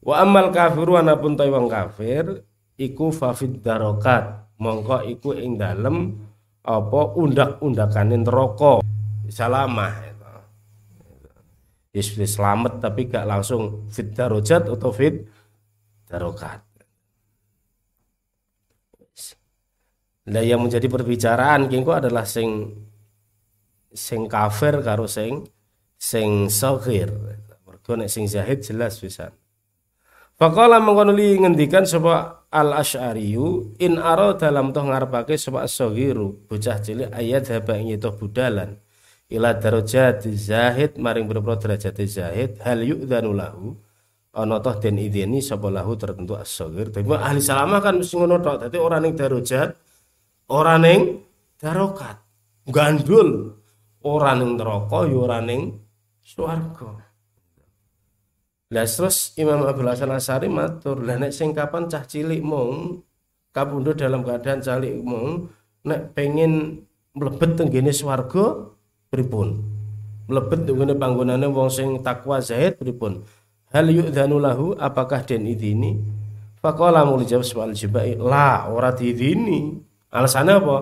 wa 0.10 0.16
amal 0.26 0.50
kafiru 0.50 0.98
anapun 0.98 1.38
utawi 1.38 1.54
wong 1.54 1.70
kafir 1.70 2.42
iku 2.82 3.14
fafid 3.14 3.62
darokat. 3.62 4.50
Mongko 4.60 5.08
iku 5.08 5.38
ing 5.38 5.56
dalem 5.56 6.18
apa 6.66 7.02
undak-undakane 7.16 8.18
neraka. 8.18 8.82
Salamah 9.30 10.10
ya 11.94 12.26
selamat 12.26 12.82
tapi 12.82 13.10
gak 13.10 13.26
langsung 13.26 13.90
fit 13.90 14.14
darajat 14.14 14.70
atau 14.70 14.92
fit 14.94 15.26
darokat. 16.06 16.62
Nah 20.30 20.46
yang 20.46 20.62
menjadi 20.62 20.86
perbicaraan 20.86 21.66
kengko 21.70 21.98
adalah 21.98 22.22
sing 22.22 22.70
sing 23.90 24.30
kafir 24.30 24.78
karo 24.86 25.10
sing 25.10 25.50
sing 25.98 26.46
sahir. 26.52 27.10
Mergo 27.66 27.98
nek 27.98 28.10
sing 28.14 28.30
zahid 28.30 28.62
jelas 28.62 29.02
bisa. 29.02 29.34
Faqala 30.40 30.80
mengkono 30.80 31.12
li 31.12 31.36
ngendikan 31.36 31.84
sapa 31.84 32.48
al 32.48 32.72
asy'ariyu 32.80 33.76
in 33.84 34.00
aro 34.00 34.40
dalam 34.40 34.72
toh 34.72 34.88
ngarepake 34.88 35.36
sapa 35.36 35.68
as-saghiru 35.68 36.48
bocah 36.48 36.80
cilik 36.80 37.12
ayat 37.12 37.52
haba 37.52 37.76
ing 37.76 38.00
budalan. 38.00 38.80
Ila 39.28 39.60
darajat 39.60 40.24
zahid 40.32 40.96
maring 40.96 41.28
boro 41.28 41.44
derajat 41.60 42.00
zahid 42.08 42.56
hal 42.64 42.80
yu'dzanu 42.80 43.36
lahu. 43.36 43.76
Ana 44.32 44.64
toh 44.64 44.80
den 44.80 44.96
ideni 45.04 45.44
sapa 45.44 45.68
lahu 45.68 46.00
tertentu 46.00 46.40
as-saghir. 46.40 46.88
Tapi 46.88 47.04
ahli 47.04 47.44
salamah 47.44 47.84
kan 47.84 48.00
mesti 48.00 48.16
ngono 48.16 48.40
tok. 48.40 48.64
Dadi 48.64 48.80
ora 48.80 49.04
ning 49.04 49.20
darajat 49.20 49.76
ora 50.56 50.80
ning 50.80 51.20
darokat. 51.60 52.16
Gandul. 52.64 53.60
Ora 54.08 54.40
ning 54.40 54.56
neraka 54.56 55.04
ya 55.04 55.20
ora 55.20 55.44
ning 55.44 55.76
swarga 56.24 57.09
Lah 58.70 58.86
terus 58.86 59.34
Imam 59.34 59.66
Abdul 59.66 59.90
Hasan 59.90 60.14
Asari 60.14 60.46
matur, 60.46 61.02
lah 61.02 61.18
nek 61.18 61.34
sing 61.34 61.58
kapan 61.58 61.90
cah 61.90 62.06
cilik 62.06 62.38
mung 62.46 63.02
kapundhut 63.50 63.98
dalam 63.98 64.22
keadaan 64.22 64.62
cilik 64.62 64.94
mung 65.02 65.50
nek 65.82 66.14
pengen 66.14 66.86
mlebet 67.18 67.58
tenggene 67.58 67.90
swarga 67.90 68.70
pripun? 69.10 69.58
Mlebet 70.30 70.70
ngene 70.70 70.94
panggonane 70.94 71.50
wong 71.50 71.74
sing 71.74 72.06
takwa 72.06 72.38
zahid 72.46 72.78
pripun? 72.78 73.26
Hal 73.74 73.90
yu'dzanu 73.90 74.38
lahu 74.38 74.78
apakah 74.78 75.26
den 75.26 75.50
idini 75.50 75.98
faqala 76.62 77.10
mul 77.10 77.26
jawab 77.26 77.42
soal 77.42 77.74
jibai. 77.74 78.22
La 78.22 78.70
ora 78.70 78.94
diidini 78.94 79.82
alasannya 80.14 80.54
apa? 80.62 80.76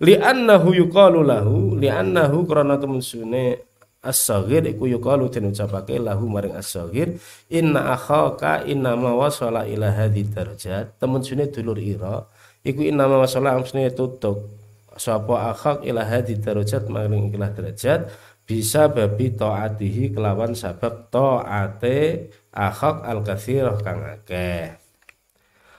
Li'annahu 0.00 0.72
yuqalu 0.80 1.20
lahu 1.20 1.76
li'annahu 1.76 2.48
krana 2.48 2.80
temen 2.80 3.04
sune 3.04 3.73
as-saghir 4.04 4.62
iku 4.68 4.84
yuqalu 4.86 5.32
den 5.32 5.50
ucapake 5.50 5.96
lahu 5.96 6.28
maring 6.28 6.52
as-saghir 6.54 7.16
inna 7.48 7.96
akhaka 7.96 8.62
inna 8.68 8.92
ma 8.94 9.16
wasala 9.16 9.64
ila 9.64 9.88
hadhi 9.90 10.28
darajat 10.28 11.00
temen 11.00 11.24
sune 11.24 11.48
dulur 11.48 11.80
ira 11.80 12.22
iku 12.60 12.84
inna 12.84 13.08
ma 13.08 13.24
wasala 13.24 13.56
amsune 13.56 13.88
tutuk 13.90 14.64
sapa 14.94 15.50
akhak 15.50 15.82
ila 15.82 16.06
hadi 16.06 16.38
darajat 16.38 16.86
maring 16.86 17.32
ikilah 17.32 17.50
derajat 17.50 18.00
bisa 18.44 18.92
babi 18.92 19.32
taatihi 19.34 20.12
kelawan 20.12 20.52
sabab 20.52 21.08
taate 21.10 22.30
akhak 22.52 23.02
al 23.02 23.24
kathir 23.24 23.66
kang 23.82 24.04
akeh 24.04 24.84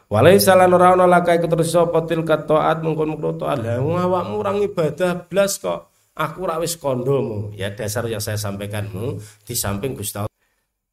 Walai 0.06 0.38
salan 0.38 0.70
ora 0.70 0.94
ana 0.94 1.10
lakai 1.10 1.42
terus 1.42 1.74
sapa 1.74 2.06
tilkat 2.06 2.46
taat 2.46 2.86
mungkon-mungkon 2.86 3.42
taat. 3.42 3.58
Lah 3.66 3.82
awakmu 3.82 4.38
ibadah 4.70 5.26
blas 5.26 5.58
kok. 5.58 5.95
Aku 6.16 6.48
ora 6.48 6.56
wis 6.64 6.80
kondomu. 6.80 7.52
Ya 7.52 7.72
dasar 7.76 8.08
yang 8.08 8.24
saya 8.24 8.40
sampaikanmu 8.40 9.20
di 9.44 9.54
samping 9.54 10.00
Gusti 10.00 10.24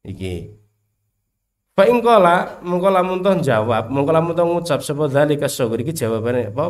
iki. 0.03 0.51
Pak 1.73 1.87
ingkola 1.89 2.61
mengkola 2.61 3.01
muntah 3.01 3.33
jawab, 3.41 3.89
mengkola 3.89 4.21
muntah 4.21 4.45
ngucap 4.45 4.85
sebab 4.85 5.09
dari 5.09 5.41
kasogri 5.41 5.81
iki 5.81 6.05
jawabane 6.05 6.53
apa 6.53 6.65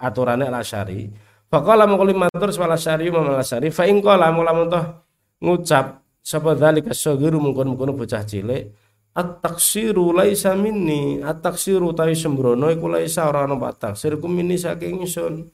aturane 0.00 0.48
al-Asy'ari 0.48 1.34
Faqala 1.54 1.86
mengkuli 1.86 2.18
matur 2.18 2.50
sewala 2.50 2.74
syari 2.74 3.14
mamala 3.14 3.46
syari. 3.46 3.70
Fa 3.70 3.86
ing 3.86 4.02
qala 4.02 4.34
mula 4.34 4.50
toh 4.66 4.84
ngucap 5.38 6.02
sapa 6.18 6.58
dzalika 6.58 6.90
saghiru 6.90 7.38
mungkon-mungkon 7.38 7.94
bocah 7.94 8.26
cilik. 8.26 8.74
At-taksiru 9.14 10.10
laisa 10.10 10.58
minni. 10.58 11.22
At-taksiru 11.22 11.94
tawi 11.94 12.18
sembrono 12.18 12.66
iku 12.74 12.90
laisa 12.90 13.30
ora 13.30 13.46
ana 13.46 13.54
taksir 13.70 14.18
ku 14.18 14.26
minni 14.26 14.58
saking 14.58 15.06
ingsun 15.06 15.46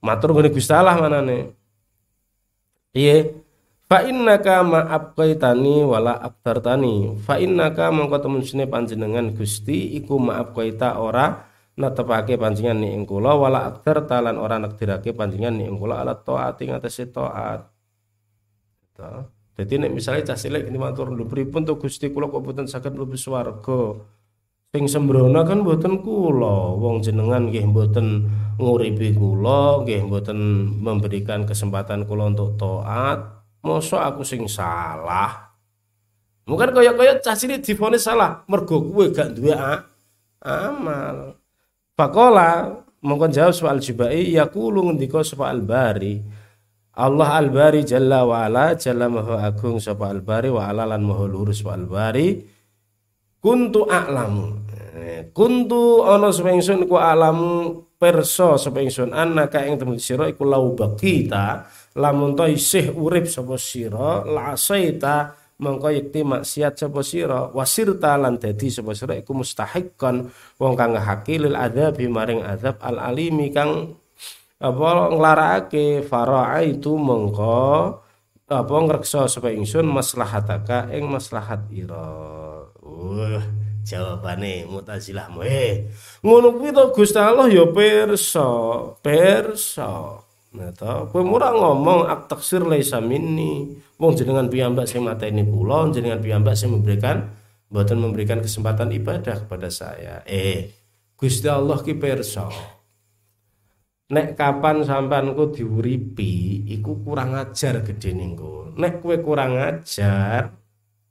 matur 0.00 0.32
ngene 0.32 0.48
Gusti 0.52 0.72
Allah 0.72 0.96
manane 0.96 1.52
Iya 2.96 3.28
Fa 3.88 4.04
innaka 4.04 4.60
ma 4.60 4.84
abqaitani 4.84 5.80
wala 5.80 6.20
abtartani. 6.20 7.16
Fa 7.24 7.40
innaka 7.40 7.88
mongko 7.88 8.20
temen 8.20 8.44
sine 8.44 8.68
panjenengan 8.68 9.32
Gusti 9.32 9.96
iku 9.96 10.20
ma 10.20 10.44
abqaita 10.44 11.00
ora 11.00 11.48
netepake 11.72 12.36
panjenengan 12.36 12.84
ni 12.84 12.92
ing 12.92 13.08
kula 13.08 13.32
wala 13.32 13.64
abtarta 13.64 14.20
lan 14.20 14.36
ora 14.36 14.60
nekdirake 14.60 15.16
panjenengan 15.16 15.56
ni 15.56 15.64
ing 15.64 15.80
kula 15.80 16.04
ala 16.04 16.20
taat 16.20 16.60
ing 16.60 16.76
atase 16.76 17.08
taat. 17.08 17.64
Jadi 19.56 19.74
nek 19.80 19.90
misalnya 19.96 20.34
cah 20.34 20.38
cilik 20.38 20.68
ini 20.68 20.76
matur 20.76 21.08
lho 21.08 21.24
pripun 21.24 21.64
to 21.64 21.80
Gusti 21.80 22.12
kula 22.12 22.28
kok 22.28 22.44
boten 22.44 22.68
saged 22.68 22.92
mlebu 22.92 23.16
swarga. 23.16 24.04
Sing 24.68 24.84
sembrono 24.84 25.48
kan 25.48 25.64
boten 25.64 26.04
kula, 26.04 26.76
wong 26.76 27.00
jenengan 27.00 27.48
nggih 27.48 27.72
boten 27.72 28.28
nguripi 28.60 29.16
kula, 29.16 29.80
nggih 29.80 30.04
boten 30.04 30.38
memberikan 30.84 31.48
kesempatan 31.48 32.04
kula 32.04 32.28
untuk 32.28 32.60
taat, 32.60 33.38
Mosok 33.58 33.98
aku 33.98 34.22
sing 34.22 34.46
salah. 34.46 35.50
Mungkin 36.46 36.72
kaya-kaya 36.72 37.20
cilik 37.20 37.60
difonis 37.60 38.06
salah 38.06 38.46
mergo 38.48 38.80
kowe 38.80 39.04
gak 39.10 39.34
duwe 39.36 39.52
amal. 40.40 41.36
Pakola 41.92 42.78
mongkon 43.02 43.34
jawab 43.34 43.52
soal 43.52 43.82
jibai 43.82 44.32
yaqulu 44.32 44.88
ngendika 44.88 45.20
sapa 45.26 45.50
al-bari. 45.50 46.22
Allah 46.98 47.30
al-bari 47.36 47.84
jalla 47.84 48.24
wa 48.24 48.46
ala 48.46 48.72
jalla 48.78 49.10
maha 49.10 49.44
agung 49.50 49.82
sapa 49.82 50.08
al-bari 50.08 50.48
wa 50.48 50.66
ala 50.70 50.88
lan 50.88 51.04
maha 51.04 51.26
luhur 51.28 51.50
sapa 51.52 51.76
al-bari. 51.76 52.57
Kuntu 53.48 53.88
a'lamu. 53.88 54.44
Eh, 54.98 55.32
kuntu 55.32 56.04
ana 56.04 56.28
sapa 56.28 56.52
ingsun 56.52 56.84
ku 56.84 57.00
a'lamu 57.00 57.80
perso 57.96 58.60
sapa 58.60 58.84
ingsun 58.84 59.16
annaka 59.16 59.64
ing 59.64 59.80
temen 59.80 59.96
sira 59.96 60.28
iku 60.28 60.44
lau 60.44 60.76
bakita 60.76 61.64
lamun 61.96 62.36
to 62.36 62.44
isih 62.44 62.92
urip 62.92 63.24
sapa 63.24 63.56
sira 63.56 64.20
lasaita 64.22 65.32
mongko 65.58 65.88
yekti 65.96 66.22
maksiat 66.22 66.76
sapa 66.76 67.00
sira 67.02 67.50
wasirta 67.50 68.14
lan 68.20 68.36
dadi 68.36 68.68
sapa 68.70 68.94
sira 68.94 69.16
iku 69.16 69.34
mustahiqqan 69.34 70.28
wong 70.60 70.72
kang 70.76 70.94
hakilil 70.94 71.56
adzab 71.56 71.98
maring 71.98 72.44
azab 72.44 72.78
al 72.84 73.00
alimi 73.00 73.50
kang 73.50 73.96
apa 74.58 74.88
nglarakake 75.14 76.06
itu 76.66 76.92
mongko 76.94 77.62
apa 78.50 78.74
ngreksa 78.74 79.30
sapa 79.30 79.54
ingsun 79.54 79.86
maslahataka 79.86 80.90
ing 80.90 81.06
maslahat 81.06 81.66
ira 81.70 82.57
uh 82.98 83.42
jawabane 83.86 84.66
mutazilah 84.66 85.30
eh 85.46 85.88
ngono 86.20 86.58
kuwi 86.58 86.74
to 86.74 86.90
Gusti 86.92 87.16
Allah 87.22 87.46
ya 87.48 87.64
pirsa 87.70 88.48
pirsa 89.00 90.20
Nah, 90.48 90.72
kowe 91.12 91.20
murah 91.20 91.52
ngomong 91.52 92.08
ak 92.08 92.32
taksir 92.32 92.64
laisa 92.64 93.04
minni. 93.04 93.76
Wong 94.00 94.16
jenengan 94.16 94.48
piyambak 94.48 94.88
sing 94.88 95.04
mateni 95.04 95.44
kula, 95.44 95.92
jenengan 95.92 96.24
piyambak 96.24 96.56
sing 96.56 96.72
memberikan 96.72 97.36
mboten 97.68 98.00
memberikan 98.00 98.40
kesempatan 98.40 98.88
ibadah 98.96 99.44
kepada 99.44 99.68
saya. 99.68 100.24
Eh, 100.24 100.72
Gusti 101.20 101.52
Allah 101.52 101.76
ki 101.84 102.00
pirsa. 102.00 102.48
Nek 104.08 104.40
kapan 104.40 104.88
sampeanku 104.88 105.52
diuripi, 105.52 106.64
iku 106.72 107.04
kurang 107.04 107.36
ajar 107.36 107.84
gede 107.84 108.16
ningku. 108.16 108.72
Nek 108.80 109.04
kue 109.04 109.20
kurang 109.20 109.60
ajar, 109.60 110.48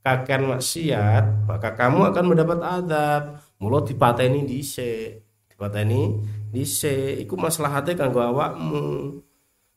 kakean 0.02 0.50
maksiat, 0.50 1.48
maka 1.48 1.74
kamu 1.78 2.14
akan 2.14 2.26
mendapat 2.26 2.60
adab. 2.62 3.24
Mula 3.58 3.82
dipateni 3.82 4.46
dhisik. 4.46 5.26
Dipateni 5.50 6.22
dhisik, 6.54 7.22
iku 7.26 7.34
maslahate 7.38 7.98
kanggo 7.98 8.22
awakmu. 8.22 9.20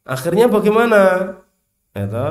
Akhirnya 0.05 0.49
bagaimana? 0.49 1.35
Itu. 1.97 2.27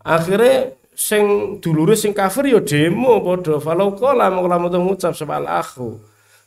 Akhirnya 0.00 0.76
sing 0.96 1.56
dulure 1.60 1.92
sing 1.92 2.16
kafir 2.16 2.48
ya 2.48 2.60
demo 2.64 3.20
padha 3.20 3.60
falau 3.60 3.92
qala 3.92 4.32
mengko 4.32 4.80
ngucap 4.80 5.12
sebal 5.12 5.44
aku 5.44 6.00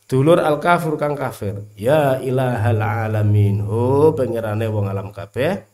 dulur 0.09 0.41
al 0.41 0.57
kafir 0.57 0.97
kang 0.97 1.13
kafir 1.13 1.69
ya 1.77 2.17
ilahal 2.17 2.81
alamin 2.81 3.61
ho 3.61 4.09
pangerane 4.17 4.65
wong 4.65 4.89
alam 4.89 5.13
kabeh 5.13 5.69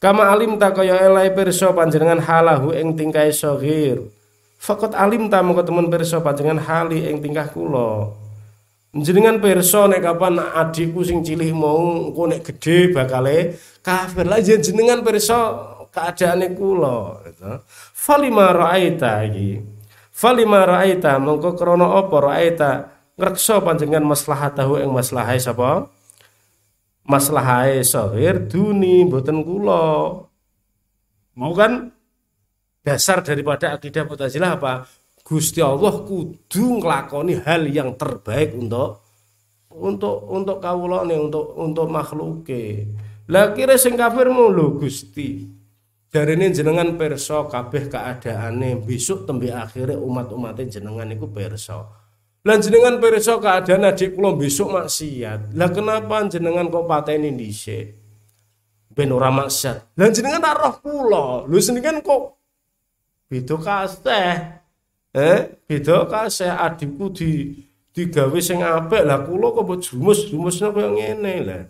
kama 0.00 0.24
alim 0.32 0.56
ta 0.56 0.72
kaya 0.72 1.04
elai 1.04 1.28
pirsa 1.36 1.68
panjenengan 1.76 2.24
halahu 2.24 2.72
ing 2.72 2.96
tingkah 2.96 3.28
sahir 3.28 4.08
fakot 4.58 4.92
alim 4.92 5.30
ta 5.30 5.40
mengko 5.40 5.62
temen 5.62 5.86
pirsa 5.86 6.18
panjenengan 6.18 6.60
hali 6.60 7.06
ing 7.06 7.22
tingkah 7.22 7.46
kula 7.48 8.12
Jenengan 8.88 9.36
pirsa 9.36 9.84
nek 9.84 10.00
kapan 10.00 10.40
adikku 10.40 11.04
sing 11.04 11.20
cilik 11.20 11.52
mau 11.52 12.08
engko 12.08 12.24
nek 12.24 12.40
gedhe 12.40 12.88
bakale 12.88 13.60
kafir. 13.84 14.24
Lah 14.24 14.40
jenengan 14.40 15.04
pirsa 15.04 15.36
keadaane 15.92 16.56
kula 16.56 17.20
gitu. 17.28 17.60
Falima 17.92 18.48
ra'aita 18.48 19.28
iki. 19.28 19.60
Falima 20.08 20.64
ra'aita 20.64 21.20
mongko 21.20 21.52
krana 21.52 22.00
apa 22.00 22.16
ra'aita 22.16 22.70
ngreksa 23.20 23.60
panjenengan 23.60 24.08
maslahatahu 24.08 24.80
ing 24.80 24.88
maslahae 24.88 25.36
sapa? 25.36 25.92
Maslahae 27.04 27.84
sahir 27.84 28.40
duni 28.48 29.04
mboten 29.04 29.44
kula. 29.44 30.16
Mau 31.36 31.52
kan 31.52 31.92
dasar 32.88 33.20
daripada 33.20 33.76
akidah 33.76 34.08
Mu'tazilah 34.08 34.56
apa? 34.56 34.88
Gusti 35.20 35.60
Allah 35.60 35.92
kudu 36.08 36.80
nglakoni 36.80 37.44
hal 37.44 37.68
yang 37.68 38.00
terbaik 38.00 38.56
untuk 38.56 39.04
untuk 39.68 40.24
untuk 40.24 40.56
kawulane 40.56 41.20
untuk 41.20 41.52
untuk 41.60 41.84
makhluke. 41.92 42.88
Lah 43.28 43.52
kira 43.52 43.76
sing 43.76 43.92
kafir 43.92 44.32
mulu 44.32 44.80
Gusti. 44.80 45.44
Jarine 46.08 46.48
jenengan 46.48 46.96
perso 46.96 47.44
kabeh 47.52 47.92
keadaane 47.92 48.80
besok 48.80 49.28
tembe 49.28 49.52
akhire 49.52 49.92
umat-umate 50.00 50.64
jenengan 50.64 51.04
iku 51.12 51.28
perso. 51.28 51.92
Lah 52.48 52.56
jenengan 52.56 52.96
perso 52.96 53.36
keadaan 53.36 53.84
adik 53.84 54.16
kula 54.16 54.32
besok 54.32 54.72
maksiat. 54.72 55.52
Lah 55.52 55.68
kenapa 55.68 56.24
jenengan 56.32 56.72
kok 56.72 56.88
pateni 56.88 57.36
dhisik? 57.36 57.84
Ben 58.88 59.12
ora 59.12 59.28
maksiat. 59.28 60.00
Lah 60.00 60.08
jenengan 60.08 60.56
roh 60.56 60.74
kula. 60.80 61.26
Lho 61.44 61.60
jenengan 61.60 62.00
kok 62.00 62.37
beda 63.28 63.56
kasih 63.60 64.58
eh? 65.14 65.38
Beda 65.68 66.08
kasih 66.08 66.52
adikku 66.52 67.12
di 67.12 67.54
digawe 67.92 68.38
sing 68.40 68.64
apik. 68.64 69.04
Lah 69.04 69.22
kula 69.22 69.52
kok 69.52 69.64
mbok 69.64 69.78
jumus-jumusno 69.84 70.72
koyo 70.72 70.96
ngene 70.96 71.34
lah. 71.44 71.62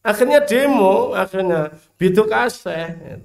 Akhirnya 0.00 0.40
demo 0.42 1.12
akhirnya. 1.12 1.70
Beda 2.00 2.24
kasih 2.24 3.20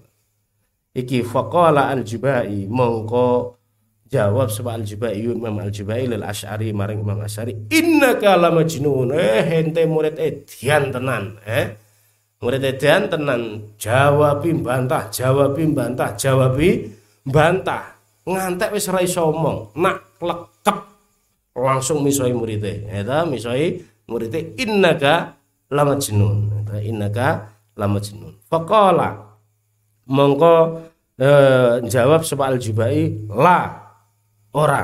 iki 0.95 1.27
faqala 1.27 1.91
al-jubai 1.91 2.71
mongko 2.71 3.59
jawab 4.07 4.47
sebab 4.47 4.79
al-jubai 4.79 5.19
Imam 5.19 5.59
al-jubai 5.59 6.07
lil 6.07 6.23
asy'ari 6.23 6.71
maring 6.71 7.03
Imam 7.03 7.19
Asy'ari 7.19 7.67
innaka 7.67 8.39
lamajnun 8.39 9.11
eh 9.11 9.43
hente 9.43 9.83
murid 9.83 10.15
edian 10.15 10.95
tenan 10.95 11.35
eh? 11.43 11.75
Murid 12.39 12.63
edian 12.63 13.11
tenan. 13.11 13.73
Jawabi 13.75 14.55
bantah 14.59 15.11
jawabi 15.11 15.63
bantah 15.71 16.13
jawabi 16.15 16.93
bantah. 17.25 17.97
Ngantek 18.25 18.73
wis 18.73 18.89
ora 18.89 19.01
iso 19.01 19.29
omong. 19.29 19.73
Nak 19.77 20.21
lekep. 20.21 20.77
Langsung 21.55 22.03
misoi 22.03 22.35
murite 22.35 22.83
eta 22.91 23.23
misoi 23.23 23.79
murite 24.11 24.59
innaka 24.59 25.39
lamajnun 25.71 26.65
eta 26.65 26.77
innaka 26.83 27.27
lamajnun 27.79 28.43
faqala. 28.45 29.39
Mongko 30.05 30.53
eh, 31.17 31.81
jawab 31.87 32.21
sapa 32.27 32.51
al-jubai 32.51 33.29
la 33.31 33.59
ora. 34.53 34.83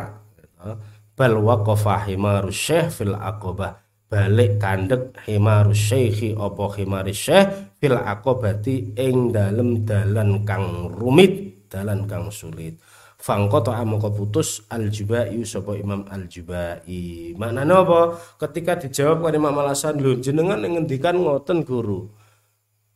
Bal 1.11 1.35
waqafa 1.37 2.07
himarus 2.07 2.55
syekh 2.55 2.87
fil 2.89 3.15
aqabah. 3.19 3.77
Balik 4.11 4.59
kandek 4.59 5.23
himarus 5.27 5.91
syekhi 5.91 6.35
apa 6.35 6.65
himaris 6.75 7.19
syekh 7.19 7.47
fil 7.79 7.95
aqabati 7.95 8.95
ing 8.99 9.31
dalem 9.31 9.87
dalan 9.87 10.43
kang 10.43 10.91
rumit 10.91 11.50
dalan 11.71 12.03
kang 12.03 12.27
sulit. 12.27 12.75
Fangkota 13.21 13.77
amoko 13.77 14.09
putus 14.11 14.65
al-jubai 14.67 15.39
sapa 15.45 15.77
Imam 15.77 16.03
al-jubai. 16.09 17.37
Maknane 17.37 17.73
apa? 17.73 18.01
Ketika 18.41 18.75
dijawab 18.81 19.29
oleh 19.29 19.37
Imam 19.39 19.55
Al-Hasan 19.61 20.01
lho 20.01 20.17
jenengan 20.19 20.59
ngendikan 20.59 21.15
ngoten 21.21 21.61
guru? 21.61 22.09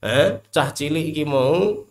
Eh 0.01 0.41
cah 0.49 0.69
cilik 0.73 1.13
iki 1.13 1.23
mau 1.23 1.86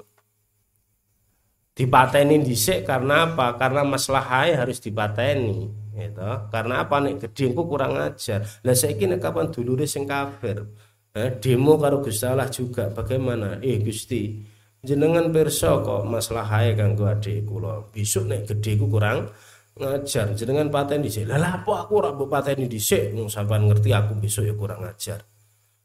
dipateni 1.78 2.43
dhisik 2.43 2.82
karena 2.85 3.32
apa? 3.32 3.55
Karena 3.55 3.87
maslahai 3.87 4.55
harus 4.59 4.82
dipateni 4.82 5.70
gitu 5.95 6.30
karena 6.51 6.82
apa? 6.82 6.99
Nek 6.99 7.14
gedhe 7.22 7.55
kurang 7.55 7.95
ajar. 8.03 8.43
Lah 8.66 8.74
saiki 8.74 9.07
nek 9.07 9.22
kapan 9.22 9.47
dulure 9.55 9.87
sing 9.87 10.11
kafir? 10.11 10.66
Eh, 11.14 11.39
demo 11.39 11.78
karo 11.78 12.03
Gusti 12.03 12.26
juga 12.51 12.91
bagaimana? 12.91 13.62
Eh 13.62 13.78
Gusti 13.78 14.43
jenengan 14.85 15.32
pirsa 15.32 15.80
kok 15.80 16.05
masalah 16.05 16.45
hae 16.47 16.76
kanggo 16.76 17.09
adik 17.09 17.49
kula? 17.49 17.89
Besok 17.89 18.28
nek 18.28 18.41
gedheku 18.45 18.87
kurang 18.87 19.32
ngajar. 19.80 20.37
Jenengan 20.37 20.68
pateni 20.70 21.09
dhisik. 21.09 21.26
Lah 21.26 21.61
apa 21.64 21.89
aku 21.89 22.05
ora 22.05 22.12
mbok 22.12 22.28
pateni 22.28 22.68
dhisik? 22.68 23.16
Wong 23.16 23.32
sampean 23.32 23.66
ngerti 23.66 23.91
aku 23.91 24.12
besok 24.20 24.45
ya 24.47 24.55
kurang 24.55 24.85
ngajar. 24.85 25.24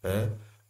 Eh 0.04 0.26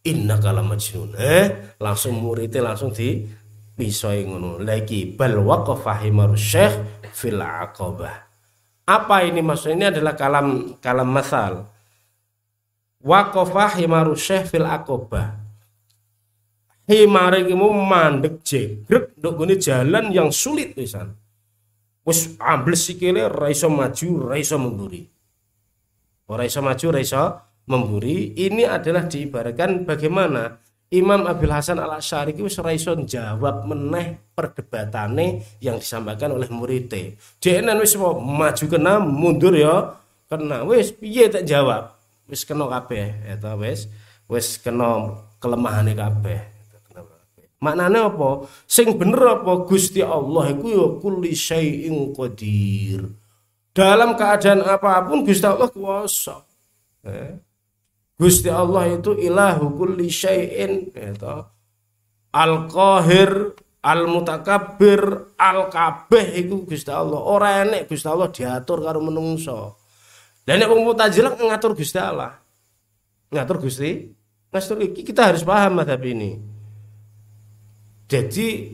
inna 0.08 0.38
kala 0.38 0.62
majnun. 0.62 1.18
Eh 1.18 1.76
langsung 1.82 2.22
muridnya 2.22 2.62
langsung 2.62 2.94
di 2.94 3.26
pisoi 3.74 4.24
ngono. 4.24 4.62
Lagi 4.62 5.10
bal 5.10 5.36
waqafa 5.42 6.06
himaru 6.06 6.38
syekh 6.38 7.04
fil 7.12 7.42
aqabah. 7.42 8.30
Apa 8.90 9.26
ini 9.26 9.42
maksudnya? 9.42 9.76
Ini 9.76 9.86
adalah 9.98 10.14
kalam 10.14 10.78
kalam 10.78 11.10
masal. 11.10 11.66
Waqafa 13.02 13.82
himaru 13.82 14.14
syekh 14.14 14.54
fil 14.54 14.70
aqabah 14.70 15.39
himar 16.90 17.38
iki 17.38 17.54
mandek 17.54 18.42
jegrek 18.42 19.14
nduk 19.22 19.34
gone 19.38 19.56
jalan 19.62 20.10
yang 20.10 20.34
sulit 20.34 20.74
pisan. 20.74 21.14
Wis 22.02 22.34
ambles 22.42 22.90
sikile 22.90 23.30
ra 23.30 23.54
iso 23.54 23.70
maju 23.70 24.34
ra 24.34 24.36
iso 24.42 24.58
memburi. 24.58 25.06
Ora 26.26 26.50
iso 26.50 26.66
maju 26.66 26.88
ra 26.90 27.00
iso 27.00 27.24
memburi. 27.70 28.34
Ini 28.34 28.66
adalah 28.66 29.06
diibaratkan 29.06 29.86
bagaimana 29.86 30.58
Imam 30.90 31.30
Abil 31.30 31.54
Hasan 31.54 31.78
al 31.78 32.02
Asyari 32.02 32.34
itu 32.34 32.50
seraiso 32.50 32.98
jawab 33.06 33.70
meneh 33.70 34.34
perdebatane 34.34 35.46
yang 35.62 35.78
disampaikan 35.78 36.34
oleh 36.34 36.50
muridnya. 36.50 37.14
Dia 37.38 37.62
wis 37.78 37.94
mau 37.94 38.18
maju 38.18 38.66
kena 38.66 38.98
mundur 38.98 39.54
ya 39.54 39.94
kena. 40.26 40.66
Wis 40.66 40.90
piye 40.90 41.30
tak 41.30 41.46
jawab? 41.46 41.94
Wis 42.26 42.42
kena 42.42 42.66
kabeh 42.66 43.30
eta 43.30 43.54
wis. 43.54 43.86
Wis 44.26 44.58
kena 44.58 45.14
kelemahane 45.38 45.94
kabeh. 45.94 46.59
Maknanya 47.60 48.08
apa? 48.08 48.48
Sing 48.64 48.96
bener 48.96 49.20
apa 49.40 49.68
Gusti 49.68 50.00
Allah 50.00 50.56
iku 50.56 50.68
ya 50.68 50.88
kulli 51.04 51.36
syai'in 51.36 52.16
qadir. 52.16 53.04
Dalam 53.76 54.16
keadaan 54.16 54.64
apa 54.64 55.04
pun 55.08 55.28
Gusti 55.28 55.44
Allah 55.44 55.68
kuasa. 55.68 56.44
Eh? 57.04 57.36
Gusti 58.20 58.52
Allah 58.52 59.00
itu 59.00 59.16
ilahu 59.16 59.80
kulli 59.80 60.12
syai'in 60.12 60.92
itu 60.92 61.36
al-qahir 62.36 63.56
al-mutakabbir 63.80 65.34
al-kabeh 65.40 66.44
itu 66.44 66.68
Gusti 66.68 66.92
Allah 66.92 67.16
ora 67.16 67.64
enek 67.64 67.88
Gusti 67.88 68.12
Allah 68.12 68.28
diatur 68.28 68.84
karo 68.84 69.00
menungso 69.00 69.80
lah 70.44 70.56
nek 70.58 70.68
wong 70.68 70.84
mutazilah 70.84 71.40
ngatur 71.40 71.72
Gusti 71.80 71.96
Allah 71.96 72.36
ngatur 73.32 73.64
Gusti 73.64 74.12
ngatur 74.52 74.78
kita 75.00 75.32
harus 75.32 75.48
paham 75.48 75.80
madhab 75.80 76.04
ini 76.04 76.36
jadi 78.10 78.74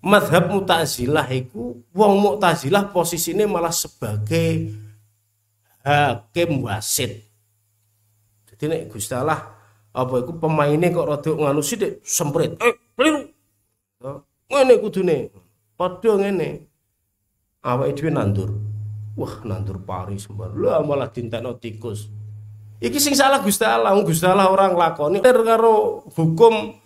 madhab 0.00 0.48
mutazilah 0.48 1.28
itu 1.30 1.84
wong 1.92 2.12
mutazilah 2.18 2.88
posisinya 2.90 3.44
malah 3.44 3.74
sebagai 3.74 4.72
hakim 5.84 6.64
wasit 6.64 7.26
jadi 8.56 8.72
nek 8.72 8.82
Gusti 8.88 9.12
Allah 9.12 9.52
apa 9.96 10.14
iku 10.20 10.36
pemainnya 10.36 10.92
kok 10.92 11.08
rada 11.08 11.30
nganu 11.32 11.64
sithik 11.64 12.04
semprit. 12.04 12.56
Eh, 12.60 12.76
keliru. 12.92 13.32
Ngene 14.52 14.74
kudune. 14.80 15.32
Padha 15.72 16.20
ngene. 16.20 16.68
Awake 17.64 17.96
dhewe 17.96 18.10
nandur. 18.12 18.50
Wah, 19.16 19.40
nandur 19.48 19.80
pari 19.80 20.20
sembar. 20.20 20.52
Lah 20.52 20.84
malah 20.84 21.08
dintekno 21.08 21.56
tikus. 21.56 22.12
Iki 22.76 23.00
sing 23.00 23.16
salah 23.16 23.40
Gusti 23.40 23.64
Allah, 23.64 23.96
Gusti 24.04 24.28
Allah 24.28 24.52
orang 24.52 24.76
lakoni 24.76 25.24
karo 25.24 26.04
hukum 26.12 26.76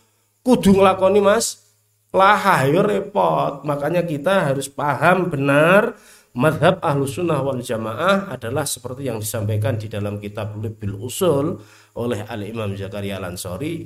kudu 0.43 0.77
nglakoni 0.77 1.21
Mas. 1.23 1.63
Lah 2.11 2.67
ayo 2.67 2.83
repot. 2.83 3.63
Makanya 3.63 4.03
kita 4.03 4.51
harus 4.51 4.67
paham 4.67 5.31
benar 5.31 5.95
Madhab 6.31 6.79
ahlu 6.79 7.11
sunnah 7.11 7.43
wal 7.43 7.59
jamaah 7.59 8.31
adalah 8.31 8.63
seperti 8.63 9.11
yang 9.11 9.19
disampaikan 9.19 9.75
di 9.75 9.91
dalam 9.91 10.23
kitab 10.23 10.63
Libil 10.63 10.95
Usul 10.95 11.59
oleh 11.99 12.23
Al-Imam 12.23 12.71
Zakaria 12.79 13.19
Al-Ansari 13.19 13.83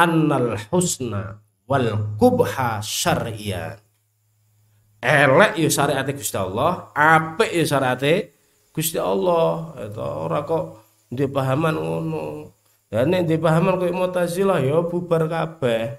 Annal 0.00 0.56
husna 0.72 1.44
wal 1.68 2.16
kubha 2.16 2.80
syariah 2.80 3.76
Elek 5.04 5.60
ya 5.60 5.68
syariat 5.68 6.08
Gusti 6.08 6.40
Allah, 6.40 6.88
apik 6.96 7.52
ya 7.52 7.68
syariat 7.68 8.00
Gusti 8.72 8.96
Allah. 8.96 9.76
Itu 9.84 10.00
ora 10.00 10.40
kok 10.48 10.80
ndek 11.12 11.28
pahaman 11.28 11.76
ngono. 11.76 12.53
Dan 12.94 13.10
nek 13.10 13.26
ndek 13.26 13.42
pahaman 13.42 13.74
koyo 13.74 13.90
Mu'tazilah 13.90 14.62
ya 14.62 14.78
bubar 14.86 15.26
kabeh. 15.26 15.98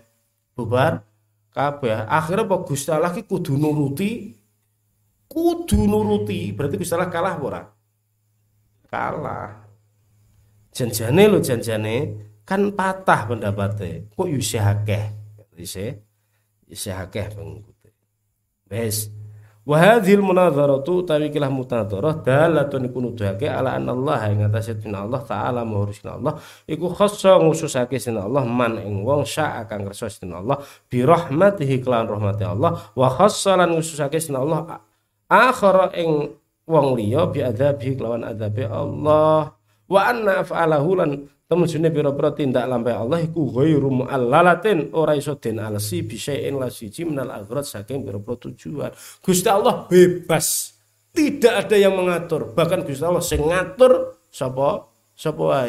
Bubar 0.56 1.04
kabeh. 1.52 2.08
Akhirnya 2.08 2.48
apa 2.48 2.64
Gusti 2.64 2.88
Allah 2.88 3.12
ki 3.12 3.28
kudu 3.28 3.60
nuruti? 3.60 4.32
Kudu 5.28 5.92
nuruti. 5.92 6.56
Berarti 6.56 6.80
bisa 6.80 6.96
kalah 7.12 7.36
ora? 7.36 7.68
Kalah. 8.88 9.68
Janjane 10.72 11.28
lo 11.28 11.44
janjane 11.44 11.96
kan 12.48 12.72
patah 12.72 13.28
pendapatnya. 13.28 14.08
Kok 14.16 14.32
yusih 14.32 14.64
akeh 14.64 15.12
yusih 15.60 16.00
yusih 16.72 16.96
akeh 16.96 17.28
wa 19.66 19.76
hadhil 19.82 20.22
munadharatu 20.22 21.02
tawi 21.10 21.34
kilah 21.34 21.50
munadharah 21.50 22.22
dalatun 22.22 22.86
iku 22.86 23.02
nuduhake 23.02 23.50
ala 23.50 23.74
anna 23.74 23.98
Allah 23.98 24.20
ing 24.30 24.46
atase 24.46 24.78
Allah 24.86 25.22
taala 25.26 25.66
mahurusna 25.66 26.22
Allah. 26.22 26.38
Iku 26.70 26.94
khassa 26.94 27.42
ngususake 27.42 27.98
sin 27.98 28.22
Allah 28.22 28.46
man 28.46 28.78
ing 28.78 29.02
wong 29.02 29.26
sya 29.26 29.66
akan 29.66 29.90
kersa 29.90 30.08
sin 30.08 30.30
Allah 30.32 30.62
bi 30.86 31.02
rahmatihi 31.02 31.82
kelan 31.82 32.06
rahmati 32.06 32.46
Allah. 32.46 32.94
Wa 32.94 33.10
khassa 33.10 33.58
lan 33.58 33.74
ngususake 33.74 34.22
sin 34.22 34.38
Allah 34.38 34.86
akhara 35.26 35.90
ing 35.98 36.30
wong 36.70 36.88
liya 36.98 37.26
bi 37.34 37.42
adzabi 37.42 37.98
kelawan 37.98 38.22
adzabe 38.22 38.70
Allah. 38.70 39.58
Wa 39.86 40.00
anna 40.10 40.42
af'alahu 40.46 40.90
lan 40.98 41.10
temujune 41.46 41.94
pira-pira 41.94 42.34
tindak 42.34 42.66
lampai 42.66 42.94
Allah 42.98 43.22
iku 43.22 43.50
ghairu 43.54 44.06
mu'allalatin. 44.06 44.94
Ora 44.98 45.14
iso 45.14 45.38
den 45.38 45.62
alasi 45.62 46.02
bi 46.02 46.18
syai'in 46.18 46.58
la 46.58 46.74
siji 46.74 47.06
minal 47.06 47.30
aghrad 47.34 47.66
saking 47.66 48.06
pira-pira 48.06 48.36
tujuan. 48.50 48.92
Gusti 49.22 49.50
Allah 49.50 49.86
bebas. 49.86 50.74
Tidak 51.16 51.54
ada 51.66 51.76
yang 51.80 51.96
mengatur. 51.96 52.52
Bahkan 52.52 52.84
Gusti 52.84 53.06
Allah 53.06 53.24
sing 53.24 53.42
ngatur 53.46 54.20
sapa? 54.28 54.92
Sapa 55.16 55.64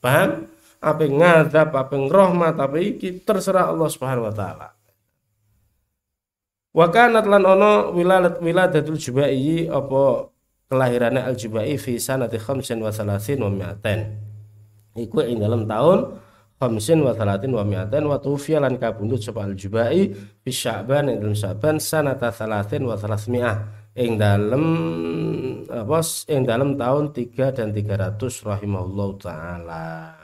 paham? 0.00 0.48
Apa 0.80 1.04
ngadab 1.04 1.68
apa 1.76 1.94
rahmat 1.96 2.56
apa 2.56 2.76
iki 2.80 3.20
terserah 3.20 3.68
Allah 3.68 3.88
Subhanahu 3.92 4.24
wa 4.24 4.34
taala. 4.34 4.68
Wa 6.72 6.88
kanat 6.92 7.24
lan 7.28 7.44
ono 7.44 7.92
wiladat 7.92 8.40
wiladatul 8.40 9.00
Jubai 9.00 9.68
apa 9.68 10.28
kelahirannya 10.68 11.24
Al 11.24 11.36
Jubai 11.36 11.76
fi 11.80 11.96
sanati 11.96 12.40
khamsin 12.40 12.80
wa 12.80 12.92
salasin 12.92 13.40
wa. 13.40 13.52
Iku 14.96 15.20
ing 15.22 15.44
dalam 15.44 15.68
tahun 15.68 16.18
khamsin 16.56 17.04
wa 17.04 17.12
salatin 17.12 17.52
wa 17.52 17.62
mi'aten 17.62 18.08
wa 18.08 18.16
tufiya 18.16 18.64
lan 18.64 18.80
kabundut 18.80 19.20
sapa 19.20 19.44
Al 19.44 19.52
Jubai 19.52 20.08
fi 20.40 20.50
Sya'ban 20.50 21.12
ing 21.12 21.20
dalam 21.20 21.36
Sya'ban 21.36 21.76
sanata 21.76 22.32
salatin 22.32 22.88
wa 22.88 22.96
salasmi'ah 22.96 23.56
ing 23.96 24.16
dalam 24.16 24.64
apa 25.68 26.00
ing 26.32 26.40
dalam 26.48 26.80
tahun 26.80 27.12
3 27.12 27.56
dan 27.56 27.68
300 27.72 28.16
rahimahullahu 28.44 29.12
taala. 29.20 30.16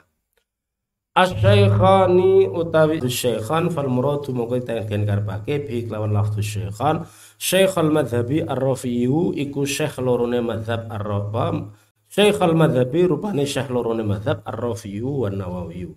Asyaikhani 1.12 2.48
utawi 2.48 2.96
syaikhan 3.04 3.68
fal 3.68 3.84
muradu 3.84 4.32
mongko 4.32 4.64
tengen 4.64 5.04
karepake 5.04 5.60
bi 5.60 5.84
kelawan 5.84 6.16
lafzu 6.16 6.40
syaikhan 6.40 7.04
Syekh 7.36 7.76
al-madhhabi 7.76 8.40
ar-rafi'u 8.40 9.36
iku 9.36 9.68
syekh 9.68 10.00
lorone 10.00 10.40
madhab 10.40 10.88
ar-rafam 10.88 11.76
Syekh 12.12 12.44
al-madhhabi 12.44 13.08
rupane 13.08 13.48
syekh 13.48 13.72
lorone 13.72 14.04
madhab 14.04 14.44
ar-rafi'u 14.44 15.24
wa 15.24 15.32
nawawiyu 15.32 15.96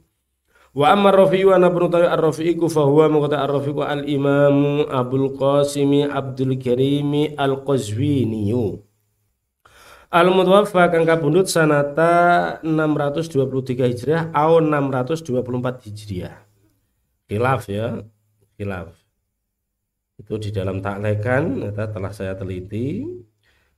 Wa 0.71 0.95
amma 0.95 1.11
ar-rafi'u 1.11 1.51
ana 1.51 1.67
berutawi 1.67 2.07
ar-rafi'i 2.07 2.55
ku 2.55 2.71
fa 2.71 2.87
huwa 2.87 3.11
mongko 3.11 3.35
ar-rafi'u 3.35 3.83
al-imam 3.83 4.87
Abdul 4.87 5.35
Qasimi 5.35 6.07
Abdul 6.07 6.55
Karimi 6.55 7.35
al-Qazwiniyu 7.35 8.79
Al 10.15 10.31
mutawaffa 10.31 10.87
kang 10.87 11.03
kabundut 11.03 11.51
sanata 11.51 12.63
623 12.63 13.83
Hijriah 13.83 14.31
atau 14.31 14.63
624 14.63 15.91
Hijriah. 15.91 16.35
Khilaf 17.27 17.67
ya, 17.67 17.99
khilaf. 18.55 18.95
Itu 20.15 20.39
di 20.39 20.55
dalam 20.55 20.79
taklekan 20.79 21.59
telah 21.75 22.11
saya 22.15 22.31
teliti. 22.39 23.03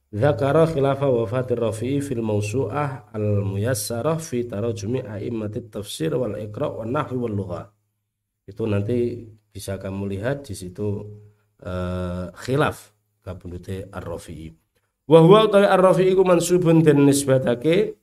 Zakara 0.07 0.63
khilafa 0.71 1.07
wafatir 1.11 1.59
Rafi'i 1.59 1.99
fil 1.99 2.23
mausu'ah 2.23 3.11
al 3.11 3.43
muyassarah 3.43 4.19
fi 4.23 4.47
tarajumi 4.47 5.03
a'immatit 5.03 5.67
tafsir 5.67 6.15
wal 6.15 6.35
iqra' 6.39 6.79
wal 6.79 6.87
nahwi 6.87 7.17
wal 7.19 7.35
lughah. 7.35 7.65
Itu 8.47 8.63
nanti 8.63 9.27
bisa 9.51 9.75
kamu 9.75 10.07
lihat 10.07 10.47
di 10.47 10.55
situ 10.55 10.87
uh, 11.59 12.31
khilaf 12.31 12.95
kabundute 13.19 13.91
ar-Rafi'i 13.91 14.67
wa 15.07 15.19
huwa 15.23 15.47
utawi 15.47 15.65
ar-rafi 15.65 16.03
iku 16.11 16.21
mansubun 16.27 16.83
den 16.83 17.07
nisbatake 17.07 17.95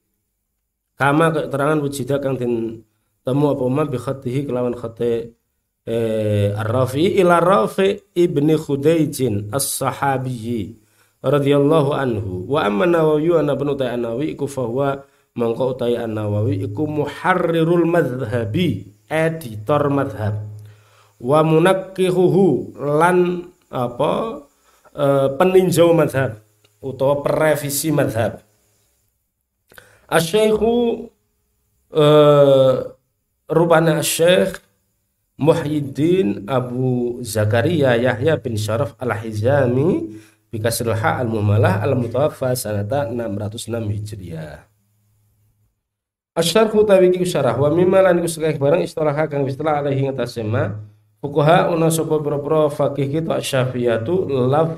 kama 0.96 1.30
keterangan 1.30 1.78
wujida 1.84 2.16
kang 2.18 2.40
den 2.40 2.80
temu 3.20 3.52
apa 3.52 3.64
ma 3.68 3.84
bi 3.84 4.00
khatihi 4.00 4.48
kelawan 4.48 4.72
khate 4.72 5.36
eh, 5.84 6.48
Ar-Rafi 6.57 7.20
ila 7.20 7.40
Rafi 7.40 8.16
ibni 8.16 8.57
Khudaijin 8.57 9.52
as-sahabiyyi 9.52 10.84
radhiyallahu 11.25 11.91
anhu. 11.97 12.45
Wa 12.45 12.68
amma 12.68 12.85
Nawawi 12.85 13.33
wa 13.33 13.41
ibnu 13.41 13.72
Nawawi 13.81 14.37
iku 14.37 14.45
fahuwa 14.45 15.09
mangko 15.35 15.75
utai 15.75 15.99
An-Nawawi 15.99 16.62
iku 16.62 16.87
muharrirul 16.87 17.91
madhhabi 17.91 18.87
editor 19.11 19.91
madhab 19.91 20.47
wa 21.18 21.43
munakkihuhu 21.43 22.79
lan 22.79 23.51
apa 23.66 24.47
e, 24.95 25.05
peninjau 25.35 25.91
madhab 25.91 26.39
utawa 26.79 27.27
perevisi 27.27 27.91
madhab 27.91 28.47
Asy-Syaikhu 30.07 31.11
e, 31.91 32.05
rupanya 33.51 33.99
Syekh 34.07 34.62
Muhyiddin 35.35 36.47
Abu 36.47 37.18
Zakaria 37.27 37.99
Yahya 37.99 38.39
bin 38.39 38.55
Syaraf 38.55 38.95
Al-Hizami 39.03 40.14
bikasril 40.55 40.94
ha 40.94 41.18
al 41.18 41.26
mumalah 41.26 41.82
al 41.82 41.98
mutawaffa 41.98 42.55
sanata 42.55 43.11
606 43.11 43.90
Hijriah. 43.90 44.70
Asyarhu 46.34 46.82
tawiki 46.82 47.22
syarah 47.22 47.55
wa 47.55 47.70
mimma 47.70 48.02
lan 48.02 48.18
iku 48.18 48.26
sekeh 48.26 48.59
barang 48.59 48.82
istilah 48.82 49.14
kang 49.30 49.46
istilah 49.46 49.82
alaihi 49.82 50.11
ngatasema 50.11 50.82
fuqaha 51.22 51.70
una 51.70 51.90
sapa 51.94 52.18
pira-pira 52.18 52.66
fakih 52.70 53.07
kita 53.07 53.38
Syafi'iyatu 53.38 54.26
laf 54.50 54.74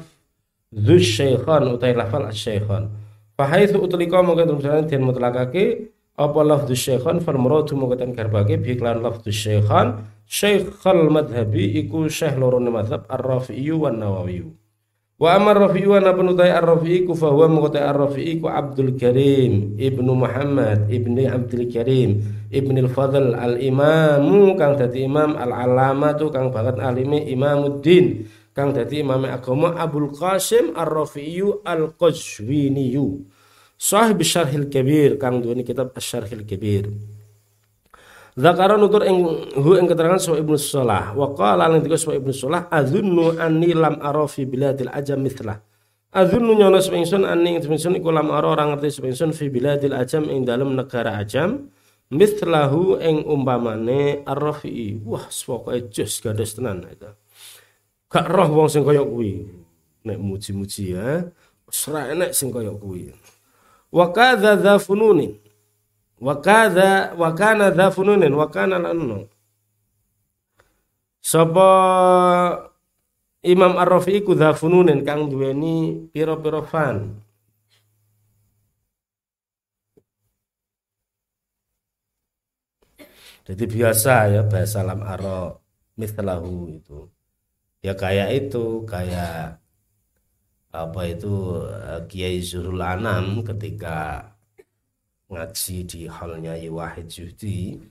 dzu 0.68 0.96
syaikhan 1.00 1.72
utai 1.72 1.96
lafal 1.96 2.28
asy-syaikhan. 2.28 2.92
Fa 3.36 3.44
haitsu 3.48 3.80
utlika 3.80 4.20
mongko 4.20 4.44
terus 4.44 4.88
den 4.88 5.02
mutlakake 5.08 5.92
apa 6.16 6.40
lafdhu 6.44 6.76
syaikhan 6.76 7.24
fal 7.24 7.40
muradu 7.40 7.72
mongko 7.72 8.04
ten 8.04 8.12
garbake 8.12 8.60
bi 8.60 8.76
iklan 8.76 9.00
lafdhu 9.00 9.32
syaikhan 9.32 10.04
syaikhal 10.28 11.08
madhabi 11.08 11.80
iku 11.80 12.04
syekh 12.12 12.36
loro 12.36 12.60
madhab 12.60 13.08
ar-rafi'i 13.08 13.72
wan 13.72 13.96
nawawi. 13.96 14.44
Wa 15.16 15.40
amar 15.40 15.56
Rafi'i 15.56 15.88
wa 15.88 15.96
nabnu 15.96 16.36
tay 16.36 16.52
ar-Rafi'i 16.52 17.08
ku 17.08 17.16
fa 17.16 17.32
huwa 17.32 17.48
muqta 17.48 17.88
ar-Rafi'i 17.88 18.36
ku 18.36 18.52
Abdul 18.52 19.00
Karim 19.00 19.72
Ibnu 19.80 20.12
Muhammad 20.12 20.92
Ibni 20.92 21.24
Abdul 21.24 21.72
Karim 21.72 22.20
Ibni 22.52 22.84
al-Fadl 22.84 23.32
al-Imam 23.32 24.28
kang 24.60 24.76
dadi 24.76 25.08
imam 25.08 25.32
al-alama 25.40 26.12
tu 26.20 26.28
kang 26.28 26.52
banget 26.52 26.76
alime 26.84 27.24
Imamuddin 27.32 28.28
kang 28.52 28.76
dadi 28.76 29.00
imam 29.00 29.24
agama 29.24 29.72
Abdul 29.80 30.12
Qasim 30.12 30.76
ar-Rafi'i 30.76 31.64
al-Qazwini 31.64 32.92
Sahib 33.80 34.20
Syarhil 34.20 34.68
Kabir 34.68 35.16
kang 35.16 35.40
duweni 35.40 35.64
kitab 35.64 35.96
Asy-Syarhil 35.96 36.44
Kabir 36.44 36.92
Zakara 38.37 38.76
nutur 38.76 39.01
ing 39.09 39.49
hu 39.57 39.80
ing 39.80 39.89
keterangan 39.89 40.20
sapa 40.20 40.37
Ibnu 40.37 40.61
Salah 40.61 41.16
wa 41.16 41.32
qala 41.32 41.72
lan 41.72 41.80
dikos 41.80 42.05
sapa 42.05 42.20
Ibnu 42.20 42.37
Salah 42.37 42.68
azunnu 42.68 43.41
anni 43.41 43.72
lam 43.72 43.97
ara 43.97 44.28
fi 44.28 44.45
biladil 44.45 44.93
ajam 44.93 45.24
mithlah. 45.24 45.64
Azunnu 46.12 46.53
nyono 46.53 46.76
sapa 46.84 47.01
ingsun 47.01 47.24
anni 47.24 47.57
ing 47.57 47.64
ingsun 47.64 47.97
iku 47.97 48.12
lam 48.12 48.28
ara 48.28 48.53
ora 48.53 48.68
ngerti 48.68 48.93
sapa 48.93 49.09
ingsun 49.09 49.32
fi 49.32 49.49
biladil 49.49 49.97
ajam 49.97 50.28
ing 50.28 50.45
dalem 50.45 50.76
negara 50.76 51.16
ajam 51.16 51.72
mithlahu 52.12 53.01
ing 53.01 53.24
umpamane 53.24 54.20
ar-rafi'i. 54.28 55.01
Wah 55.01 55.32
pokoke 55.32 55.89
jos 55.89 56.20
gados 56.20 56.61
tenan 56.61 56.84
itu. 56.93 57.09
Gak 58.12 58.28
roh 58.28 58.53
wong 58.53 58.68
sing 58.68 58.84
kaya 58.84 59.01
kuwi. 59.01 59.49
Nek 60.05 60.20
muji-muji 60.20 60.93
ya 60.93 61.24
ora 61.89 62.12
enek 62.12 62.37
sing 62.37 62.53
kaya 62.53 62.68
kuwi. 62.76 63.16
Wa 63.89 64.12
kadza 64.12 64.76
fununi 64.76 65.45
wa 66.20 66.34
kadza 66.40 67.12
wa 67.20 67.30
kana 67.36 67.70
dha 67.70 67.92
fununin 67.92 68.32
wa 68.32 68.46
kana 68.48 68.76
lanno 68.80 69.28
sapa 71.20 71.68
Imam 73.46 73.78
Ar-Rafi'i 73.78 74.24
ku 74.26 74.32
dha 74.34 74.50
fununin 74.56 75.04
kang 75.06 75.28
duweni 75.30 76.08
pira-pira 76.10 76.62
fan 76.66 77.26
Jadi 83.46 83.64
biasa 83.74 84.10
ya 84.34 84.42
bahasa 84.50 84.82
lam 84.82 85.06
aro 85.06 85.62
mislahu 85.94 86.66
itu. 86.66 87.06
Ya 87.78 87.94
kayak 87.94 88.28
itu, 88.34 88.82
kayak 88.90 89.62
apa 90.74 91.00
itu 91.08 91.32
eh, 91.64 92.00
Kiai 92.10 92.38
Zurul 92.42 92.82
Anam 92.82 93.46
ketika 93.46 93.94
ngaji 95.26 95.76
di 95.86 96.00
halnya 96.06 96.54
Wahid 96.70 97.10
Zuhdi 97.10 97.82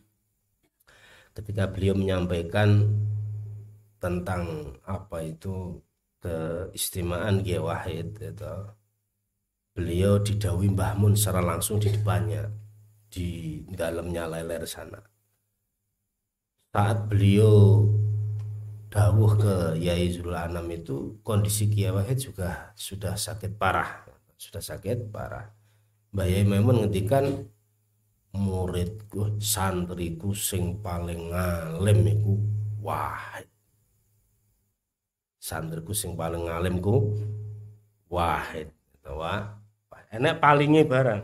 ketika 1.36 1.67
beliau 1.67 1.95
menyampaikan 1.99 2.88
tentang 3.99 4.75
apa 4.88 5.19
itu 5.25 5.83
keistimewaan 6.23 7.43
Kiai 7.43 7.59
Wahid 7.59 8.15
itu 8.23 8.55
beliau 9.75 10.21
didawi 10.23 10.71
Mbah 10.71 10.95
Mun 10.95 11.13
secara 11.19 11.43
langsung 11.43 11.77
di 11.83 11.91
depannya 11.91 12.47
di 13.11 13.61
dalamnya 13.67 14.27
leler 14.31 14.63
sana. 14.63 15.03
Saat 16.71 17.07
beliau 17.11 17.83
dawuh 18.88 19.31
ke 19.36 19.55
Yai 19.75 20.07
Zul 20.11 20.31
Anam 20.31 20.71
itu 20.71 21.19
kondisi 21.19 21.67
Kiai 21.67 21.91
Wahid 21.91 22.15
juga 22.15 22.71
sudah 22.79 23.19
sakit 23.19 23.59
parah 23.59 24.07
sudah 24.36 24.59
sakit 24.59 25.11
parah 25.15 25.55
Mbah 26.16 26.28
Yai 26.32 26.47
Maimun 26.47 26.88
ngendikan 26.88 27.43
muridku 28.32 29.36
santriku 29.43 30.32
sing 30.32 30.80
paling 30.80 31.36
ngalim 31.36 31.99
iku. 32.07 32.34
Wahid 32.80 33.51
santriku 35.45 35.93
sing 35.93 36.18
paling 36.18 36.49
ngalimku 36.49 37.13
wahid 38.09 38.74
wah. 39.05 39.61
Enek 40.09 40.39
palingnya 40.41 40.82
barang. 40.88 41.22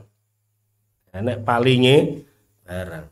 Enek 1.15 1.37
palingnya 1.47 1.97
barang. 2.67 3.07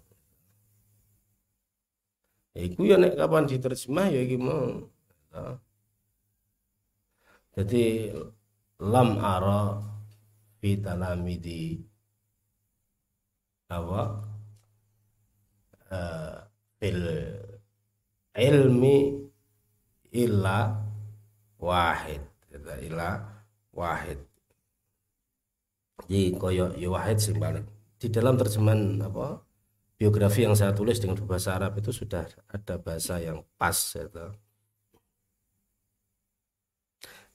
Ya 2.54 2.62
iku 2.68 2.82
ya 2.84 2.96
nek 3.00 3.16
kapan 3.16 3.48
diterjemah 3.48 4.08
ya 4.12 4.20
iki 4.22 4.38
mau. 4.38 4.86
Jadi 7.56 8.12
lam 8.78 9.10
ara 9.24 9.80
fi 10.60 10.76
talamidi. 10.80 11.80
Apa? 13.72 14.02
Uh, 15.90 16.36
fil 16.78 17.04
ilmi 18.38 18.98
illa 20.14 20.78
wahid. 21.58 22.22
Illa 22.84 23.10
wahid. 23.74 24.20
Jadi 26.10 26.34
koyo 26.40 26.74
ya 26.74 26.90
wahid 26.90 27.18
sing 27.22 27.38
paling 27.38 27.66
di 28.00 28.08
dalam 28.08 28.40
terjemahan 28.40 29.04
apa 29.04 29.44
biografi 30.00 30.48
yang 30.48 30.56
saya 30.56 30.72
tulis 30.72 30.98
dengan 30.98 31.20
bahasa 31.28 31.60
Arab 31.60 31.76
itu 31.78 31.92
sudah 31.92 32.24
ada 32.50 32.76
bahasa 32.80 33.20
yang 33.20 33.44
pas 33.60 33.76
gitu. 33.76 34.26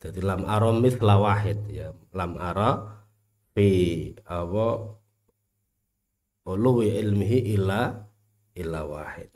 Jadi 0.01 0.21
lam 0.21 0.45
aromit 0.49 0.97
wahid 1.01 1.61
ya. 1.69 1.93
Lam 2.13 2.37
ara 2.41 3.04
fi 3.55 3.69
apa 4.27 4.67
uluwi 6.51 6.99
ilmihi 7.01 7.55
illa 7.55 7.95
illa 8.59 8.81
wahid. 8.85 9.31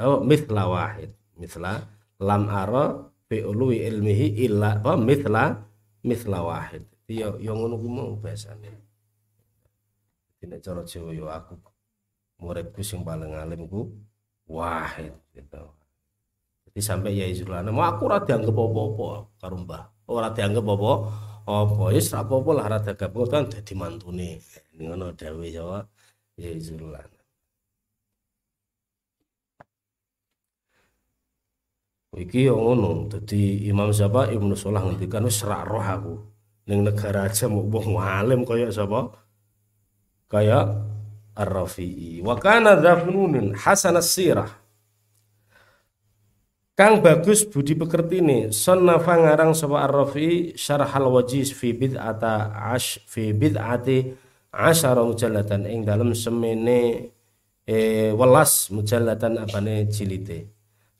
Oh 0.00 0.24
mithla 0.24 0.64
wahid. 0.66 1.12
Mithla 1.36 1.84
lam 2.18 2.42
ara 2.48 3.12
fi 3.28 3.44
uluwi 3.44 3.84
ilmihi 3.86 4.42
illa 4.48 4.80
apa 4.80 4.96
mithla 4.96 5.44
mithla 6.02 6.40
wahid. 6.42 6.82
Yo 7.12 7.36
yo 7.36 7.52
ngono 7.52 7.76
ku 7.76 7.88
mau 7.92 8.16
bahasane 8.16 8.72
tidak 10.40 10.58
cara 10.64 10.82
Jawa 10.82 11.10
yo 11.12 11.28
aku 11.28 11.54
muridku 12.42 12.80
sing 12.82 13.04
paling 13.06 13.36
alim 13.36 13.68
ku 13.68 13.92
wahid 14.48 15.14
gitu. 15.36 15.60
Jadi 16.66 16.80
sampai 16.80 17.14
ya 17.14 17.28
Zulana 17.36 17.68
mau 17.68 17.84
aku 17.84 18.08
ora 18.08 18.24
dianggap 18.24 18.56
apa-apa 18.56 19.08
karo 19.38 19.56
Mbah. 19.60 19.84
Ora 20.08 20.32
dianggap 20.32 20.64
apa 20.64 20.72
apa 20.72 20.92
wis 21.92 22.08
apa-apa 22.14 22.50
lah 22.56 22.66
rada 22.72 22.92
gabung 23.00 23.28
kan 23.32 23.48
dadi 23.52 23.74
mantune. 23.76 24.40
Ngono 24.78 25.12
dawuh 25.18 25.46
Jawa 25.48 25.78
ya 26.40 26.50
zulan 26.56 27.10
iki 32.16 32.44
yo 32.48 32.54
ngono 32.60 33.08
dadi 33.08 33.68
Imam 33.68 33.88
siapa? 33.88 34.28
Ibnu 34.28 34.52
Salah 34.52 34.84
ngendikan 34.84 35.24
wis 35.24 35.40
rak 35.44 35.64
roh 35.68 35.82
aku. 35.82 36.14
Ning 36.68 36.86
negara 36.86 37.26
aja 37.26 37.50
mau 37.50 37.66
wong 37.66 37.98
alim 37.98 38.46
kaya 38.46 38.70
sapa 38.70 39.10
kaya 40.30 40.58
Ar-Rafi'i. 41.34 42.20
Wa 42.22 42.36
kana 42.38 42.78
dhafununin 42.78 43.56
hasan 43.56 43.98
sirah 43.98 44.61
Kang 46.72 47.04
bagus 47.04 47.44
budi 47.44 47.76
pekerti 47.76 48.24
ini 48.24 48.48
sonnafa 48.48 49.20
ngarang 49.20 49.52
sapa 49.52 49.84
ar-rafi 49.84 50.56
syarhal 50.56 51.12
wajiz 51.12 51.52
fi 51.52 51.76
bid'ata 51.76 52.48
ash 52.72 52.96
fi 53.04 53.36
bid'ati 53.36 54.08
asyara 54.48 55.04
mujallatan 55.04 55.68
ing 55.68 55.84
dalam 55.84 56.16
semene 56.16 57.12
e 57.68 57.76
welas 58.16 58.72
mujallatan 58.72 59.44
apane 59.44 59.84
jilite. 59.92 60.48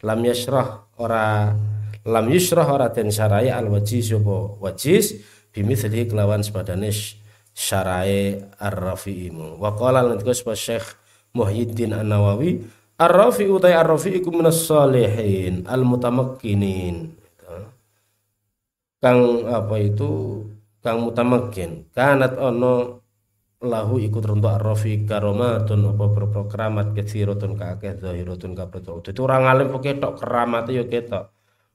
Lam 0.04 0.20
yasrah 0.20 0.92
ora 1.00 1.56
lam 2.04 2.26
yusrah 2.28 2.68
ora 2.68 2.92
den 2.92 3.08
sarai 3.08 3.48
al 3.48 3.72
wajiz 3.72 4.12
sapa 4.12 4.60
wajiz 4.60 5.24
bimithli 5.56 6.04
kelawan 6.04 6.44
sepadane 6.44 6.92
syarai 7.56 8.44
ar-rafi'imu 8.60 9.56
wa 9.56 9.72
qala 9.72 10.04
lan 10.04 10.20
Syekh 10.52 11.00
Muhyiddin 11.32 11.96
An-Nawawi 11.96 12.60
Ar-Rafi 13.02 13.50
utai 13.50 13.74
Ar-Rafi 13.74 14.22
iku 14.22 14.30
minas 14.30 14.62
salihin 14.62 15.66
al-mutamakkinin. 15.66 17.18
Kang 19.02 19.50
apa 19.50 19.74
itu? 19.82 20.46
Kang 20.78 21.02
mutamakkin. 21.02 21.90
Kanat 21.90 22.38
ono 22.38 23.02
lahu 23.62 24.02
ikut 24.02 24.18
teruntuk 24.18 24.50
ar-rafi 24.50 25.06
karomatun 25.06 25.94
apa 25.94 26.04
berpro 26.10 26.50
keramat 26.50 26.94
kathiratun 26.94 27.54
kakeh 27.54 27.98
zahiratun 27.98 28.54
kapreto. 28.58 28.98
Itu 29.02 29.26
orang 29.26 29.46
alim 29.50 29.74
ketok 29.78 30.18
keramat 30.18 30.70
yo 30.70 30.86
ketok. 30.86 31.30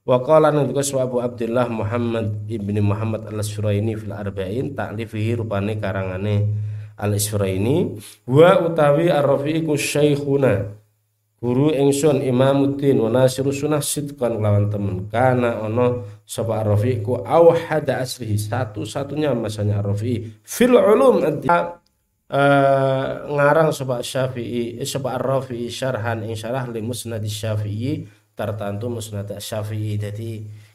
Wa 0.08 0.24
qala 0.24 0.48
nandika 0.48 0.80
Abu 1.04 1.20
Abdullah 1.20 1.68
Muhammad 1.68 2.48
ibni 2.48 2.80
Muhammad 2.80 3.28
al-Suraini 3.28 3.92
fil 3.92 4.16
arba'in 4.16 4.72
ta'lifihi 4.72 5.36
rupane 5.36 5.76
karangane 5.76 6.48
al-Suraini 6.96 8.00
wa 8.24 8.56
utawi 8.64 9.12
ar-rafi 9.12 9.60
iku 9.60 9.76
syekhuna 9.76 10.64
guru 11.38 11.70
ingsun 11.70 12.18
Imamuddin 12.18 12.98
wa 12.98 13.10
nasiru 13.14 13.54
sunnah 13.54 13.78
sidqan 13.78 14.42
lawan 14.42 14.66
temen. 14.70 15.06
Kana 15.06 15.62
ono 15.62 16.18
sapa 16.26 16.66
Ar-Rafi 16.66 16.98
ku 16.98 17.22
awhada 17.22 18.02
aslihi 18.02 18.34
satu-satunya 18.34 19.32
masanya 19.38 19.78
Ar-Rafi 19.78 20.42
fil 20.42 20.74
ulum 20.74 21.22
uh, 21.22 21.62
ngarang 23.30 23.70
sapa 23.70 24.02
Syafi'i 24.02 24.82
eh, 24.82 24.88
sapa 24.88 25.14
Ar-Rafi 25.14 25.70
syarhan 25.70 26.26
ing 26.26 26.34
syarah 26.34 26.66
li 26.66 26.82
musnad 26.82 27.22
Syafi'i 27.22 28.02
tertentu 28.34 28.90
musnad 28.90 29.30
Syafi'i. 29.38 29.94
Jadi 29.94 30.30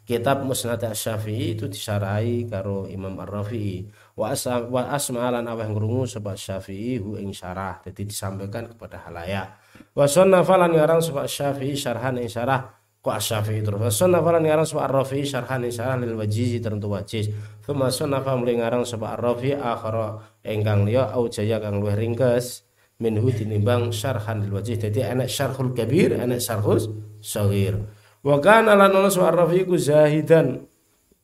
kitab 0.07 0.47
musnad 0.47 0.79
Syafi'i 0.79 1.59
itu 1.59 1.67
disarai 1.67 2.47
karo 2.47 2.87
Imam 2.87 3.19
Ar-Rafi'i. 3.19 3.83
Wa 4.15 4.31
asma 4.31 4.63
wa 4.63 4.87
asma'alan 4.95 5.43
aweh 5.43 5.67
ngrungu 5.67 6.07
sapa 6.07 6.39
Syafi'i 6.39 7.03
hu 7.03 7.19
ing 7.19 7.35
syarah. 7.35 7.83
Jadi 7.83 8.07
disampaikan 8.07 8.71
kepada 8.71 9.03
halayak 9.11 9.62
wa 9.93 10.05
sannafa 10.09 10.57
lan 10.57 10.73
ngarang 10.73 11.01
sapa 11.01 11.29
Syafi'i 11.29 11.77
syarhan 11.77 12.17
ing 12.17 12.29
syarah 12.29 12.83
ku 13.03 13.11
Asy-Syafi'i 13.11 13.59
terus. 13.59 13.83
Wa 13.83 13.91
sannafa 13.91 14.39
lan 14.39 14.47
ngarang 14.47 14.63
sapa 14.63 14.87
Ar-Rafi'i 14.87 15.27
syarhan 15.27 15.67
ing 15.67 15.73
syarah 15.75 15.99
lil 15.99 16.15
wajizi 16.15 16.63
tertentu 16.63 16.87
wajiz 16.87 17.29
thumma 17.61 17.91
sannafa 17.91 18.33
mulai 18.39 18.55
ngarang 18.55 18.87
sapa 18.87 19.19
Ar-Rafi'i 19.19 19.59
akhara 19.59 20.23
ingkang 20.47 20.87
liya 20.87 21.11
au 21.11 21.27
jaya 21.27 21.59
kang 21.59 21.83
luwih 21.83 21.99
ringkes 21.99 22.63
minhu 23.03 23.27
tinimbang 23.35 23.91
syarhan 23.91 24.47
lil 24.47 24.55
wajiz 24.55 24.79
dadi 24.79 25.03
ana 25.03 25.27
syarhul 25.27 25.75
kabir 25.75 26.15
ana 26.15 26.39
syarhus 26.39 26.87
saghir. 27.19 27.75
Wa 28.23 28.39
kana 28.39 28.71
lan 28.79 28.95
Ar-Rafi'i 28.95 29.67
ku 29.67 29.75
zahidan 29.75 30.63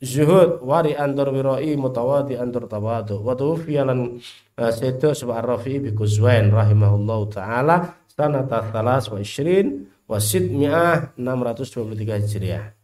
zuhud 0.03 0.63
wari 0.63 0.95
antar 0.95 1.31
wirai 1.31 1.75
mutawadi 1.79 2.35
antar 2.35 2.67
tawadu. 2.67 3.23
Wa 3.23 3.35
tufiya 3.39 3.87
lan 3.87 4.19
uh, 4.59 4.71
sedo 4.71 5.15
sapa 5.15 5.39
Ar-Rafi'i 5.39 5.79
bi 5.79 5.95
rahimahullahu 5.95 7.23
taala 7.31 7.98
sanata 8.19 8.67
talas 8.75 9.07
wa 9.07 9.23
isrin 9.23 9.87
wa 10.03 10.19
sidmi'ah 10.19 11.15
623 11.15 12.27
Hijriah. 12.27 12.75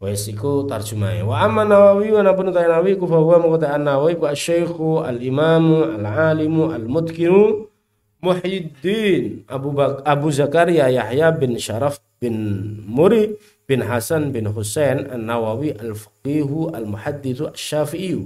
Wes 0.00 0.28
iku 0.28 0.64
tarjumah. 0.68 1.24
Wa 1.24 1.44
amma 1.44 1.64
Nawawi 1.64 2.12
wa 2.12 2.24
napun 2.24 2.52
ta 2.52 2.64
Nawawi? 2.64 2.96
Ku 2.96 3.04
fa 3.04 3.20
huwa 3.20 3.36
mukata 3.36 3.76
an-Nawawi 3.76 4.16
wa 4.16 4.32
syekhu 4.32 5.04
al-imamu 5.04 5.96
al-alimu 6.00 6.72
al-mutqinu 6.72 7.68
Muhyiddin 8.20 9.48
Abu 9.48 9.72
Bak 9.72 10.04
Abu 10.04 10.28
Zakaria 10.32 10.88
Yahya 10.92 11.32
bin 11.36 11.56
Syaraf 11.56 12.00
bin 12.20 12.36
Muri 12.84 13.36
bin 13.64 13.84
Hasan 13.84 14.32
bin 14.32 14.48
Husain 14.48 15.04
An-Nawawi 15.08 15.76
al-Faqihu 15.76 16.72
al-Muhaddithu 16.72 17.52
asy-Syafi'i 17.52 18.24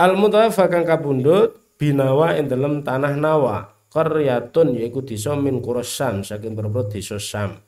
al-mutawafa 0.00 0.72
kang 0.72 0.88
kabundut 0.88 1.56
binawa 1.76 2.36
ing 2.36 2.48
dalam 2.48 2.80
tanah 2.84 3.16
Nawa 3.16 3.73
qaryatun 3.94 4.74
yaiku 4.74 5.06
desa 5.06 5.38
min 5.38 5.62
Qurasyam 5.62 6.26
saking 6.26 6.58
berbro 6.58 6.90
desa 6.90 7.22
Syam. 7.22 7.62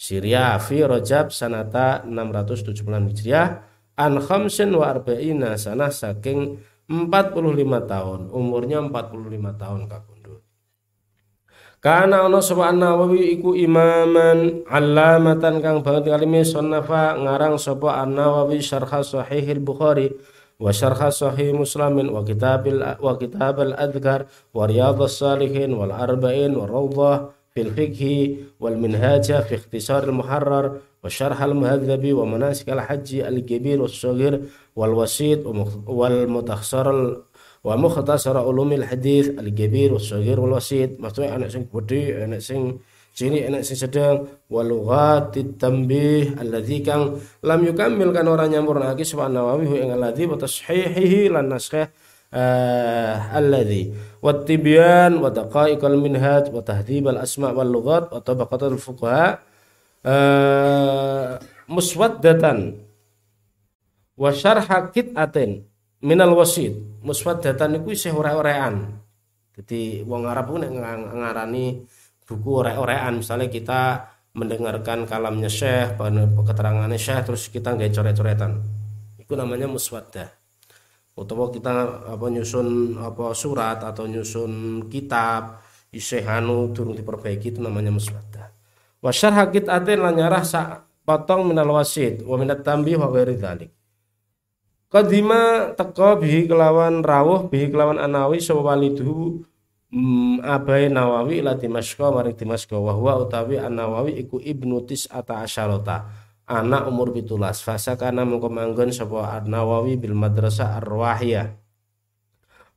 Syria 0.00 0.56
fi 0.56 0.80
Rajab 0.80 1.28
sanata 1.28 2.00
676 2.08 2.88
Hijriah 2.88 3.48
an 4.00 4.16
khamsin 4.16 4.72
wa 4.72 4.88
arba'ina 4.88 5.60
sanah 5.60 5.92
saking 5.92 6.56
45 6.88 7.60
tahun. 7.84 8.20
Umurnya 8.32 8.80
45 8.80 9.60
tahun 9.60 9.80
kabundut 9.86 10.40
Karena 11.84 12.24
ana 12.24 12.40
sapa 12.40 12.72
Nawawi 12.72 13.36
iku 13.36 13.52
imaman 13.52 14.64
alamatan 14.68 15.60
kang 15.60 15.84
banget 15.84 16.12
kalime 16.16 16.48
sonnafa 16.48 17.20
ngarang 17.20 17.60
sapa 17.60 18.00
An-Nawawi 18.00 18.64
syarh 18.64 19.04
Sahih 19.04 19.44
Bukhari 19.60 20.16
وشرح 20.60 21.08
صحيح 21.08 21.54
مسلم 21.54 21.96
وكتاب 22.16 22.62
وكتاب 23.00 23.60
الأذكار 23.60 24.20
ورياض 24.54 25.02
الصالحين 25.02 25.72
والأربعين 25.72 26.56
والروضة 26.56 27.28
في 27.54 27.60
الفقه 27.62 28.36
والمنهاج 28.60 29.32
في 29.32 29.54
اختصار 29.54 30.04
المحرر 30.04 30.76
وشرح 31.04 31.42
المهذب 31.42 32.12
ومناسك 32.12 32.68
الحج 32.68 33.14
الكبير 33.14 33.82
والصغير 33.82 34.40
والوسيط 34.76 35.40
والمتخصر 35.86 37.16
ومختصر 37.64 38.38
علوم 38.38 38.72
الحديث 38.72 39.28
الكبير 39.28 39.92
والصغير 39.92 40.40
والوسيط. 40.40 40.90
maksudnya 41.00 41.36
anak 41.36 41.50
sing 41.52 41.64
gede 41.68 42.04
sini 43.10 43.44
enak 43.44 43.62
sing 43.66 43.78
sedang. 43.78 44.26
Walughatit 44.50 45.62
tambih 45.62 46.34
alladzi 46.34 46.82
kang 46.82 47.18
lam 47.44 47.60
yukammil 47.62 48.10
kan 48.10 48.26
ora 48.26 48.50
nyampurnake 48.50 49.06
sapa 49.06 49.30
Nawawi 49.30 49.64
hu 49.70 49.74
ing 49.78 49.94
alladzi 49.94 50.26
wa 50.26 50.34
tashihihi 50.34 51.30
lan 51.30 51.46
naskhah 51.54 51.86
uh, 52.34 53.38
alladzi 53.38 53.94
wa 54.18 54.34
tibyan 54.34 55.22
wa 55.22 55.30
daqaiqal 55.30 55.94
minhaj 55.94 56.50
wa 56.50 56.66
tahdhib 56.66 57.14
al 57.14 57.22
asma 57.22 57.54
wal 57.54 57.70
lughat 57.70 58.10
wa 58.10 58.18
tabaqatul 58.18 58.78
fuqaha 58.80 59.38
uh, 60.02 61.38
muswaddatan. 61.70 62.82
Wa 64.18 64.34
syarha 64.34 64.90
qit'atin 64.90 65.64
minal 66.02 66.34
wasid. 66.34 66.76
Muswaddatan 67.06 67.80
iku 67.80 67.94
isih 67.94 68.12
ora-orean. 68.12 69.00
Dadi 69.56 70.04
wong 70.04 70.28
Arab 70.28 70.52
ku 70.52 70.60
nek 70.60 70.74
ngarani 70.74 71.86
buku 72.30 72.62
orek-orekan. 72.62 73.18
Misalnya 73.18 73.50
kita 73.50 74.06
mendengarkan 74.30 75.10
kalamnya 75.10 75.50
syekh 75.50 75.98
keterangannya 76.46 76.94
syekh 76.94 77.26
terus 77.26 77.50
kita 77.50 77.74
nggak 77.74 77.90
coret-coretan. 77.90 78.62
Itu 79.18 79.34
namanya 79.34 79.66
muswaddah. 79.66 80.30
Atau 81.18 81.52
kita 81.52 82.06
apa 82.16 82.26
nyusun 82.32 82.96
apa 82.96 83.34
surat 83.34 83.82
atau 83.82 84.06
nyusun 84.06 84.86
kitab 84.88 85.60
isehanu 85.90 86.70
turun 86.70 86.94
diperbaiki 86.94 87.52
itu 87.52 87.60
namanya 87.60 87.90
muswaddah. 87.90 88.48
Wasyar 89.02 89.34
hakit 89.34 89.66
atin 89.66 90.00
lan 90.00 90.16
nyarah 90.16 90.44
sa 90.46 90.86
potong 91.04 91.50
minal 91.50 91.74
wasid 91.74 92.22
wa 92.22 92.38
minat 92.38 92.62
tambih 92.62 92.96
wa 92.96 93.10
ghairi 93.10 93.36
dzalik. 93.36 93.70
Kadima 94.90 95.70
teko 95.78 96.18
bihi 96.18 96.50
kelawan 96.50 97.02
rawuh 97.06 97.46
bihi 97.46 97.70
kelawan 97.70 97.98
anawi 97.98 98.42
sapa 98.42 98.74
walidu 98.74 99.38
mm, 99.38 99.49
abai 100.46 100.86
Nawawi 100.86 101.42
ila 101.42 101.58
Dimashqa 101.58 102.14
maring 102.14 102.38
Dimashqa 102.38 102.78
wa 102.78 102.94
huwa 102.94 103.26
utawi 103.26 103.58
An-Nawawi 103.58 104.22
iku 104.22 104.38
ibnu 104.38 104.86
tis'ata 104.86 105.42
asyarata 105.42 106.06
anak 106.46 106.86
umur 106.86 107.10
pitulas. 107.10 107.62
Fasa 107.62 107.98
kana 107.98 108.22
mengko 108.22 108.50
manggon 108.50 108.94
sapa 108.94 109.42
An-Nawawi 109.42 109.98
bil 109.98 110.14
madrasah 110.14 110.78
Ar-Wahiyah 110.78 111.46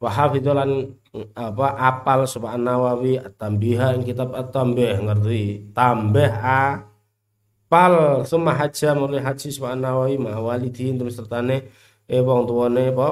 wa 0.01 0.09
hafidzolan 0.09 0.93
apa 1.37 1.67
apal 1.77 2.25
sapa 2.25 2.57
An-Nawawi 2.57 3.21
at-tambiha 3.21 3.93
ing 3.97 4.03
kitab 4.09 4.33
at-tambih 4.33 4.97
ngerti? 5.05 5.69
Tambah 5.73 6.33
a 6.41 6.85
pal 7.69 8.25
summa 8.25 8.57
haja 8.57 8.97
mulai 8.97 9.21
haji 9.21 9.53
sapa 9.53 9.73
An-Nawawi 9.77 10.17
ma 10.17 10.37
walidin 10.41 10.97
terus 10.97 11.17
sertane 11.17 11.69
eh 12.09 12.21
wong 12.21 12.45
tuane 12.45 12.89
apa 12.93 13.05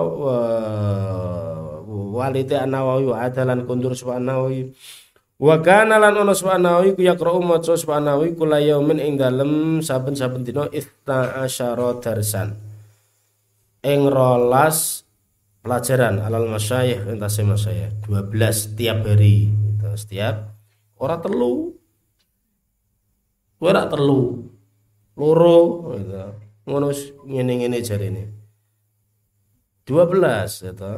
walite 2.12 2.60
an-Nawawi 2.60 3.06
wa 3.08 3.18
adalan 3.24 3.64
kundur 3.64 3.96
sapa 3.96 4.20
an-Nawawi 4.20 4.76
wa 5.40 5.56
kana 5.64 5.96
lan 5.98 6.20
ono 6.20 6.36
sapa 6.36 6.60
an-Nawawi 6.60 7.00
ku 7.00 7.02
yaqra'u 7.08 7.40
maca 7.40 7.74
sapa 7.80 8.04
an-Nawawi 8.04 8.36
kula 8.36 8.60
yaumin 8.60 9.00
ing 9.00 9.16
dalem 9.16 9.80
saben-saben 9.80 10.44
dina 10.44 10.68
ista 10.76 11.40
asyara 11.42 11.98
darsan. 12.04 12.60
Ing 13.82 14.06
rolas 14.06 15.08
pelajaran 15.66 16.22
alal 16.22 16.46
masyayikh 16.52 17.08
entase 17.10 17.42
masyayikh. 17.42 18.06
12 18.06 18.78
tiap 18.78 19.08
hari 19.08 19.50
gitu, 19.50 19.90
setiap 19.98 20.54
ora 21.02 21.18
telu. 21.18 21.74
Ora 23.58 23.90
telu. 23.90 24.52
Loro 25.18 25.92
gitu. 25.98 26.42
ngono 26.72 26.94
ngene-ngene 27.26 27.82
jarine 27.82 28.24
12 29.90 30.70
gitu 30.70 30.94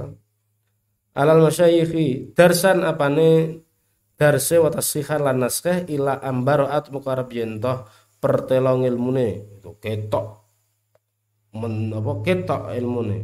alal 1.13 1.41
masyayikhi 1.45 2.33
darsan 2.33 2.85
apane? 2.85 3.61
Darse 4.13 4.61
wa 4.61 4.69
tasrihan 4.69 5.25
lan 5.25 5.41
naskah 5.41 5.89
ila 5.89 6.21
ambarat 6.21 6.93
mukarab 6.93 7.33
yentoh 7.33 7.89
pertelong 8.21 8.85
ilmune 8.85 9.57
itu 9.57 9.73
ketok. 9.81 10.45
Men 11.57 11.89
apa 11.91 12.21
ketok 12.21 12.71
ilmune. 12.77 13.19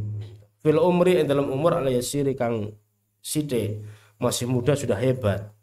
Fil 0.59 0.81
umri 0.81 1.21
dalam 1.23 1.53
umur 1.53 1.77
ala 1.77 1.93
yasiri 1.93 2.33
kang 2.33 2.73
side 3.21 3.85
masih 4.17 4.49
muda 4.49 4.73
sudah 4.73 4.97
hebat. 4.97 5.53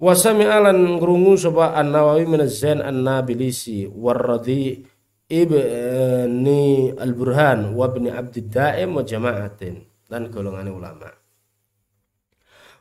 Wasami 0.00 0.48
alan 0.48 0.96
ngrungu 0.96 1.36
sapa 1.36 1.76
An-Nawawi 1.76 2.24
min 2.26 2.40
Az-Zain 2.42 2.80
An-Nabilisi. 2.82 3.84
Warradi 3.84 4.80
ibni 5.28 6.88
Al-Burhan 6.96 7.76
wa 7.76 7.84
ibni 7.84 8.08
Abdid 8.10 8.48
Daim 8.48 8.96
wa 8.96 9.04
jama'atin. 9.04 10.08
Dan 10.08 10.32
golongan 10.32 10.72
ulama. 10.72 11.27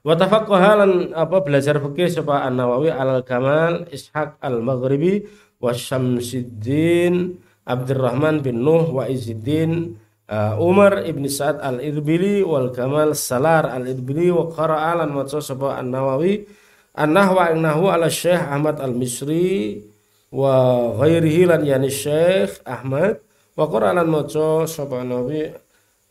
Wa 0.07 0.15
tafaqqahalan 0.15 1.11
apa 1.11 1.43
belajar 1.43 1.84
fikih 1.84 2.07
sapa 2.07 2.47
An-Nawawi 2.47 2.95
Al-Kamal 2.95 3.91
Ishaq 3.91 4.39
Al-Maghribi 4.39 5.27
wa 5.59 5.75
Syamsuddin 5.75 7.35
Abdurrahman 7.67 8.39
bin 8.39 8.63
Nuh 8.63 8.88
wa 8.88 9.03
Izzuddin 9.03 9.99
uh, 10.31 10.55
Umar 10.63 11.03
ibn 11.03 11.27
Sa'ad 11.27 11.59
Al-Irbili 11.59 12.39
wal 12.39 12.71
Kamal 12.71 13.19
Salar 13.19 13.67
Al-Irbili 13.67 14.31
wa 14.31 14.47
qara'a 14.47 15.03
lan 15.03 15.11
maca 15.11 15.43
sapa 15.43 15.75
An-Nawawi 15.75 16.47
An-nahwa 16.95 17.51
nahwu 17.51 17.91
ala 17.91 18.07
Syekh 18.07 18.39
Ahmad 18.39 18.79
Al-Misri 18.79 19.84
wa 20.31 20.88
ghairihi 21.03 21.51
lan 21.51 21.67
yani 21.67 21.91
Syekh 21.91 22.63
Ahmad 22.63 23.19
wa 23.59 23.67
Qur'anan 23.67 24.07
maca 24.07 24.63
sapa 24.71 25.03
nabi 25.03 25.51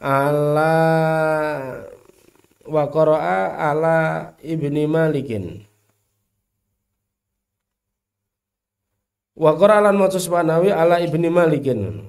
ala 0.05 0.77
wa 2.67 2.85
qara'a 2.91 3.71
ala 3.71 3.97
Ibni 4.43 4.85
Malikin. 4.91 5.67
Wa 9.37 9.53
Qur'anan 9.53 10.01
maca 10.01 10.17
sapa 10.17 10.41
nabi 10.41 10.73
ala 10.73 10.97
Ibni 10.97 11.29
Malikin. 11.29 12.01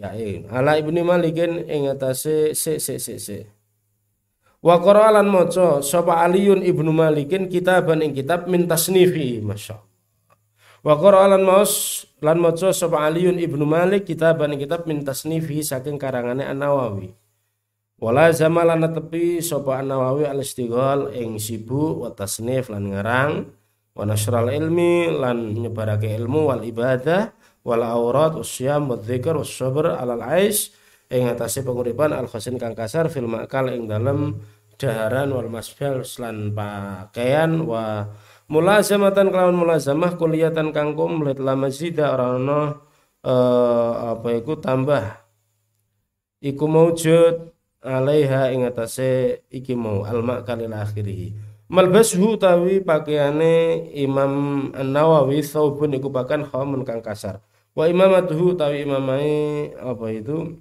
Ya 0.00 0.16
ala 0.48 0.80
Ibni 0.80 1.04
Malikin 1.04 1.68
ing 1.68 1.92
atase 1.92 2.56
se 2.56 2.80
se 2.80 2.96
se 2.96 3.20
se 3.20 3.44
Wa 4.64 4.80
qara'alan 4.80 5.28
maca 5.28 5.84
sapa 5.84 6.24
Aliun 6.24 6.64
Ibnu 6.64 6.88
Malikin 6.88 7.52
kitaban 7.52 8.00
ing 8.00 8.16
kitab 8.16 8.48
min 8.48 8.64
tasnifi 8.64 9.44
masya 9.44 9.76
Wa 10.80 10.96
qara'alan 10.96 11.44
maus 11.44 12.04
lan 12.24 12.40
maca 12.40 12.72
sapa 12.72 13.04
Aliun 13.04 13.36
Ibnu 13.36 13.68
Malik 13.68 14.08
kitaban 14.08 14.56
ing 14.56 14.64
kitab 14.64 14.88
min 14.88 15.04
tasnifi 15.04 15.60
saking 15.60 16.00
karangane 16.00 16.48
An-Nawawi. 16.48 17.12
Wala 18.00 18.32
zamalan 18.32 18.80
tepi 18.80 19.44
sapa 19.44 19.84
An-Nawawi 19.84 20.24
al-istighal 20.24 21.12
ing 21.12 21.36
sibuk 21.36 22.00
wa 22.00 22.08
tasnif 22.16 22.72
lan 22.72 22.88
ngarang 22.88 23.52
wa 23.92 24.08
nasral 24.08 24.48
ilmi 24.48 25.12
lan 25.12 25.52
nyebarake 25.52 26.08
ilmu 26.16 26.48
wal 26.48 26.64
ibadah 26.64 27.28
wal 27.60 27.84
aurat 27.84 28.40
usyam 28.40 28.88
wa 28.88 28.96
dzikr 28.96 29.36
was 29.36 29.52
sabr 29.52 30.00
alal 30.00 30.24
ais 30.24 30.72
ing 31.12 31.28
atase 31.28 31.60
penguripan 31.60 32.16
al 32.16 32.24
khasin 32.24 32.56
kang 32.56 32.72
kasar 32.72 33.12
fil 33.12 33.28
makal 33.28 33.68
ing 33.68 33.84
dalem 33.84 34.40
daharan 34.80 35.28
wal 35.36 35.52
masbal 35.52 36.00
lan 36.00 36.56
pakaian 36.56 37.68
wa 37.68 38.08
mulazamatan 38.48 39.28
kelawan 39.28 39.60
mulazamah 39.60 40.16
kuliatan 40.16 40.72
kang 40.72 40.96
komplit 40.96 41.36
la 41.36 41.52
mazida 41.52 42.16
ora 42.16 42.40
ono 42.40 42.60
eh, 43.20 43.92
apa 44.16 44.28
iku 44.40 44.56
tambah. 44.56 45.04
Iku 46.40 46.64
maujud 46.64 47.49
alaiha 47.80 48.52
ing 48.52 48.68
atase 48.68 49.40
iki 49.48 49.72
mau 49.76 50.04
al 50.04 50.20
makalil 50.20 50.72
akhirih 50.72 51.32
malbashu 51.70 52.34
tawi 52.36 52.82
pakaiane 52.82 53.86
Imam 53.94 54.68
An-Nawawi 54.74 55.40
saubun 55.40 55.94
iku 55.94 56.10
pakan 56.10 56.44
khamun 56.44 56.82
kang 56.82 57.00
kasar. 57.00 57.38
Wa 57.72 57.86
imamatuhu 57.86 58.58
tawi 58.58 58.82
imamai 58.82 59.70
apa 59.78 60.06
itu? 60.10 60.58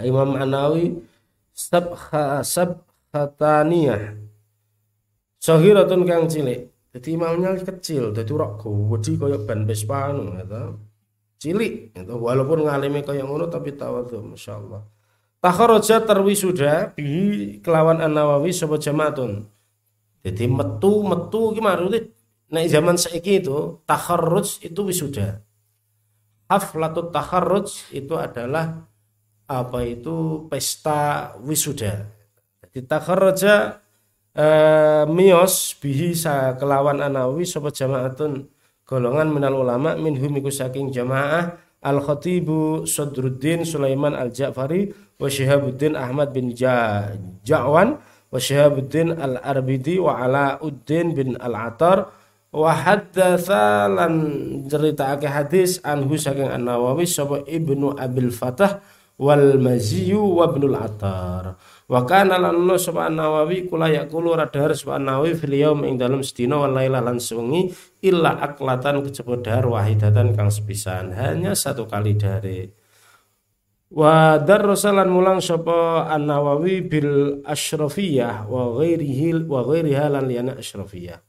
Imam 0.00 0.32
Anawi 0.40 1.04
sab 1.52 1.92
sab 2.48 2.88
khataniyah 3.12 4.16
Sohiratun 5.36 6.08
kang 6.08 6.24
cilik. 6.32 6.72
Jadi 6.96 7.08
imamnya 7.16 7.56
kecil 7.60 8.12
jadi 8.12 8.28
rok 8.32 8.64
gede 8.64 9.16
kaya 9.16 9.40
ban 9.44 9.64
Vespa 9.64 10.12
anu 10.12 10.36
gitu. 10.36 10.76
cilik 11.40 11.96
gitu. 11.96 12.14
walaupun 12.20 12.68
ngalimi 12.68 13.00
kaya 13.00 13.24
ngono 13.24 13.48
tapi 13.48 13.72
tawadhu 13.72 14.20
masyaallah 14.20 14.84
Takharaja 15.42 16.06
terwisuda 16.06 16.94
bi 16.94 17.58
kelawan 17.66 17.98
An-Nawawi 17.98 18.54
sapa 18.54 18.78
jamaatun. 18.78 19.42
Jadi 20.22 20.46
metu 20.46 21.02
metu 21.02 21.50
ki 21.50 21.58
maksudnya 21.58 22.06
nek 22.46 22.66
zaman 22.70 22.94
saiki 22.94 23.42
itu 23.42 23.82
takharruj 23.82 24.62
itu 24.62 24.80
wisuda. 24.86 25.42
Haflatut 26.46 27.10
takharruj 27.10 27.90
itu 27.90 28.14
adalah 28.14 28.86
apa 29.50 29.82
itu 29.82 30.46
pesta 30.46 31.34
wisuda. 31.42 32.06
Jadi 32.62 32.86
takharraja 32.86 33.82
eh, 34.38 35.04
mios 35.10 35.74
bihi 35.82 36.14
sa 36.14 36.54
kelawan 36.54 37.02
anawi 37.02 37.42
sapa 37.42 37.74
jamaatun 37.74 38.46
golongan 38.86 39.26
minal 39.26 39.58
ulama 39.58 39.98
minhum 39.98 40.38
iku 40.38 40.54
saking 40.54 40.94
jamaah 40.94 41.58
al 41.82 41.98
khatibu 41.98 42.86
Sadruddin 42.86 43.66
Sulaiman 43.66 44.14
al 44.14 44.30
Ja'fari 44.30 44.94
wa 45.22 45.30
Syihabuddin 45.30 45.94
Ahmad 45.94 46.34
bin 46.34 46.50
ja 46.50 47.06
Ja'wan 47.46 48.02
wa 48.02 48.34
Syihabuddin 48.34 49.14
al 49.14 49.38
Arbidi 49.38 50.02
wa 50.02 50.18
Alauddin 50.18 51.14
bin 51.14 51.38
al 51.38 51.54
Atar 51.54 52.10
wa 52.50 52.74
haddatsa 52.74 53.86
lan 53.86 54.12
ceritaake 54.66 55.30
hadis 55.30 55.78
anhu 55.86 56.18
saking 56.18 56.50
An 56.50 56.66
Nawawi 56.66 57.06
sapa 57.06 57.46
Ibnu 57.46 57.94
Abil 57.94 58.34
Fatah 58.34 58.82
wal 59.22 59.62
maziyu 59.62 60.42
wa 60.42 60.50
ibnul 60.50 60.74
atar. 60.74 61.54
Wa 61.86 62.02
kana 62.02 62.42
lan 62.42 62.66
sapa 62.80 63.06
nawawi 63.06 63.70
kula 63.70 63.92
yaqulu 63.92 64.34
radhar 64.34 64.74
sapa 64.74 64.98
nawawi 64.98 65.38
fil 65.38 65.54
yaum 65.54 65.86
ing 65.86 66.00
dalem 66.00 66.26
sedina 66.26 66.58
wal 66.58 66.74
laila 66.74 66.98
lan 66.98 67.22
sewengi 67.22 67.70
illa 68.02 68.40
aklatan 68.42 69.06
kejaba 69.06 69.38
dahar 69.38 69.64
wahidatan 69.70 70.34
kang 70.34 70.50
sepisan. 70.50 71.14
Hanya 71.14 71.54
satu 71.54 71.86
kali 71.86 72.18
dari 72.18 72.81
wa 73.92 74.40
darrosalan 74.40 75.12
mulang 75.12 75.44
sapa 75.44 76.08
an 76.08 76.24
nawawi 76.24 76.80
bil 76.80 77.44
asyrafiyah 77.44 78.48
wa 78.48 78.72
ghairihi 78.80 79.44
wa 79.44 79.60
ghairiha 79.60 80.08
lan 80.08 80.24
liyana 80.24 80.56
asyrafiyah 80.56 81.20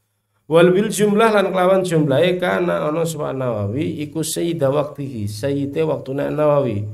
wal 0.48 0.72
bil 0.72 0.88
jumlah 0.88 1.28
lan 1.28 1.52
kelawan 1.52 1.84
jumlahe 1.84 2.40
kana 2.40 2.88
ana 2.88 3.04
sapa 3.04 3.36
nawawi 3.36 4.00
iku 4.08 4.24
sayyida 4.24 4.72
waqtihi 4.72 5.28
sayyide 5.28 5.84
waktuna 5.84 6.32
nawawi 6.32 6.88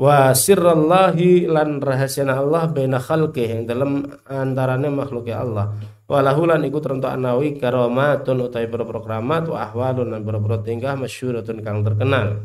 wa 0.00 0.32
sirrallahi 0.32 1.44
lan 1.52 1.84
rahasiana 1.84 2.40
Allah 2.40 2.72
baina 2.72 2.96
khalqih 2.96 3.44
yang 3.44 3.62
dalam 3.66 4.06
antarane 4.30 4.88
makhluknya 4.94 5.42
Allah. 5.42 5.74
Walahu 6.08 6.48
lan 6.48 6.64
iku 6.64 6.80
terentuk 6.80 7.12
anawi 7.12 7.60
karamatun 7.60 8.48
utai 8.48 8.64
boro 8.64 8.88
keramat 9.04 9.44
wa 9.52 9.68
ahwalun 9.68 10.08
lan 10.08 10.24
boro 10.24 10.56
tingkah 10.64 10.96
masyhuratun 10.96 11.60
kang 11.60 11.84
terkenal 11.84 12.40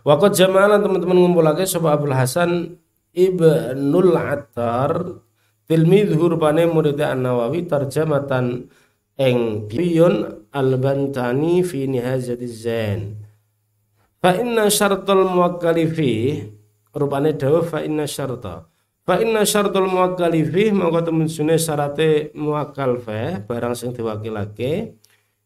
Wakot 0.00 0.32
jamalan 0.32 0.80
teman-teman 0.80 1.16
ngumpulake 1.16 1.68
sapa 1.68 1.92
Abdul 1.92 2.16
Hasan 2.16 2.80
Ibnul 3.12 4.16
Attar 4.16 5.20
tilmidhu 5.68 6.30
rupane 6.36 6.64
muridnya 6.64 7.12
An-Nawawi 7.12 7.68
tarjamatan 7.68 8.70
eng 9.20 9.68
biyun 9.68 10.46
al-Bantani 10.54 11.60
fi 11.60 11.84
nihazatiz 11.84 12.64
zain 12.64 13.20
Fa 14.20 14.36
inna 14.36 14.68
syartul 14.68 15.24
muwakkali 15.24 15.84
fi 15.88 16.12
rupane 16.92 17.32
dawuh 17.40 17.64
fa 17.64 17.80
inna 17.80 18.04
syarta. 18.04 18.68
Fa 19.00 19.16
inna 19.16 19.48
syartul 19.48 19.88
muwakkali 19.88 20.44
fi 20.44 20.68
mongko 20.76 21.00
temen 21.08 21.24
sune 21.24 21.56
syarate 21.56 22.28
muwakkal 22.36 23.00
fa 23.00 23.40
barang 23.40 23.72
sing 23.72 23.96
diwakilake 23.96 24.99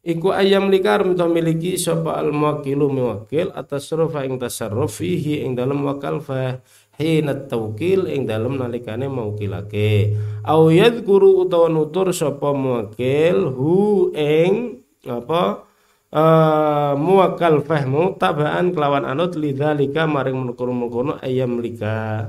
iku 0.04 0.36
ayam 0.36 0.68
likar 0.68 1.00
mito 1.02 1.24
miliki 1.32 1.80
sapa 1.80 2.20
al 2.20 2.28
muwakkilu 2.28 2.92
muwakkil 2.92 3.48
atas 3.56 3.88
rufa 3.96 4.28
ing 4.28 4.36
tasarruf 4.36 5.00
fihi 5.00 5.40
ing 5.40 5.56
dalem 5.56 5.80
wakal 5.88 6.20
fa 6.20 6.60
hina 7.00 7.32
tawkil 7.48 8.04
ing 8.12 8.28
dalem 8.28 8.60
nalikane 8.60 9.08
mawkilake 9.08 10.12
au 10.44 10.68
yadhkuru 10.68 11.48
utawa 11.48 11.72
nutur 11.72 12.12
sapa 12.12 12.52
muwakkil 12.52 13.48
hu 13.48 14.12
ing 14.12 14.84
apa 15.08 15.64
uh, 16.12 16.92
muwakal 17.00 17.64
fahmu 17.64 18.20
tabaan 18.20 18.76
kelawan 18.76 19.08
anut 19.08 19.40
lidzalika 19.40 20.04
maring 20.04 20.36
mengkono-mengkono 20.36 21.16
ayam 21.24 21.64
lika 21.64 22.28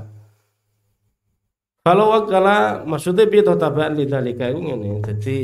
kalau 1.84 2.10
wakala 2.10 2.82
maksudnya 2.82 3.30
piye 3.30 3.46
tabaan 3.46 3.94
lidzalika 3.94 4.50
iku 4.50 4.58
ngene. 4.58 5.06
Dadi 5.06 5.38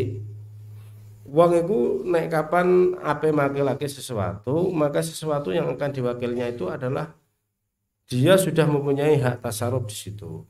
wong 1.32 1.64
iku 1.64 2.04
naik 2.04 2.28
kapan 2.28 2.92
ape 3.00 3.32
lagi 3.32 3.88
sesuatu 3.88 4.68
maka 4.68 5.00
sesuatu 5.00 5.48
yang 5.48 5.72
akan 5.72 5.90
diwakilnya 5.90 6.52
itu 6.52 6.68
adalah 6.68 7.16
dia 8.04 8.36
sudah 8.36 8.68
mempunyai 8.68 9.16
hak 9.16 9.40
tasaruf 9.40 9.88
di 9.88 9.96
situ. 9.96 10.44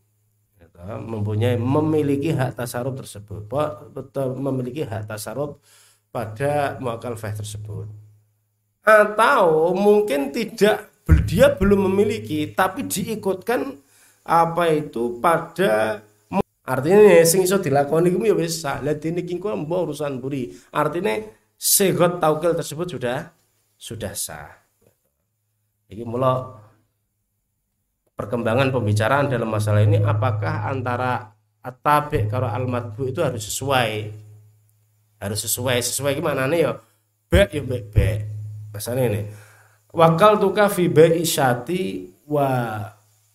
Mempunyai 0.83 1.55
memiliki 1.55 2.35
hak 2.35 2.59
tasarruf 2.59 2.99
tersebut 2.99 3.47
memiliki 4.35 4.83
hak 4.83 5.07
tasarruf 5.07 5.63
pada 6.11 6.75
muakal 6.83 7.15
fah 7.15 7.31
tersebut. 7.31 7.87
Atau 8.83 9.71
mungkin 9.79 10.35
tidak 10.35 10.91
dia 11.23 11.55
belum 11.55 11.87
memiliki 11.87 12.51
tapi 12.51 12.83
diikutkan 12.83 13.79
apa 14.27 14.65
itu 14.75 15.23
pada 15.23 16.03
artinya 16.63 17.23
sing 17.27 17.43
iso 17.43 17.59
dilakoni 17.59 18.11
iku 18.15 18.23
ya 18.27 18.35
wis 18.39 18.63
sak. 18.63 18.87
Lha 18.87 18.95
dene 18.95 19.23
iki 19.27 19.39
mbok 19.39 19.91
urusan 19.91 20.23
buri 20.23 20.51
artinya 20.71 21.19
segot 21.59 22.23
taukil 22.23 22.55
tersebut 22.55 22.87
sudah 22.99 23.31
sudah 23.79 24.13
sah. 24.15 24.51
Iki 25.91 26.07
mula 26.07 26.59
perkembangan 28.15 28.71
pembicaraan 28.71 29.29
dalam 29.29 29.51
masalah 29.51 29.83
ini 29.83 29.99
apakah 30.01 30.71
antara 30.71 31.35
atabe 31.63 32.31
karo 32.31 32.47
al 32.47 32.65
itu 33.07 33.21
harus 33.21 33.43
sesuai? 33.51 33.91
Harus 35.23 35.41
sesuai. 35.47 35.79
Sesuai 35.83 36.13
gimana 36.19 36.47
nih 36.47 36.67
ya 36.67 36.73
be 37.33 37.49
ya 37.49 37.63
be 37.65 37.79
be 37.89 38.09
masalah 38.77 39.09
ini 39.09 39.25
wakal 39.89 40.37
tuka 40.37 40.69
fi 40.69 40.93
bai 40.93 41.25
syati 41.25 42.13
wa 42.29 42.81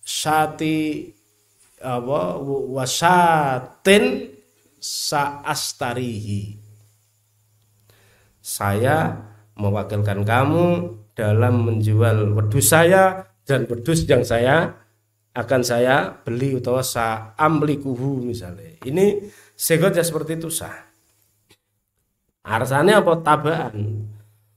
syati 0.06 1.10
apa 1.78 2.42
wasatin 2.74 4.34
saastarihi 4.82 6.58
saya 8.48 9.28
mewakilkan 9.60 10.24
kamu 10.24 10.96
dalam 11.18 11.68
menjual 11.68 12.32
wedus 12.38 12.72
saya 12.72 13.28
dan 13.44 13.68
wedus 13.68 14.08
yang 14.08 14.24
saya 14.24 14.88
akan 15.36 15.62
saya 15.62 16.16
beli 16.24 16.58
atau 16.58 16.82
sa 16.82 17.36
amlikuhu 17.38 18.24
misalnya. 18.24 18.80
Ini 18.82 19.22
segot 19.54 19.94
ya 19.94 20.02
seperti 20.02 20.40
itu 20.42 20.50
sah. 20.50 20.74
Arsane 22.48 22.96
apa 22.96 23.20
tabaan? 23.20 24.08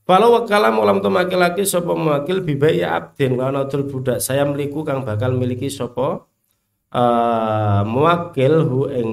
Kalau 0.07 0.33
wakala 0.39 0.71
mulam 0.71 1.03
tu 1.03 1.11
laki 1.11 1.63
sopo 1.67 1.93
mewakil 1.95 2.41
bibai 2.43 2.81
ya 2.81 2.99
abdin 2.99 3.37
lawan 3.37 3.67
budak 3.67 4.19
saya 4.19 4.43
meliku 4.47 4.83
kang 4.83 5.03
bakal 5.07 5.35
miliki 5.35 5.71
sopo 5.71 6.30
uh, 6.91 7.81
mewakil 7.87 8.67
hu 8.67 8.79
ing 8.91 9.09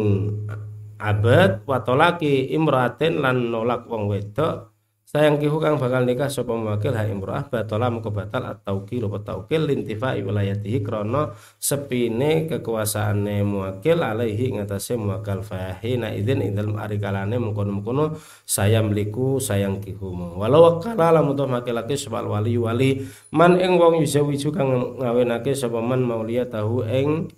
abad 0.99 1.63
watolaki 1.65 2.51
imratin 2.51 3.23
lan 3.23 3.55
nolak 3.55 3.87
wong 3.87 4.11
wedok. 4.11 4.69
Sayang 5.09 5.41
kihu 5.41 5.57
kang 5.57 5.81
bakal 5.81 6.05
nikah 6.05 6.29
sapa 6.29 6.53
mewakil 6.53 6.93
ha 6.93 7.01
imro'ah 7.09 7.49
batala 7.49 7.89
moko 7.89 8.13
batal 8.13 8.45
at-taukil 8.45 9.09
apa 9.09 9.25
taukil 9.25 9.65
lintifa 9.65 10.13
wilayatihi 10.21 10.85
krana 10.85 11.33
sepine 11.57 12.45
kekuasaane 12.45 13.41
mewakil 13.41 14.05
alaihi 14.05 14.61
ngatasé 14.61 15.01
muwakal 15.01 15.41
fahina 15.41 16.13
idzin 16.13 16.45
ing 16.45 16.53
dalem 16.53 16.77
ari 16.77 17.01
kalane 17.01 17.41
mengkono-mengkono 17.41 18.21
saya 18.45 18.85
mliku 18.85 19.41
sayang 19.41 19.81
kihu 19.81 20.13
walau 20.37 20.77
wakala 20.77 21.09
lamun 21.09 21.41
to 21.41 21.49
makilake 21.49 21.97
sebal 21.97 22.29
wali 22.29 22.61
wali 22.61 23.01
man 23.33 23.57
ing 23.57 23.81
wong 23.81 24.05
wiju 24.05 24.53
kang 24.53 25.01
ngawinake 25.01 25.57
sapa 25.57 25.81
man 25.81 26.05
maulia 26.05 26.45
tahu 26.45 26.85
ing 26.85 27.33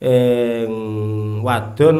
ing 0.00 0.72
wadon 1.46 1.98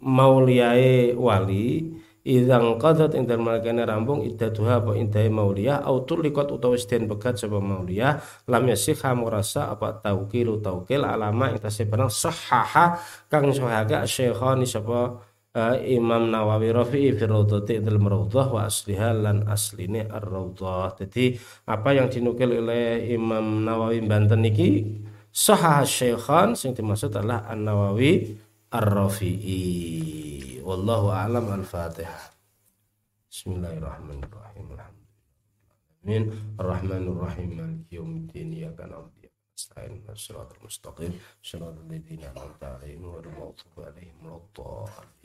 mauliae 0.00 1.16
wali 1.16 1.98
Idang 2.28 2.76
qadat 2.76 3.16
ing 3.16 3.24
dalem 3.24 3.48
malakane 3.48 3.88
rampung 3.88 4.20
iddatuha 4.20 4.84
apa 4.84 4.92
indahe 5.00 5.32
mauliyah 5.32 5.80
au 5.80 6.04
tuliqat 6.04 6.52
utawa 6.52 6.76
den 6.76 7.08
pegat 7.08 7.40
sapa 7.40 7.56
mauliyah 7.56 8.20
lam 8.52 8.68
yasihha 8.68 9.16
murasa 9.16 9.72
apa 9.72 9.96
tauqilu 10.04 10.60
tauqil 10.60 11.08
alama 11.08 11.48
ing 11.48 11.56
tasih 11.56 11.88
barang 11.88 12.12
sahaha 12.12 13.00
kang 13.32 13.48
sahaka 13.48 14.04
syekhani 14.04 14.68
sapa 14.68 15.24
uh, 15.56 15.76
Imam 15.80 16.28
Nawawi 16.28 16.68
Rafi'i 16.68 17.16
fi 17.16 17.24
Rawdati 17.24 17.80
dalam 17.80 18.04
Rawdah 18.04 18.46
wa 18.52 18.68
asliha 18.68 19.08
lan 19.16 19.48
asline 19.48 20.04
ar-Rawdah. 20.04 21.00
Jadi 21.00 21.32
apa 21.64 21.88
yang 21.96 22.12
dinukil 22.12 22.60
oleh 22.60 23.08
Imam 23.08 23.64
Nawawi 23.64 24.04
Banten 24.04 24.44
niki 24.44 24.84
sahah 25.32 25.84
syekhan 25.86 26.56
sing 26.58 26.74
dimaksud 26.74 27.14
adalah 27.14 27.46
An-Nawawi 27.48 28.36
Ar-Rafi'i. 28.68 30.60
Wallahu 30.60 31.08
a'lam 31.08 31.48
al-Fatihah. 31.64 32.36
Bismillahirrahmanirrahim. 33.32 34.76
Amin. 36.04 36.32
Ar-Rahmanir-Rahim. 36.60 37.48
Maliki 37.56 37.96
yaumiddin. 37.96 38.52
Iyyaka 38.52 38.84
na'budu 38.88 39.28
wa 39.28 39.52
nasta'in. 39.52 40.04
Shiratal 40.16 40.60
mustaqim. 40.64 41.12
Shiratal 41.40 41.84
ladzina 41.88 42.28
an'amta 42.32 42.76
'alaihim 42.76 43.04
ghairil 43.08 43.36
maghdubi 43.36 43.80
'alaihim 43.84 44.16
waladdallin. 44.24 45.17